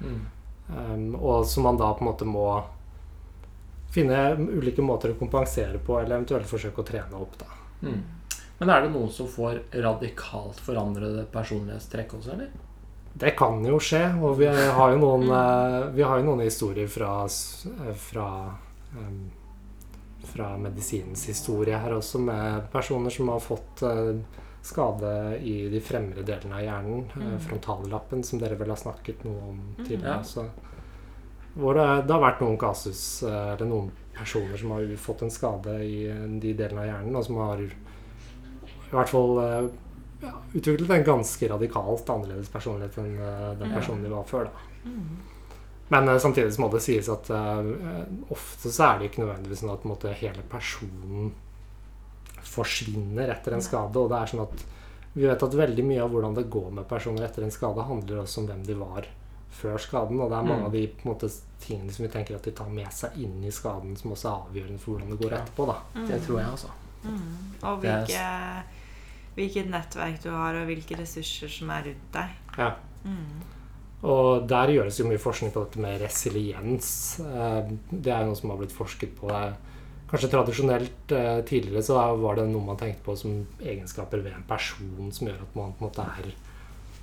Mm. 0.00 0.20
Um, 0.68 1.14
og 1.16 1.46
som 1.46 1.66
man 1.66 1.76
da 1.76 1.90
på 1.94 2.04
en 2.04 2.10
måte 2.10 2.24
må 2.28 2.46
finne 3.92 4.36
ulike 4.38 4.82
måter 4.84 5.12
å 5.12 5.18
kompensere 5.18 5.78
på, 5.78 5.98
eller 6.00 6.16
eventuelt 6.18 6.48
forsøke 6.48 6.82
å 6.82 6.86
trene 6.86 7.18
opp. 7.18 7.38
da. 7.40 7.57
Mm. 7.82 8.02
Men 8.58 8.70
er 8.74 8.82
det 8.82 8.90
noen 8.92 9.10
som 9.14 9.28
får 9.30 9.60
radikalt 9.84 10.58
forandrede 10.60 11.26
personlighetstrekk 11.32 12.14
også, 12.18 12.32
eller? 12.34 12.48
Det 13.18 13.36
kan 13.38 13.64
jo 13.66 13.78
skje, 13.82 14.02
og 14.22 14.36
vi 14.38 14.46
har 14.46 14.92
jo 14.92 14.98
noen, 14.98 15.24
eh, 15.30 15.88
vi 15.94 16.02
har 16.02 16.18
jo 16.18 16.24
noen 16.26 16.40
historier 16.44 16.88
fra, 16.90 17.24
eh, 17.24 17.94
fra, 17.94 18.28
fra 20.24 20.56
medisinens 20.58 21.24
historie 21.26 21.78
her 21.78 21.94
også, 21.96 22.18
med 22.20 22.68
personer 22.72 23.10
som 23.14 23.28
har 23.32 23.40
fått 23.40 23.82
eh, 23.86 24.18
skade 24.62 25.12
i 25.40 25.68
de 25.72 25.80
fremre 25.80 26.22
delene 26.26 26.58
av 26.58 26.64
hjernen, 26.66 27.04
Mm. 27.14 27.38
frontallappen, 27.40 28.22
som 28.24 28.38
dere 28.38 28.56
vel 28.58 28.68
har 28.68 28.76
snakket 28.76 29.24
noe 29.24 29.48
om 29.48 29.60
Mm. 29.78 29.86
tidligere. 29.86 30.24
Ja. 30.36 30.44
Hvor 31.58 31.74
det, 31.74 31.86
det 32.06 32.14
har 32.14 32.22
vært 32.22 32.42
noen 32.44 32.58
kasus, 32.60 33.02
eh, 33.26 33.52
eller 33.54 33.66
noen 33.66 33.90
personer 34.14 34.58
som 34.60 34.76
har 34.76 34.92
fått 35.02 35.24
en 35.26 35.32
skade 35.34 35.74
i 35.82 36.04
eh, 36.06 36.26
de 36.42 36.54
delene 36.54 36.84
av 36.84 36.86
hjernen, 36.86 37.16
og 37.18 37.26
som 37.26 37.40
har 37.42 37.62
i 37.64 37.70
hvert 38.92 39.10
fall 39.10 39.40
eh, 39.42 39.66
ja, 40.22 40.36
utviklet 40.52 40.94
en 40.94 41.08
ganske 41.08 41.50
radikalt 41.50 42.14
annerledes 42.14 42.52
personlighet 42.52 43.00
enn 43.02 43.18
den 43.58 43.74
personen 43.74 44.06
de 44.06 44.14
var 44.14 44.30
før. 44.30 44.52
da. 44.52 44.86
Mm. 44.86 45.18
Men 45.88 46.10
samtidig 46.20 46.52
så 46.52 46.60
må 46.60 46.68
det 46.68 46.82
sies 46.84 47.06
at 47.08 47.30
ofte 48.28 48.68
så 48.68 48.90
er 48.90 48.98
det 48.98 49.06
ikke 49.08 49.22
nødvendigvis 49.22 49.62
sånn 49.62 49.72
at 49.72 49.86
måte, 49.88 50.10
hele 50.20 50.42
personen 50.52 51.30
forsvinner 52.44 53.32
etter 53.32 53.56
en 53.56 53.64
skade. 53.64 53.96
Og 53.96 54.10
det 54.12 54.18
er 54.18 54.28
sånn 54.28 54.42
at 54.44 54.66
vi 55.14 55.24
vet 55.24 55.42
at 55.46 55.56
veldig 55.62 55.86
mye 55.88 56.02
av 56.04 56.12
hvordan 56.12 56.36
det 56.36 56.50
går 56.52 56.68
med 56.76 56.88
personer 56.90 57.24
etter 57.24 57.46
en 57.46 57.54
skade, 57.54 57.86
handler 57.88 58.20
også 58.20 58.42
om 58.42 58.50
hvem 58.50 58.66
de 58.68 58.76
var 58.78 59.08
før 59.50 59.78
skaden. 59.78 60.20
Og 60.20 60.30
det 60.30 60.38
er 60.38 60.42
mange 60.48 60.60
Mm. 60.60 60.66
av 60.66 60.72
de 60.72 60.88
måte, 61.04 61.30
tingene 61.60 61.90
som 61.92 62.04
vi 62.06 62.12
tenker 62.12 62.34
at 62.36 62.42
de 62.42 62.50
tar 62.52 62.68
med 62.68 62.92
seg 62.92 63.16
inn 63.18 63.42
i 63.44 63.50
skaden, 63.50 63.96
som 63.96 64.12
også 64.12 64.28
er 64.28 64.42
avgjørende 64.46 64.78
for 64.78 64.92
hvordan 64.98 65.10
det 65.10 65.20
går 65.20 65.36
etterpå. 65.38 65.66
da. 65.66 65.78
Det 66.06 66.22
tror 66.26 66.38
jeg, 66.40 66.48
også. 66.52 66.70
Mm. 67.04 67.36
Og 67.62 67.80
hvilke, 67.80 68.64
hvilket 69.36 69.70
nettverk 69.70 70.22
du 70.22 70.30
har, 70.30 70.54
og 70.54 70.66
hvilke 70.66 70.98
ressurser 70.98 71.48
som 71.48 71.70
er 71.70 71.82
rundt 71.84 72.12
deg. 72.12 72.28
Ja. 72.58 72.72
Mm. 73.04 73.42
Og 74.04 74.46
der 74.48 74.68
gjøres 74.68 74.98
jo 75.00 75.06
mye 75.08 75.18
forskning 75.18 75.52
på 75.52 75.64
dette 75.64 75.78
med 75.82 76.00
resiliens. 76.00 77.18
Eh, 77.20 77.62
Det 77.90 78.12
er 78.12 78.20
jo 78.20 78.26
noe 78.30 78.36
som 78.36 78.50
har 78.50 78.58
blitt 78.58 78.72
forsket 78.72 79.16
på. 79.18 79.28
Kanskje 80.08 80.30
tradisjonelt 80.30 81.12
eh, 81.12 81.42
tidligere 81.42 81.82
så 81.82 81.98
var 82.18 82.36
det 82.36 82.48
noe 82.48 82.64
man 82.64 82.76
tenkte 82.76 83.02
på 83.04 83.16
som 83.18 83.46
egenskaper 83.60 84.22
ved 84.22 84.32
en 84.34 84.44
person 84.48 85.10
som 85.12 85.26
gjør 85.28 85.42
at 85.42 85.56
man 85.56 85.72
på 85.72 85.84
en 85.84 85.90
måte 85.90 86.06
er 86.06 86.30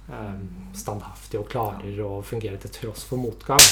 standhaftig 0.06 1.40
og 1.42 1.50
klarer 1.50 1.98
å 2.06 2.20
fungere 2.22 2.60
til 2.62 2.74
tross 2.76 3.08
for 3.10 3.18
motgang. 3.18 3.64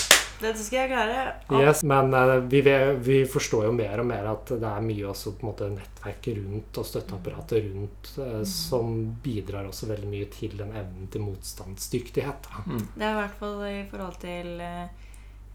Dette 0.43 0.59
skal 0.59 0.81
jeg 0.81 0.91
klare. 0.91 1.19
Ja. 1.47 1.61
Yes, 1.61 1.83
men 1.87 2.13
eh, 2.17 2.33
vi, 2.51 2.61
vi 3.05 3.19
forstår 3.29 3.67
jo 3.69 3.73
mer 3.75 4.01
og 4.01 4.07
mer 4.09 4.27
at 4.33 4.51
det 4.51 4.69
er 4.69 4.85
mye 4.85 5.07
også 5.11 5.35
på 5.37 5.45
en 5.45 5.51
måte 5.51 5.69
nettverket 5.71 6.39
rundt 6.41 6.79
og 6.81 6.87
støtteapparatet 6.89 7.69
rundt 7.69 8.11
eh, 8.23 8.41
som 8.49 8.97
bidrar 9.23 9.69
også 9.69 9.89
veldig 9.93 10.09
mye 10.09 10.29
til 10.33 10.57
den 10.59 10.73
evnen 10.75 11.09
til 11.13 11.23
motstandsdyktighet. 11.27 12.49
Mm. 12.65 12.85
Det 12.95 13.07
er 13.07 13.13
i 13.13 13.19
hvert 13.21 13.39
fall 13.39 13.63
i 13.69 13.83
forhold 13.91 14.19
til 14.23 14.65
eh, 14.65 15.13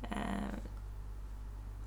eh, 0.09 0.55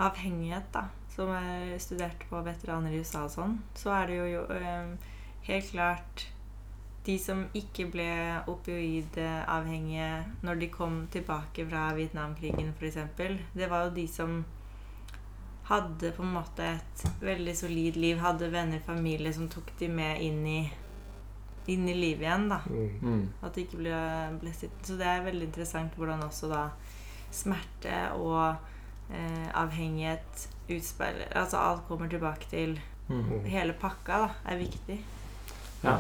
avhengighet, 0.02 0.70
da. 0.76 0.90
Som 1.12 1.32
er 1.36 1.74
studert 1.84 2.22
på 2.30 2.40
veteraner 2.46 2.94
i 2.94 3.02
USA 3.02 3.26
og 3.26 3.34
sånn. 3.34 3.58
Så 3.78 3.92
er 3.96 4.12
det 4.12 4.20
jo 4.20 4.46
eh, 4.56 5.18
helt 5.50 5.74
klart 5.74 6.28
de 7.06 7.18
som 7.20 7.46
ikke 7.58 7.88
ble 7.90 8.08
opioidavhengige 8.52 10.10
når 10.46 10.60
de 10.62 10.68
kom 10.74 11.08
tilbake 11.14 11.66
fra 11.70 11.88
Vietnamkrigen 11.98 12.74
f.eks. 12.78 12.98
Det 13.54 13.70
var 13.72 13.88
jo 13.88 13.96
de 13.96 14.08
som 14.08 14.44
hadde 15.72 16.12
på 16.14 16.24
en 16.26 16.34
måte 16.36 16.68
et 16.76 17.04
veldig 17.24 17.56
solid 17.58 17.98
liv, 17.98 18.20
hadde 18.20 18.52
venner, 18.52 18.82
familie 18.86 19.32
som 19.34 19.48
tok 19.50 19.72
de 19.80 19.88
med 19.90 20.22
inn 20.22 20.42
i, 20.46 20.60
inn 21.72 21.88
i 21.88 21.96
livet 21.96 22.26
igjen, 22.28 22.48
da. 22.52 22.60
Mm. 22.68 22.90
Mm. 23.02 23.26
At 23.42 23.56
de 23.56 23.66
ikke 23.66 23.80
ble, 23.80 24.02
ble 24.42 24.54
sittende. 24.54 24.88
Så 24.90 24.98
det 25.00 25.08
er 25.08 25.26
veldig 25.26 25.48
interessant 25.48 25.96
hvordan 25.98 26.26
også 26.28 26.52
da 26.52 26.66
smerte 27.32 28.02
og 28.20 28.58
eh, 29.14 29.48
avhengighet 29.56 30.48
utspeiler 30.72 31.32
Altså 31.40 31.60
alt 31.60 31.86
kommer 31.88 32.12
tilbake 32.12 32.50
til 32.52 32.80
Mm. 33.12 33.44
hele 33.44 33.74
pakka, 33.76 34.18
da, 34.24 34.28
er 34.48 34.58
viktig. 34.62 34.96
Ja. 35.84 35.98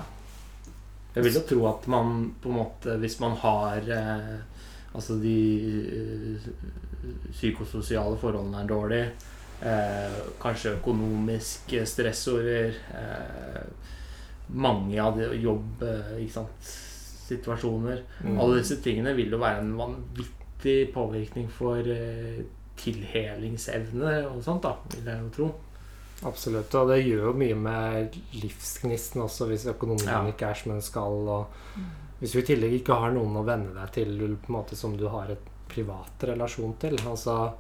Jeg 1.16 1.26
vil 1.26 1.36
jo 1.36 1.44
tro 1.48 1.66
at 1.68 1.88
man 1.92 2.32
på 2.42 2.50
en 2.52 2.56
måte 2.62 2.96
Hvis 3.02 3.20
man 3.20 3.36
har 3.42 3.88
eh, 3.92 4.38
Altså 4.96 5.18
de 5.20 5.36
eh, 5.88 6.48
psykososiale 7.32 8.18
forholdene 8.20 8.62
er 8.62 8.68
dårlige, 8.70 9.06
eh, 9.64 10.18
kanskje 10.42 10.76
økonomiske 10.78 11.86
stressorder 11.88 12.76
eh, 13.00 13.62
Mange 14.52 15.00
av 15.00 15.16
de 15.18 15.30
jobb 15.40 15.84
eh, 15.88 16.18
ikke 16.26 16.36
sant, 16.42 16.72
situasjoner 17.32 18.04
Mm. 18.22 18.36
Alle 18.38 18.60
disse 18.60 18.78
tingene 18.84 19.16
vil 19.18 19.32
jo 19.34 19.40
være 19.42 19.64
en 19.64 19.72
vanvittig 19.80 20.92
påvirkning 20.94 21.48
for 21.50 21.80
eh, 21.90 22.44
tilhelingsevne 22.78 24.12
og 24.28 24.44
sånt, 24.46 24.62
da, 24.68 24.76
vil 24.94 25.08
jeg 25.10 25.24
jo 25.24 25.32
tro. 25.38 25.48
Absolutt. 26.28 26.74
Og 26.78 26.92
det 26.92 27.00
gjør 27.06 27.28
jo 27.32 27.34
mye 27.42 27.56
med 27.58 28.18
livsgnisten 28.38 29.24
også, 29.26 29.48
hvis 29.50 29.66
økonomien 29.72 30.10
Ja. 30.12 30.22
ikke 30.30 30.50
er 30.52 30.54
som 30.60 30.72
den 30.76 30.82
skal. 30.86 31.28
Og 31.28 31.48
hvis 32.20 32.34
du 32.34 32.40
i 32.40 32.46
tillegg 32.46 32.74
ikke 32.82 32.94
har 33.02 33.12
noen 33.16 33.36
å 33.40 33.46
venne 33.48 33.74
deg 33.74 33.92
til 33.96 34.18
på 34.38 34.52
en 34.54 34.58
måte 34.60 34.76
som 34.78 34.96
du 34.98 35.08
har 35.10 35.32
et 35.34 35.48
privat 35.72 36.24
relasjon 36.28 36.76
til. 36.78 36.98
Altså, 37.08 37.54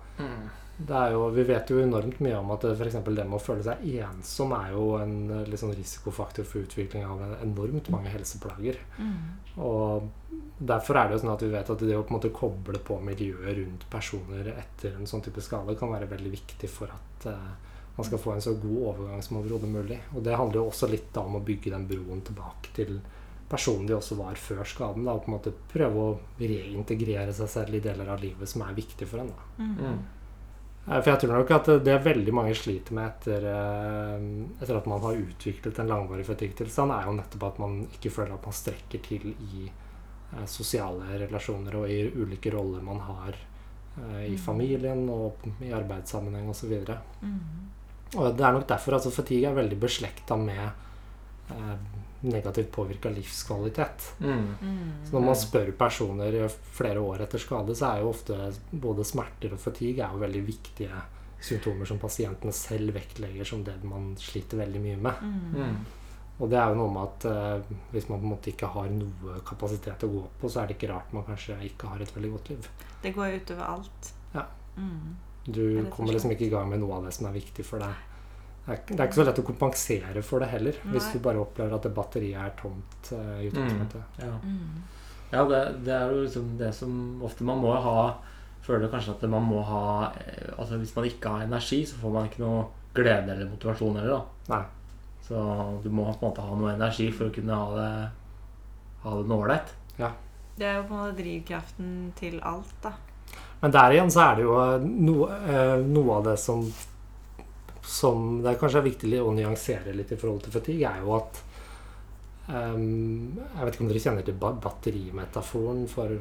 det 0.82 0.95
er 0.97 1.12
jo, 1.14 1.30
vi 1.30 1.43
vet 1.43 1.70
jo 1.70 1.80
enormt 1.80 2.20
mye 2.20 2.38
om 2.38 2.51
at 2.51 2.64
f.eks. 2.66 2.93
det 3.05 3.26
med 3.26 3.38
å 3.38 3.39
føle 3.41 3.64
seg 3.64 3.82
ensom 4.01 4.51
er 4.57 4.72
jo 4.74 4.97
en 4.97 5.45
liksom, 5.49 5.72
risikofaktor 5.78 6.43
for 6.43 6.62
utvikling 6.66 7.05
av 7.05 7.22
enormt 7.41 7.89
mange 7.89 8.09
helseplager. 8.09 8.78
Og 9.57 10.09
derfor 10.59 10.97
er 10.97 11.07
det 11.07 11.16
jo 11.18 11.24
sånn 11.24 11.34
at 11.34 11.41
vi 11.45 11.49
vet 11.53 11.70
at 11.70 11.80
det 11.80 11.97
å 11.97 12.03
på 12.03 12.14
en 12.14 12.18
måte 12.20 12.34
koble 12.36 12.80
på 12.80 12.99
miljøet 13.01 13.57
rundt 13.57 13.89
personer 13.89 14.53
etter 14.53 14.95
en 14.97 15.07
sånn 15.09 15.22
type 15.26 15.41
skade 15.41 15.76
kan 15.80 15.89
være 15.91 16.09
veldig 16.12 16.32
viktig 16.32 16.70
for 16.70 16.91
at 16.93 17.26
eh, 17.32 17.51
man 18.01 18.09
skal 18.09 18.21
få 18.21 18.35
en 18.35 18.43
så 18.43 18.53
god 18.59 18.85
overgang 18.91 19.25
som 19.25 19.39
overhodet 19.39 19.69
mulig. 19.71 19.99
Og 20.15 20.23
det 20.25 20.37
handler 20.37 20.61
jo 20.61 20.69
også 20.71 20.89
litt 20.91 21.17
om 21.21 21.37
å 21.37 21.43
bygge 21.45 21.73
den 21.73 21.89
broen 21.89 22.23
tilbake 22.27 22.73
til 22.75 22.97
personen 23.51 23.87
de 23.87 23.97
også 23.97 24.15
var 24.19 24.39
før 24.39 24.63
skaden. 24.67 25.05
Da, 25.05 25.15
og 25.15 25.25
på 25.25 25.31
en 25.31 25.37
måte 25.37 25.53
prøve 25.73 26.07
å 26.07 26.15
reintegrere 26.39 27.35
seg 27.35 27.51
selv 27.51 27.77
i 27.77 27.83
deler 27.83 28.09
av 28.13 28.23
livet 28.23 28.49
som 28.49 28.63
er 28.65 28.77
viktig 28.77 29.07
for 29.09 29.23
en. 29.23 29.31
Mm. 29.59 30.01
For 30.85 31.11
jeg 31.11 31.21
tror 31.21 31.35
nok 31.37 31.51
at 31.53 31.67
det 31.85 31.97
veldig 32.01 32.33
mange 32.33 32.55
sliter 32.57 32.95
med 32.97 33.05
etter, 33.05 33.43
eh, 33.51 34.23
etter 34.63 34.79
at 34.79 34.87
man 34.89 35.03
har 35.03 35.19
utviklet 35.19 35.77
en 35.79 35.91
langvarig 35.91 36.25
fatigue-tilstand, 36.25 36.95
er 36.95 37.05
jo 37.05 37.13
nettopp 37.19 37.45
at 37.51 37.61
man 37.61 37.77
ikke 37.85 38.13
føler 38.15 38.33
at 38.33 38.47
man 38.49 38.57
strekker 38.57 39.03
til 39.05 39.29
i 39.29 39.67
eh, 39.67 40.47
sosiale 40.49 41.19
relasjoner 41.27 41.77
og 41.77 41.85
i 41.91 42.01
ulike 42.09 42.53
roller 42.55 42.81
man 42.81 43.03
har 43.11 43.37
eh, 43.37 44.31
i 44.31 44.39
familien 44.41 45.05
og 45.13 45.45
i 45.61 45.69
arbeidssammenheng 45.69 46.49
osv. 46.49 46.73
Og 48.18 48.36
det 48.36 48.43
er 48.45 48.55
nok 48.55 48.68
derfor 48.68 48.97
altså 48.97 49.14
fatigue 49.14 49.47
er 49.47 49.55
veldig 49.55 49.78
beslekta 49.80 50.36
med 50.39 50.64
eh, 50.64 51.76
negativt 52.22 52.72
påvirka 52.72 53.09
livskvalitet. 53.09 54.12
Mm. 54.20 54.49
Så 55.05 55.16
når 55.16 55.26
man 55.26 55.39
spør 55.39 55.72
personer 55.78 56.43
flere 56.76 56.99
år 56.99 57.24
etter 57.26 57.41
skade, 57.41 57.76
så 57.78 57.93
er 57.93 58.03
jo 58.03 58.12
ofte 58.12 58.38
både 58.72 59.07
smerter 59.07 59.55
og 59.55 59.64
fatigue 59.64 60.03
er 60.03 60.14
jo 60.14 60.22
veldig 60.22 60.43
viktige 60.45 61.01
symptomer 61.41 61.89
som 61.89 61.97
pasientene 62.01 62.53
selv 62.53 62.93
vektlegger 62.93 63.47
som 63.47 63.64
det 63.66 63.80
man 63.88 64.12
sliter 64.20 64.62
veldig 64.62 64.84
mye 64.84 64.99
med. 65.07 65.26
Mm. 65.55 65.82
Og 66.41 66.49
det 66.49 66.57
er 66.57 66.72
jo 66.72 66.78
noe 66.78 66.93
med 66.93 67.01
at 67.07 67.26
eh, 67.30 67.74
hvis 67.93 68.07
man 68.09 68.22
på 68.22 68.28
en 68.28 68.34
måte 68.36 68.51
ikke 68.51 68.70
har 68.76 68.88
noe 68.93 69.41
kapasitet 69.45 70.05
å 70.05 70.12
gå 70.12 70.22
på, 70.41 70.49
så 70.49 70.62
er 70.62 70.70
det 70.70 70.78
ikke 70.78 70.93
rart 70.93 71.12
man 71.16 71.26
kanskje 71.28 71.57
ikke 71.68 71.89
har 71.89 72.01
et 72.01 72.16
veldig 72.16 72.32
godt 72.36 72.53
liv. 72.53 72.70
Det 73.01 73.14
går 73.18 73.36
utover 73.41 73.68
alt. 73.68 74.14
Ja. 74.34 74.47
Mm. 74.78 75.18
Du 75.45 75.85
kommer 75.89 76.13
liksom 76.13 76.31
ikke 76.35 76.45
i 76.47 76.53
gang 76.53 76.69
med 76.69 76.79
noe 76.83 76.99
av 76.99 77.05
det 77.07 77.13
som 77.15 77.27
er 77.27 77.33
viktig 77.33 77.65
for 77.65 77.81
deg. 77.81 77.93
Det 78.65 78.73
er, 78.75 78.81
det 78.91 78.99
er 78.99 79.07
ikke 79.07 79.17
så 79.17 79.23
lett 79.25 79.39
å 79.41 79.45
kompensere 79.47 80.21
for 80.23 80.39
det 80.43 80.49
heller, 80.51 80.75
hvis 80.93 81.07
du 81.13 81.19
bare 81.19 81.41
opplever 81.41 81.73
at 81.73 81.83
det 81.87 81.93
batteriet 81.97 82.37
er 82.37 82.51
tomt 82.59 83.09
uh, 83.11 83.39
i 83.41 83.47
utgangspunktet. 83.49 84.19
Ja, 84.21 84.35
Mm. 84.43 84.83
ja 85.31 85.45
det, 85.49 85.61
det 85.87 85.95
er 85.95 86.11
jo 86.11 86.21
liksom 86.27 86.51
det 86.59 86.69
som 86.75 87.23
ofte 87.23 87.43
man 87.47 87.57
må 87.63 87.73
ha 87.73 88.17
Føler 88.61 88.91
kanskje 88.93 89.15
at 89.15 89.23
man 89.25 89.41
må 89.49 89.57
ha 89.65 90.11
eh, 90.21 90.51
Altså 90.59 90.77
Hvis 90.77 90.91
man 90.95 91.05
ikke 91.09 91.29
har 91.33 91.47
energi, 91.47 91.79
så 91.89 91.95
får 91.97 92.11
man 92.13 92.27
ikke 92.29 92.43
noe 92.43 92.67
glede 92.93 93.33
eller 93.33 93.49
motivasjon 93.49 93.95
heller. 93.97 94.21
da 94.45 94.53
Nei. 94.53 94.65
Så 95.25 95.79
du 95.81 95.89
må 95.89 96.03
på 96.05 96.19
en 96.19 96.27
måte 96.29 96.45
ha 96.45 96.55
noe 96.59 96.75
energi 96.75 97.07
for 97.11 97.31
å 97.31 97.33
kunne 97.33 97.57
ha 97.57 97.71
det 97.79 98.11
Ha 99.01 99.15
det 99.17 99.27
noe 99.31 99.41
ålreit. 99.47 99.73
Det 99.97 100.67
er 100.67 100.75
jo 100.77 100.83
på 100.85 100.93
en 100.93 100.99
måte 101.01 101.17
drivkraften 101.23 102.11
til 102.19 102.37
alt, 102.45 102.75
da. 102.83 102.91
Men 103.62 103.74
der 103.74 103.93
igjen 103.93 104.12
så 104.14 104.24
er 104.26 104.39
det 104.39 104.47
jo 104.47 104.55
eh, 104.62 104.88
noe, 105.09 105.28
eh, 105.45 105.76
noe 105.86 106.18
av 106.18 106.32
det 106.32 106.38
som 106.41 106.66
som 107.91 108.41
det 108.43 108.55
kanskje 108.59 108.80
er 108.80 108.86
viktig 108.86 109.22
å 109.22 109.34
nyansere 109.36 109.93
litt 109.95 110.14
i 110.14 110.20
forhold 110.20 110.45
til 110.45 110.53
fatigue, 110.53 110.89
er 110.89 111.01
jo 111.03 111.16
at 111.18 111.41
um, 112.47 113.34
Jeg 113.36 113.66
vet 113.66 113.76
ikke 113.76 113.86
om 113.86 113.91
dere 113.91 114.03
kjenner 114.05 114.28
til 114.28 114.38
batterimetaforen 114.39 115.86
for, 115.91 116.14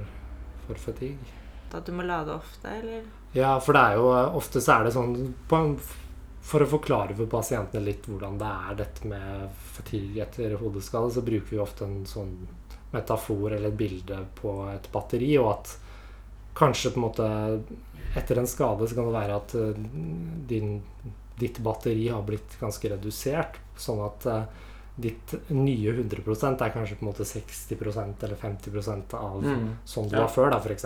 for 0.67 0.83
fatigue? 0.89 1.37
At 1.71 1.87
du 1.87 1.95
må 1.95 2.03
lade 2.03 2.35
ofte, 2.35 2.73
eller? 2.81 3.05
Ja, 3.37 3.53
for 3.63 3.77
det 3.77 3.83
er 3.83 4.01
jo 4.01 4.09
ofte 4.41 4.63
så 4.63 4.79
er 4.79 4.89
det 4.89 4.95
sånn 4.97 5.13
en, 5.55 5.77
For 6.43 6.65
å 6.65 6.71
forklare 6.73 7.15
for 7.15 7.31
pasientene 7.31 7.85
litt 7.85 8.09
hvordan 8.11 8.41
det 8.41 8.49
er 8.71 8.81
dette 8.81 9.11
med 9.13 9.61
fatigue 9.77 10.25
etter 10.25 10.57
hodeskade, 10.59 11.13
så 11.15 11.23
bruker 11.23 11.55
vi 11.55 11.63
ofte 11.63 11.87
en 11.87 12.03
sånn 12.09 12.35
metafor 12.91 13.53
eller 13.53 13.71
et 13.71 13.79
bilde 13.79 14.17
på 14.41 14.57
et 14.73 14.89
batteri, 14.91 15.31
og 15.39 15.53
at 15.53 15.77
kanskje 16.55 16.91
på 16.95 16.97
en 17.01 17.07
måte 17.07 17.63
etter 18.17 18.39
en 18.39 18.47
skade 18.47 18.89
så 18.89 18.95
kan 18.95 19.07
det 19.07 19.15
være 19.15 19.37
at 19.37 19.55
eh, 19.55 19.85
din, 20.51 20.83
ditt 21.39 21.59
batteri 21.63 22.09
har 22.09 22.23
blitt 22.27 22.59
ganske 22.61 22.91
redusert, 22.91 23.59
sånn 23.79 24.05
at 24.05 24.27
eh, 24.27 24.43
ditt 25.01 25.33
nye 25.49 25.93
100% 25.95 26.61
er 26.61 26.71
kanskje 26.75 26.99
på 26.99 27.07
en 27.07 27.13
måte 27.13 27.25
60% 27.25 28.25
eller 28.27 28.37
50% 28.37 29.15
av 29.15 29.43
Mm. 29.43 29.77
sånn 29.87 30.09
du 30.11 30.17
Ja. 30.17 30.27
var 30.27 30.29
før, 30.29 30.51
da, 30.51 30.59
f.eks. 30.59 30.85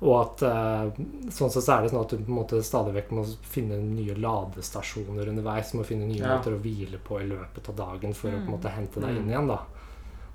Og 0.00 0.14
at 0.22 0.42
eh, 0.46 1.02
sånn 1.34 1.50
sett 1.50 1.64
så 1.66 1.72
er 1.78 1.82
det 1.82 1.90
sånn 1.90 2.04
at 2.04 2.10
du 2.14 2.18
på 2.22 2.30
en 2.30 2.38
måte 2.38 2.62
stadig 2.62 2.94
vekk 2.94 3.10
må 3.18 3.24
finne 3.42 3.80
nye 3.82 4.14
ladestasjoner 4.14 5.26
underveis. 5.28 5.74
Må 5.74 5.82
finne 5.84 6.06
nye 6.06 6.22
Ja. 6.22 6.36
måter 6.38 6.54
å 6.54 6.60
hvile 6.62 6.98
på 7.02 7.18
i 7.20 7.26
løpet 7.26 7.68
av 7.68 7.74
dagen 7.76 8.14
for 8.14 8.28
å 8.30 8.32
på 8.32 8.36
en 8.38 8.46
Mm. 8.46 8.54
måte 8.60 8.70
hente 8.70 9.00
deg 9.00 9.10
Mm. 9.10 9.16
inn 9.18 9.28
igjen. 9.30 9.48
da 9.48 9.58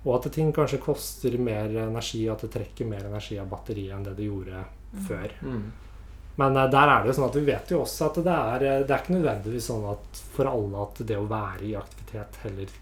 Og 0.05 0.15
at 0.17 0.31
ting 0.35 0.51
kanskje 0.53 0.81
koster 0.83 1.37
mer 1.39 1.69
energi, 1.87 2.25
og 2.29 2.35
at 2.35 2.41
det 2.47 2.51
trekker 2.57 2.85
mer 2.89 3.05
energi 3.07 3.37
av 3.39 3.47
batteriet 3.47 3.93
enn 3.95 4.03
det 4.03 4.17
det 4.17 4.25
gjorde 4.27 4.63
før. 5.07 5.31
Mm. 5.41 5.63
Men 6.35 6.57
eh, 6.57 6.69
der 6.73 6.89
er 6.91 7.03
det 7.03 7.11
jo 7.11 7.17
sånn 7.19 7.29
at 7.29 7.35
vi 7.39 7.45
vet 7.47 7.71
jo 7.71 7.81
også 7.85 8.09
at 8.09 8.19
det 8.25 8.33
er, 8.35 8.65
eh, 8.67 8.83
det 8.83 8.91
er 8.95 9.03
ikke 9.03 9.15
nødvendigvis 9.19 9.69
sånn 9.71 9.85
at 9.93 10.21
for 10.35 10.49
alle 10.49 10.81
at 10.83 11.03
det 11.07 11.17
å 11.21 11.27
være 11.29 11.63
i 11.69 11.75
aktivitet 11.79 12.39
heller 12.43 12.75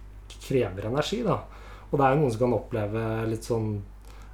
krever 0.48 0.88
energi. 0.90 1.22
da 1.24 1.38
Og 1.92 1.98
det 2.00 2.06
er 2.08 2.14
jo 2.16 2.22
noen 2.24 2.32
som 2.32 2.40
kan 2.46 2.58
oppleve 2.58 3.06
litt 3.30 3.44
sånn 3.46 3.72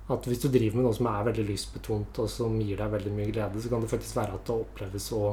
at 0.09 0.23
hvis 0.29 0.39
du 0.39 0.47
driver 0.47 0.77
med 0.79 0.85
noe 0.87 0.95
som 0.95 1.07
er 1.11 1.25
veldig 1.27 1.43
lystbetont 1.49 2.19
og 2.23 2.29
som 2.31 2.53
gir 2.61 2.77
deg 2.79 2.91
veldig 2.93 3.11
mye 3.11 3.31
glede, 3.33 3.59
så 3.59 3.67
kan 3.73 3.81
det 3.83 3.89
faktisk 3.91 4.15
være 4.15 4.37
at 4.37 4.45
det 4.47 4.55
oppleves 4.55 5.09
å 5.17 5.23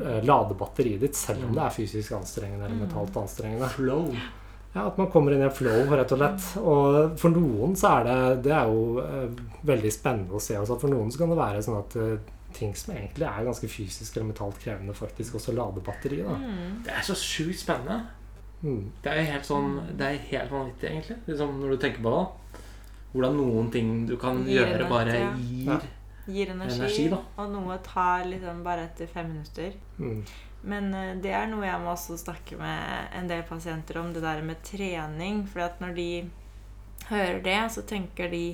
eh, 0.00 0.22
lade 0.24 0.54
batteriet 0.56 1.02
ditt 1.04 1.18
selv 1.18 1.44
om 1.44 1.52
det 1.58 1.66
er 1.66 1.74
fysisk 1.76 2.12
anstrengende 2.16 2.64
eller 2.64 2.78
Mm. 2.78 2.86
mentalt 2.86 3.16
anstrengende. 3.20 3.68
Flow. 3.74 4.14
Ja, 4.74 4.86
At 4.86 4.96
man 4.96 5.10
kommer 5.12 5.34
inn 5.34 5.42
i 5.42 5.44
en 5.44 5.52
flow, 5.52 5.84
rett 5.92 6.12
og 6.14 6.20
slett. 6.20 6.46
Og 6.62 7.18
for 7.20 7.34
noen 7.34 7.74
så 7.76 7.98
er 7.98 8.06
det 8.08 8.20
Det 8.46 8.54
er 8.56 8.70
jo 8.70 9.02
eh, 9.02 9.42
veldig 9.68 9.92
spennende 9.92 10.38
å 10.38 10.40
se. 10.40 10.56
Altså, 10.56 10.78
for 10.80 10.92
noen 10.92 11.12
så 11.12 11.22
kan 11.22 11.32
det 11.32 11.40
være 11.42 11.64
sånn 11.66 11.80
at 11.82 11.96
eh, 12.00 12.32
ting 12.56 12.74
som 12.76 12.94
egentlig 12.94 13.28
er 13.28 13.46
ganske 13.48 13.68
fysisk 13.68 14.16
eller 14.16 14.28
mentalt 14.28 14.58
krevende, 14.60 14.96
faktisk 14.96 15.38
også 15.38 15.54
lader 15.56 15.84
batteriet. 15.84 16.28
da. 16.28 16.36
Mm. 16.36 16.82
Det 16.86 16.92
er 16.96 17.06
så 17.06 17.16
sjukt 17.16 17.60
spennende. 17.60 18.02
Mm. 18.62 18.92
Det 19.02 19.10
er 19.10 19.24
helt 19.26 19.46
sånn 19.48 19.72
Det 19.98 20.06
er 20.06 20.20
helt 20.30 20.52
vanvittig, 20.54 20.90
egentlig. 20.90 21.16
Liksom 21.26 21.56
når 21.60 21.74
du 21.74 21.82
tenker 21.82 22.04
på 22.04 22.12
det. 22.16 22.60
Hvordan 23.12 23.34
noen 23.36 23.72
ting 23.72 23.88
du 24.08 24.14
kan 24.16 24.40
gjøre, 24.48 24.88
bare 24.88 25.18
gir 25.36 25.68
Ja. 25.68 25.80
Gir 26.26 26.52
energi, 26.52 26.78
Energi, 26.78 27.06
og 27.10 27.48
noe 27.50 27.78
tar 27.82 28.28
liksom 28.28 28.62
bare 28.62 28.86
etter 28.86 29.10
fem 29.10 29.32
minutter. 29.32 29.72
Mm. 29.98 30.20
Men 30.70 30.92
eh, 30.94 31.16
det 31.22 31.32
er 31.34 31.48
noe 31.50 31.66
jeg 31.66 31.80
må 31.82 31.90
også 31.92 32.18
snakke 32.20 32.58
med 32.60 33.16
en 33.18 33.30
del 33.30 33.42
pasienter 33.48 33.98
om, 33.98 34.12
det 34.14 34.22
der 34.22 34.44
med 34.46 34.62
trening. 34.66 35.42
For 35.50 35.82
når 35.82 35.96
de 35.98 36.08
hører 37.08 37.42
det, 37.42 37.58
så 37.74 37.82
tenker 37.82 38.30
de 38.30 38.44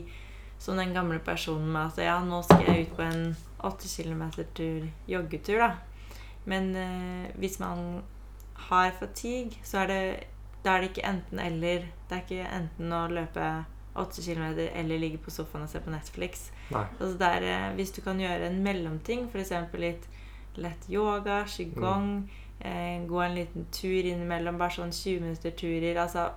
som 0.58 0.80
den 0.80 0.94
gamle 0.96 1.20
personen 1.22 1.68
med 1.70 1.92
at 1.92 2.00
ja, 2.08 2.16
nå 2.24 2.40
skal 2.46 2.64
jeg 2.66 2.88
ut 2.88 2.96
på 2.96 3.04
en 3.04 3.36
8 3.68 3.90
km-tur, 3.90 4.88
joggetur, 5.10 5.60
da. 5.60 6.16
Men 6.48 6.72
eh, 6.76 7.28
hvis 7.36 7.60
man 7.60 8.00
har 8.68 8.96
fatigue, 8.98 9.60
så 9.62 9.84
er 9.84 9.92
det 9.92 10.02
da 10.64 10.74
er 10.74 10.82
det 10.82 10.90
ikke 10.90 11.06
enten-eller. 11.06 11.84
Det 12.08 12.16
er 12.16 12.24
ikke 12.24 12.54
enten 12.56 12.92
å 12.92 13.04
løpe 13.12 13.44
8 14.00 14.22
km 14.24 14.44
eller 14.74 14.98
ligge 15.02 15.18
på 15.18 15.30
sofaen 15.34 15.64
og 15.66 15.70
se 15.72 15.80
på 15.84 15.90
Netflix. 15.94 16.50
Altså 17.00 17.14
der, 17.18 17.42
eh, 17.42 17.68
hvis 17.78 17.90
du 17.96 18.00
kan 18.04 18.18
gjøre 18.20 18.46
en 18.50 18.62
mellomting, 18.64 19.28
f.eks. 19.32 19.52
litt 19.78 20.06
lett 20.58 20.88
yoga, 20.90 21.44
qigong, 21.46 22.28
eh, 22.60 22.98
gå 23.06 23.20
en 23.22 23.34
liten 23.36 23.66
tur 23.72 24.04
innimellom, 24.08 24.58
bare 24.58 24.74
sånn 24.80 24.92
20 24.92 25.20
minutter 25.22 25.50
turer 25.54 26.00
altså, 26.02 26.30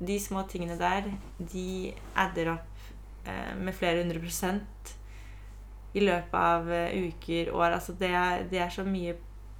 De 0.00 0.16
små 0.18 0.42
tingene 0.48 0.78
der, 0.80 1.10
de 1.38 1.92
adder 2.16 2.54
opp 2.54 3.26
eh, 3.28 3.54
med 3.60 3.74
flere 3.76 4.00
hundre 4.02 4.18
prosent 4.22 4.94
i 5.94 6.00
løpet 6.00 6.34
av 6.34 6.70
eh, 6.72 6.94
uker, 7.10 7.50
år. 7.52 7.74
Altså 7.76 7.92
det 8.00 8.08
er, 8.14 8.44
det 8.50 8.60
er 8.64 8.70
så 8.72 8.84
mye 8.86 9.14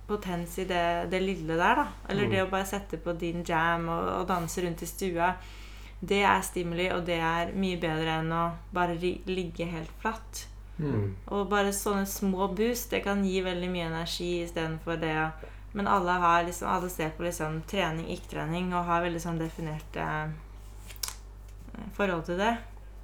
potens 0.08 0.56
i 0.58 0.64
det, 0.66 1.10
det 1.12 1.20
lille 1.22 1.54
der, 1.58 1.74
da. 1.82 1.86
Eller 2.08 2.24
Mm. 2.26 2.30
det 2.32 2.42
å 2.42 2.50
bare 2.50 2.66
sette 2.66 2.96
på 2.98 3.12
din 3.20 3.44
jam 3.46 3.88
og, 3.88 4.08
og 4.20 4.28
danse 4.28 4.62
rundt 4.64 4.82
i 4.82 4.86
stua. 4.86 5.34
Det 6.00 6.22
er 6.24 6.40
stimuli, 6.44 6.88
og 6.94 7.04
det 7.04 7.18
er 7.20 7.52
mye 7.52 7.76
bedre 7.80 8.20
enn 8.22 8.32
å 8.32 8.44
bare 8.72 8.96
ligge 8.96 9.68
helt 9.68 9.92
flatt. 10.00 10.46
Mm. 10.80 11.16
Og 11.28 11.48
bare 11.50 11.74
sånne 11.76 12.06
små 12.08 12.48
boost, 12.56 12.88
det 12.94 13.02
kan 13.04 13.20
gi 13.26 13.42
veldig 13.44 13.68
mye 13.72 13.90
energi 13.90 14.30
istedenfor 14.44 15.00
det 15.00 15.16
å 15.20 15.30
Men 15.72 15.86
alle, 15.86 16.10
har 16.18 16.42
liksom, 16.42 16.66
alle 16.66 16.88
ser 16.90 17.12
på 17.14 17.22
liksom 17.22 17.60
trening, 17.70 18.08
ikke-trening, 18.10 18.72
og 18.74 18.88
har 18.88 19.04
veldig 19.04 19.20
sånn 19.22 19.36
definerte 19.38 20.02
eh, 20.02 21.84
forhold 21.94 22.24
til 22.26 22.40
det. 22.42 22.56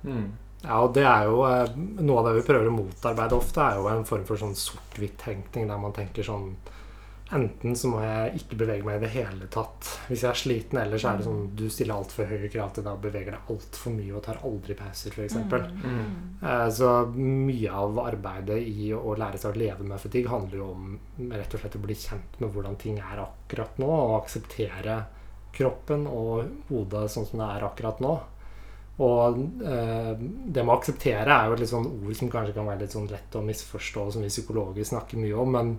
Mm. 0.03 0.33
Ja, 0.65 0.81
og 0.81 0.97
det 0.97 1.05
er 1.07 1.29
jo 1.29 1.45
eh, 1.47 1.77
Noe 1.77 2.19
av 2.19 2.27
det 2.27 2.41
vi 2.41 2.47
prøver 2.49 2.67
å 2.67 2.75
motarbeide 2.75 3.39
ofte, 3.39 3.63
er 3.63 3.79
jo 3.79 3.87
en 3.93 4.03
form 4.09 4.25
for 4.27 4.41
sånn 4.41 4.57
sort-hvitt-tenkning 4.59 5.71
der 5.71 5.79
man 5.79 5.95
tenker 5.95 6.27
sånn 6.27 6.57
Enten 7.35 7.75
så 7.75 7.89
må 7.91 7.99
jeg 8.05 8.39
ikke 8.39 8.59
bevege 8.61 8.87
meg 8.87 9.01
i 9.01 9.03
det 9.03 9.09
hele 9.17 9.49
tatt. 9.51 9.89
Hvis 10.07 10.23
jeg 10.23 10.31
er 10.31 10.39
sliten 10.39 10.79
ellers, 10.79 11.03
er 11.09 11.19
det 11.19 11.27
sånn 11.27 11.49
du 11.59 11.65
stiller 11.73 11.97
altfor 11.97 12.29
høye 12.31 12.51
krav 12.53 12.71
til 12.77 12.87
deg 12.87 12.93
og 12.93 13.03
beveger 13.03 13.35
deg 13.35 13.51
altfor 13.51 13.97
mye 13.97 14.13
og 14.15 14.23
tar 14.23 14.39
aldri 14.47 14.77
pauser, 14.79 15.11
f.eks. 15.17 15.35
Mm. 15.41 15.81
Mm. 15.83 16.13
Så 16.77 16.93
mye 17.17 17.81
av 17.83 17.99
arbeidet 18.05 18.61
i 18.71 18.93
å 18.95 19.17
lære 19.19 19.43
seg 19.43 19.57
å 19.57 19.59
leve 19.65 19.89
med 19.91 20.03
fatigue 20.05 20.31
handler 20.31 20.63
jo 20.63 20.71
om 20.77 20.95
rett 21.33 21.59
og 21.59 21.65
slett 21.65 21.81
å 21.81 21.83
bli 21.89 21.99
kjent 21.99 22.39
med 22.45 22.55
hvordan 22.55 22.79
ting 22.85 23.03
er 23.03 23.25
akkurat 23.25 23.83
nå, 23.83 23.91
og 23.91 24.17
akseptere 24.21 25.01
kroppen 25.57 26.07
og 26.07 26.71
hodet 26.71 27.09
sånn 27.11 27.27
som 27.27 27.43
det 27.43 27.53
er 27.57 27.67
akkurat 27.67 28.07
nå. 28.07 28.15
Og 29.03 29.43
eh, 29.67 30.15
det 30.17 30.63
med 30.63 30.73
å 30.73 30.79
akseptere 30.79 31.27
er 31.27 31.51
jo 31.51 31.59
et 31.59 31.67
litt 31.67 31.75
sånn 31.75 31.91
ord 31.91 32.17
som 32.17 32.31
kanskje 32.33 32.55
kan 32.57 32.71
være 32.71 32.85
litt 32.87 32.95
sånn 32.95 33.11
lett 33.11 33.35
å 33.37 33.45
misforstå, 33.45 34.11
som 34.15 34.23
vi 34.25 34.31
psykologer 34.31 34.87
snakker 34.89 35.21
mye 35.21 35.43
om, 35.43 35.57
men 35.59 35.79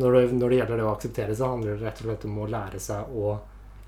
når 0.00 0.12
det, 0.12 0.22
når 0.34 0.50
det 0.50 0.56
gjelder 0.60 0.80
det 0.80 0.86
å 0.86 0.94
akseptere, 0.94 1.36
så 1.36 1.50
handler 1.52 1.76
det 1.76 1.86
rett 1.86 2.00
og 2.02 2.08
slett 2.08 2.24
om 2.28 2.38
å 2.42 2.48
lære 2.50 2.80
seg 2.82 3.14
å 3.14 3.34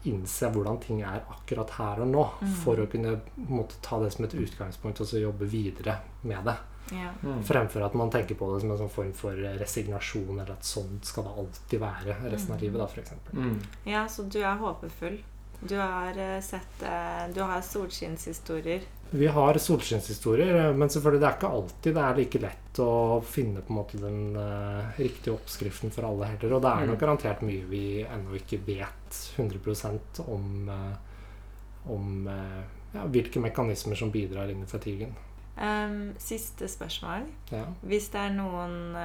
innse 0.06 0.50
hvordan 0.54 0.78
ting 0.78 1.02
er 1.02 1.24
akkurat 1.34 1.72
her 1.80 2.00
og 2.04 2.10
nå, 2.12 2.24
for 2.62 2.78
å 2.78 2.86
kunne 2.90 3.16
måtte 3.50 3.80
ta 3.82 3.98
det 4.02 4.12
som 4.14 4.26
et 4.26 4.36
utgangspunkt 4.38 5.02
og 5.02 5.08
så 5.10 5.18
jobbe 5.18 5.48
videre 5.50 5.98
med 6.22 6.46
det. 6.46 6.56
Ja. 6.94 7.10
Mm. 7.22 7.40
Fremfor 7.42 7.82
at 7.82 7.94
man 7.98 8.10
tenker 8.10 8.38
på 8.38 8.52
det 8.52 8.60
som 8.62 8.70
en 8.70 8.78
sånn 8.78 8.92
form 8.92 9.14
for 9.18 9.38
resignasjon, 9.58 10.36
eller 10.36 10.52
at 10.54 10.66
sånn 10.66 11.00
skal 11.02 11.26
det 11.26 11.32
alltid 11.42 11.82
være 11.82 12.18
resten 12.30 12.54
av 12.54 12.62
livet, 12.62 12.82
da, 12.82 13.02
eksempel. 13.02 13.40
Mm. 13.40 13.56
ja, 13.90 14.04
så 14.08 14.26
du 14.30 14.38
er 14.44 14.60
håpefull. 14.62 15.18
Du 15.60 15.78
har 15.80 16.18
eh, 16.20 16.40
sett 16.44 16.82
eh, 16.84 17.22
Du 17.34 17.40
har 17.40 17.62
solskinnshistorier. 17.64 18.84
Vi 19.10 19.26
har 19.26 19.58
solskinnshistorier, 19.58 20.54
eh, 20.54 20.72
men 20.74 20.90
selvfølgelig 20.90 21.20
det 21.22 21.28
er 21.28 21.36
ikke 21.38 21.50
alltid 21.58 21.94
det 21.94 22.04
er 22.04 22.16
like 22.20 22.40
lett 22.42 22.80
å 22.82 22.94
finne 23.24 23.62
på 23.64 23.72
en 23.72 23.78
måte 23.78 24.00
den 24.00 24.36
uh, 24.36 24.90
riktige 24.98 25.32
oppskriften 25.32 25.92
for 25.94 26.08
alle 26.08 26.28
heller. 26.32 26.56
Og 26.56 26.62
det 26.64 26.72
er 26.72 26.90
nok 26.90 26.98
Mm. 26.98 27.00
garantert 27.00 27.42
mye 27.46 27.64
vi 27.70 27.84
ennå 28.04 28.36
ikke 28.36 28.58
vet 28.66 29.20
100% 29.38 30.20
om, 30.26 30.68
uh, 30.68 31.92
om 31.92 32.26
uh, 32.28 32.62
ja, 32.92 33.06
hvilke 33.06 33.40
mekanismer 33.40 33.96
som 33.96 34.10
bidrar 34.10 34.50
inn 34.50 34.62
i 34.62 34.68
fatiguen. 34.68 35.14
Um, 35.56 36.12
siste 36.18 36.68
spørsmål. 36.68 37.30
Ja. 37.50 37.64
Hvis 37.80 38.10
det 38.12 38.20
er 38.20 38.34
noen 38.36 38.96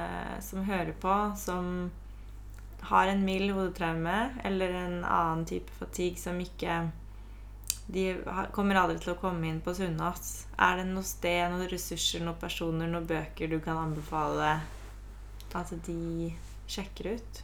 som 0.44 0.66
hører 0.68 0.92
på, 1.00 1.14
som 1.36 1.90
har 2.90 3.08
en 3.08 3.24
mild 3.24 3.54
hodetraume 3.54 4.18
eller 4.44 4.74
en 4.74 5.04
annen 5.04 5.46
type 5.48 5.70
fatigue 5.78 6.20
som 6.20 6.40
ikke 6.42 6.90
De 7.86 8.04
kommer 8.54 8.78
aldri 8.78 9.00
til 9.02 9.14
å 9.14 9.18
komme 9.20 9.48
inn 9.48 9.60
på 9.64 9.74
Sunnaas. 9.74 10.46
Er 10.60 10.78
det 10.78 10.86
noe 10.90 11.06
sted, 11.06 11.50
noen 11.50 11.68
ressurser, 11.70 12.22
noen 12.24 12.38
personer, 12.40 12.90
noen 12.90 13.08
bøker 13.08 13.50
du 13.50 13.58
kan 13.64 13.80
anbefale 13.80 14.54
at 15.52 15.74
de 15.86 16.30
sjekker 16.70 17.12
ut? 17.16 17.42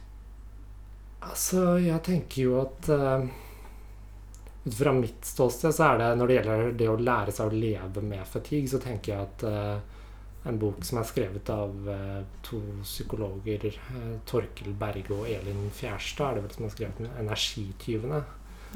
Altså, 1.19 1.75
jeg 1.83 1.99
tenker 2.05 2.41
jo 2.45 2.55
at 2.61 2.89
uh, 2.89 3.27
ut 4.63 4.75
fra 4.75 4.93
mitt 4.95 5.25
ståsted 5.25 5.75
så 5.75 5.91
er 5.91 6.01
det 6.01 6.09
når 6.17 6.29
det 6.29 6.37
gjelder 6.37 6.75
det 6.79 6.89
å 6.89 6.97
lære 6.99 7.35
seg 7.35 7.51
å 7.51 7.61
leve 7.65 8.03
med 8.05 8.27
fatigue, 8.27 8.71
så 8.71 8.79
tenker 8.81 9.13
jeg 9.13 9.27
at 9.27 9.45
uh, 9.45 9.99
en 10.47 10.59
bok 10.59 10.79
som 10.87 11.01
er 11.01 11.09
skrevet 11.09 11.51
av 11.51 11.89
uh, 11.91 12.21
to 12.45 12.61
psykologer, 12.87 13.67
uh, 13.91 14.15
Torkel 14.29 14.71
Berge 14.79 15.13
og 15.15 15.27
Elin 15.27 15.67
Fjerstad, 15.75 16.31
er 16.31 16.39
det 16.39 16.45
vel 16.47 16.55
som 16.55 16.69
har 16.69 16.75
skrevet 16.77 17.03
den, 17.03 17.11
'Energityvene', 17.19 18.23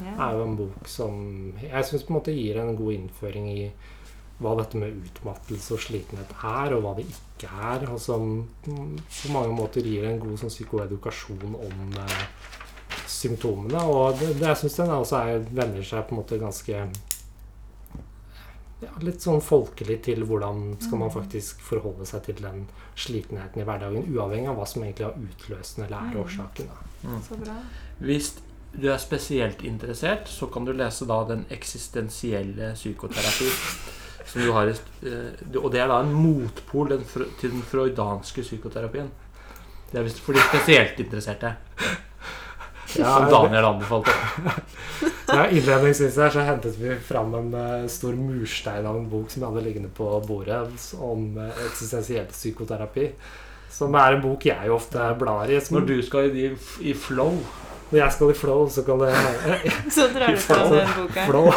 Ja. 0.01 0.13
er 0.29 0.37
jo 0.37 0.45
en 0.47 0.55
bok 0.57 0.87
som 0.89 1.17
jeg 1.61 1.85
syns 1.85 2.07
gir 2.25 2.57
en 2.57 2.75
god 2.75 2.93
innføring 2.93 3.49
i 3.51 3.71
hva 4.41 4.55
dette 4.57 4.79
med 4.81 4.95
utmattelse 4.97 5.75
og 5.75 5.79
slitenhet 5.79 6.31
er, 6.43 6.73
og 6.73 6.81
hva 6.83 6.95
det 6.97 7.05
ikke 7.05 7.47
er. 7.53 7.85
Og 7.93 7.99
som 8.01 8.47
mm, 8.65 8.97
på 9.05 9.31
mange 9.31 9.53
måter 9.55 9.85
gir 9.85 10.07
en 10.09 10.19
god 10.19 10.39
sånn, 10.41 10.49
psykoedukasjon 10.51 11.55
om 11.55 11.97
eh, 12.01 12.25
symptomene. 13.07 13.83
Og 13.87 14.17
det, 14.19 14.33
det 14.41 14.49
jeg 14.49 14.63
syns 14.63 14.79
den 14.81 14.95
også 14.97 15.21
er, 15.21 15.45
vender 15.53 15.85
seg 15.85 16.07
på 16.09 16.15
en 16.15 16.21
måte 16.23 16.41
ganske 16.41 16.85
ja, 18.83 18.91
Litt 18.99 19.23
sånn 19.23 19.39
folkelig 19.39 20.01
til 20.03 20.25
hvordan 20.27 20.73
skal 20.83 20.99
man 20.99 21.13
faktisk 21.13 21.61
forholde 21.63 22.03
seg 22.09 22.25
til 22.25 22.41
den 22.43 22.65
slitenheten 22.99 23.61
i 23.63 23.67
hverdagen, 23.67 24.09
uavhengig 24.11 24.49
av 24.51 24.57
hva 24.59 24.65
som 24.67 24.83
egentlig 24.83 25.07
har 25.07 25.15
utløst 25.15 25.77
den 25.77 25.85
eller 25.85 25.97
er 26.01 26.17
Mm. 26.17 26.23
årsaken. 26.25 26.67
Da. 26.73 27.19
Så 27.29 27.37
bra. 27.39 27.55
Hvis 28.03 28.33
du 28.73 28.87
er 28.89 29.01
spesielt 29.01 29.61
interessert, 29.65 30.27
så 30.27 30.47
kan 30.49 30.65
du 30.65 30.73
lese 30.73 31.05
da 31.09 31.19
den 31.29 31.45
eksistensielle 31.53 32.73
psykoterapi. 32.73 33.49
Som 34.25 34.41
du 34.41 34.53
har, 34.55 34.71
eh, 34.71 35.59
og 35.59 35.69
det 35.71 35.83
er 35.83 35.91
da 35.91 35.99
en 36.01 36.13
motpol 36.15 36.95
til 37.39 37.51
den 37.51 37.61
freudanske 37.61 38.41
psykoterapien. 38.41 39.11
Det 39.91 39.99
er 39.99 40.07
visst 40.07 40.23
for 40.25 40.33
de 40.33 40.41
spesielt 40.47 40.99
interesserte. 40.99 41.53
Som 42.93 43.29
Daniel 43.29 43.65
anbefalte. 43.65 44.13
Ja, 45.27 45.47
Innledningsvis 45.47 46.17
her 46.19 46.33
så 46.33 46.43
hentet 46.45 46.75
vi 46.77 46.95
fram 47.01 47.33
en 47.37 47.53
eh, 47.57 47.85
stor 47.89 48.17
murstein 48.17 48.85
av 48.85 48.97
en 48.99 49.09
bok 49.09 49.31
som 49.31 49.41
jeg 49.41 49.49
hadde 49.49 49.65
liggende 49.65 49.89
på 49.93 50.09
bordet 50.27 50.59
om 51.01 51.37
uh, 51.39 51.47
eksistensiell 51.67 52.27
psykoterapi. 52.29 53.07
Som 53.73 53.95
er 53.97 54.17
en 54.17 54.21
bok 54.21 54.45
jeg 54.45 54.73
ofte 54.73 55.07
blar 55.17 55.49
i. 55.49 55.61
Som, 55.61 55.79
Når 55.79 55.87
du 55.89 55.95
skal 56.05 56.35
i, 56.37 56.49
i 56.85 56.93
flow 56.93 57.39
når 57.93 57.99
jeg 58.01 58.15
skal 58.15 58.31
i 58.33 58.35
flow, 58.37 58.65
så 58.73 58.83
kan 58.87 59.01
det 59.03 59.11
Så 59.95 60.07
drar 60.15 60.33
du 60.33 60.37
fram 60.41 60.71
den 60.73 60.93
boka. 60.97 61.25
flow. 61.29 61.51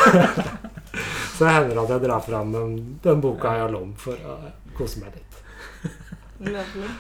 så 1.39 1.49
hender 1.49 1.73
det 1.75 1.83
at 1.87 1.93
jeg 1.97 2.05
drar 2.05 2.21
fram 2.29 2.53
den, 2.53 2.77
den 3.05 3.21
boka 3.25 3.55
jeg 3.57 3.65
har 3.65 3.73
lånt 3.73 4.01
for 4.05 4.21
å 4.21 4.37
kose 4.77 5.01
meg 5.01 5.17
litt. 5.17 5.43
Lovely. 6.45 6.93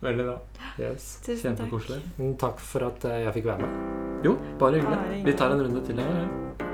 Veldig 0.00 0.24
bra. 0.30 0.38
Yes. 0.80 1.10
Tusen 1.26 1.52
takk. 1.52 1.68
Kjempekoselig. 1.68 2.00
Men 2.16 2.32
Takk 2.40 2.62
for 2.64 2.88
at 2.88 3.04
eh, 3.04 3.18
jeg 3.26 3.36
fikk 3.36 3.50
være 3.52 3.66
med. 3.66 4.24
Jo, 4.24 4.32
bare 4.60 4.80
hyggelig. 4.80 5.20
Vi 5.28 5.36
tar 5.36 5.52
en 5.52 5.64
runde 5.66 5.84
til. 5.84 6.00
Her, 6.00 6.24
ja. 6.24 6.69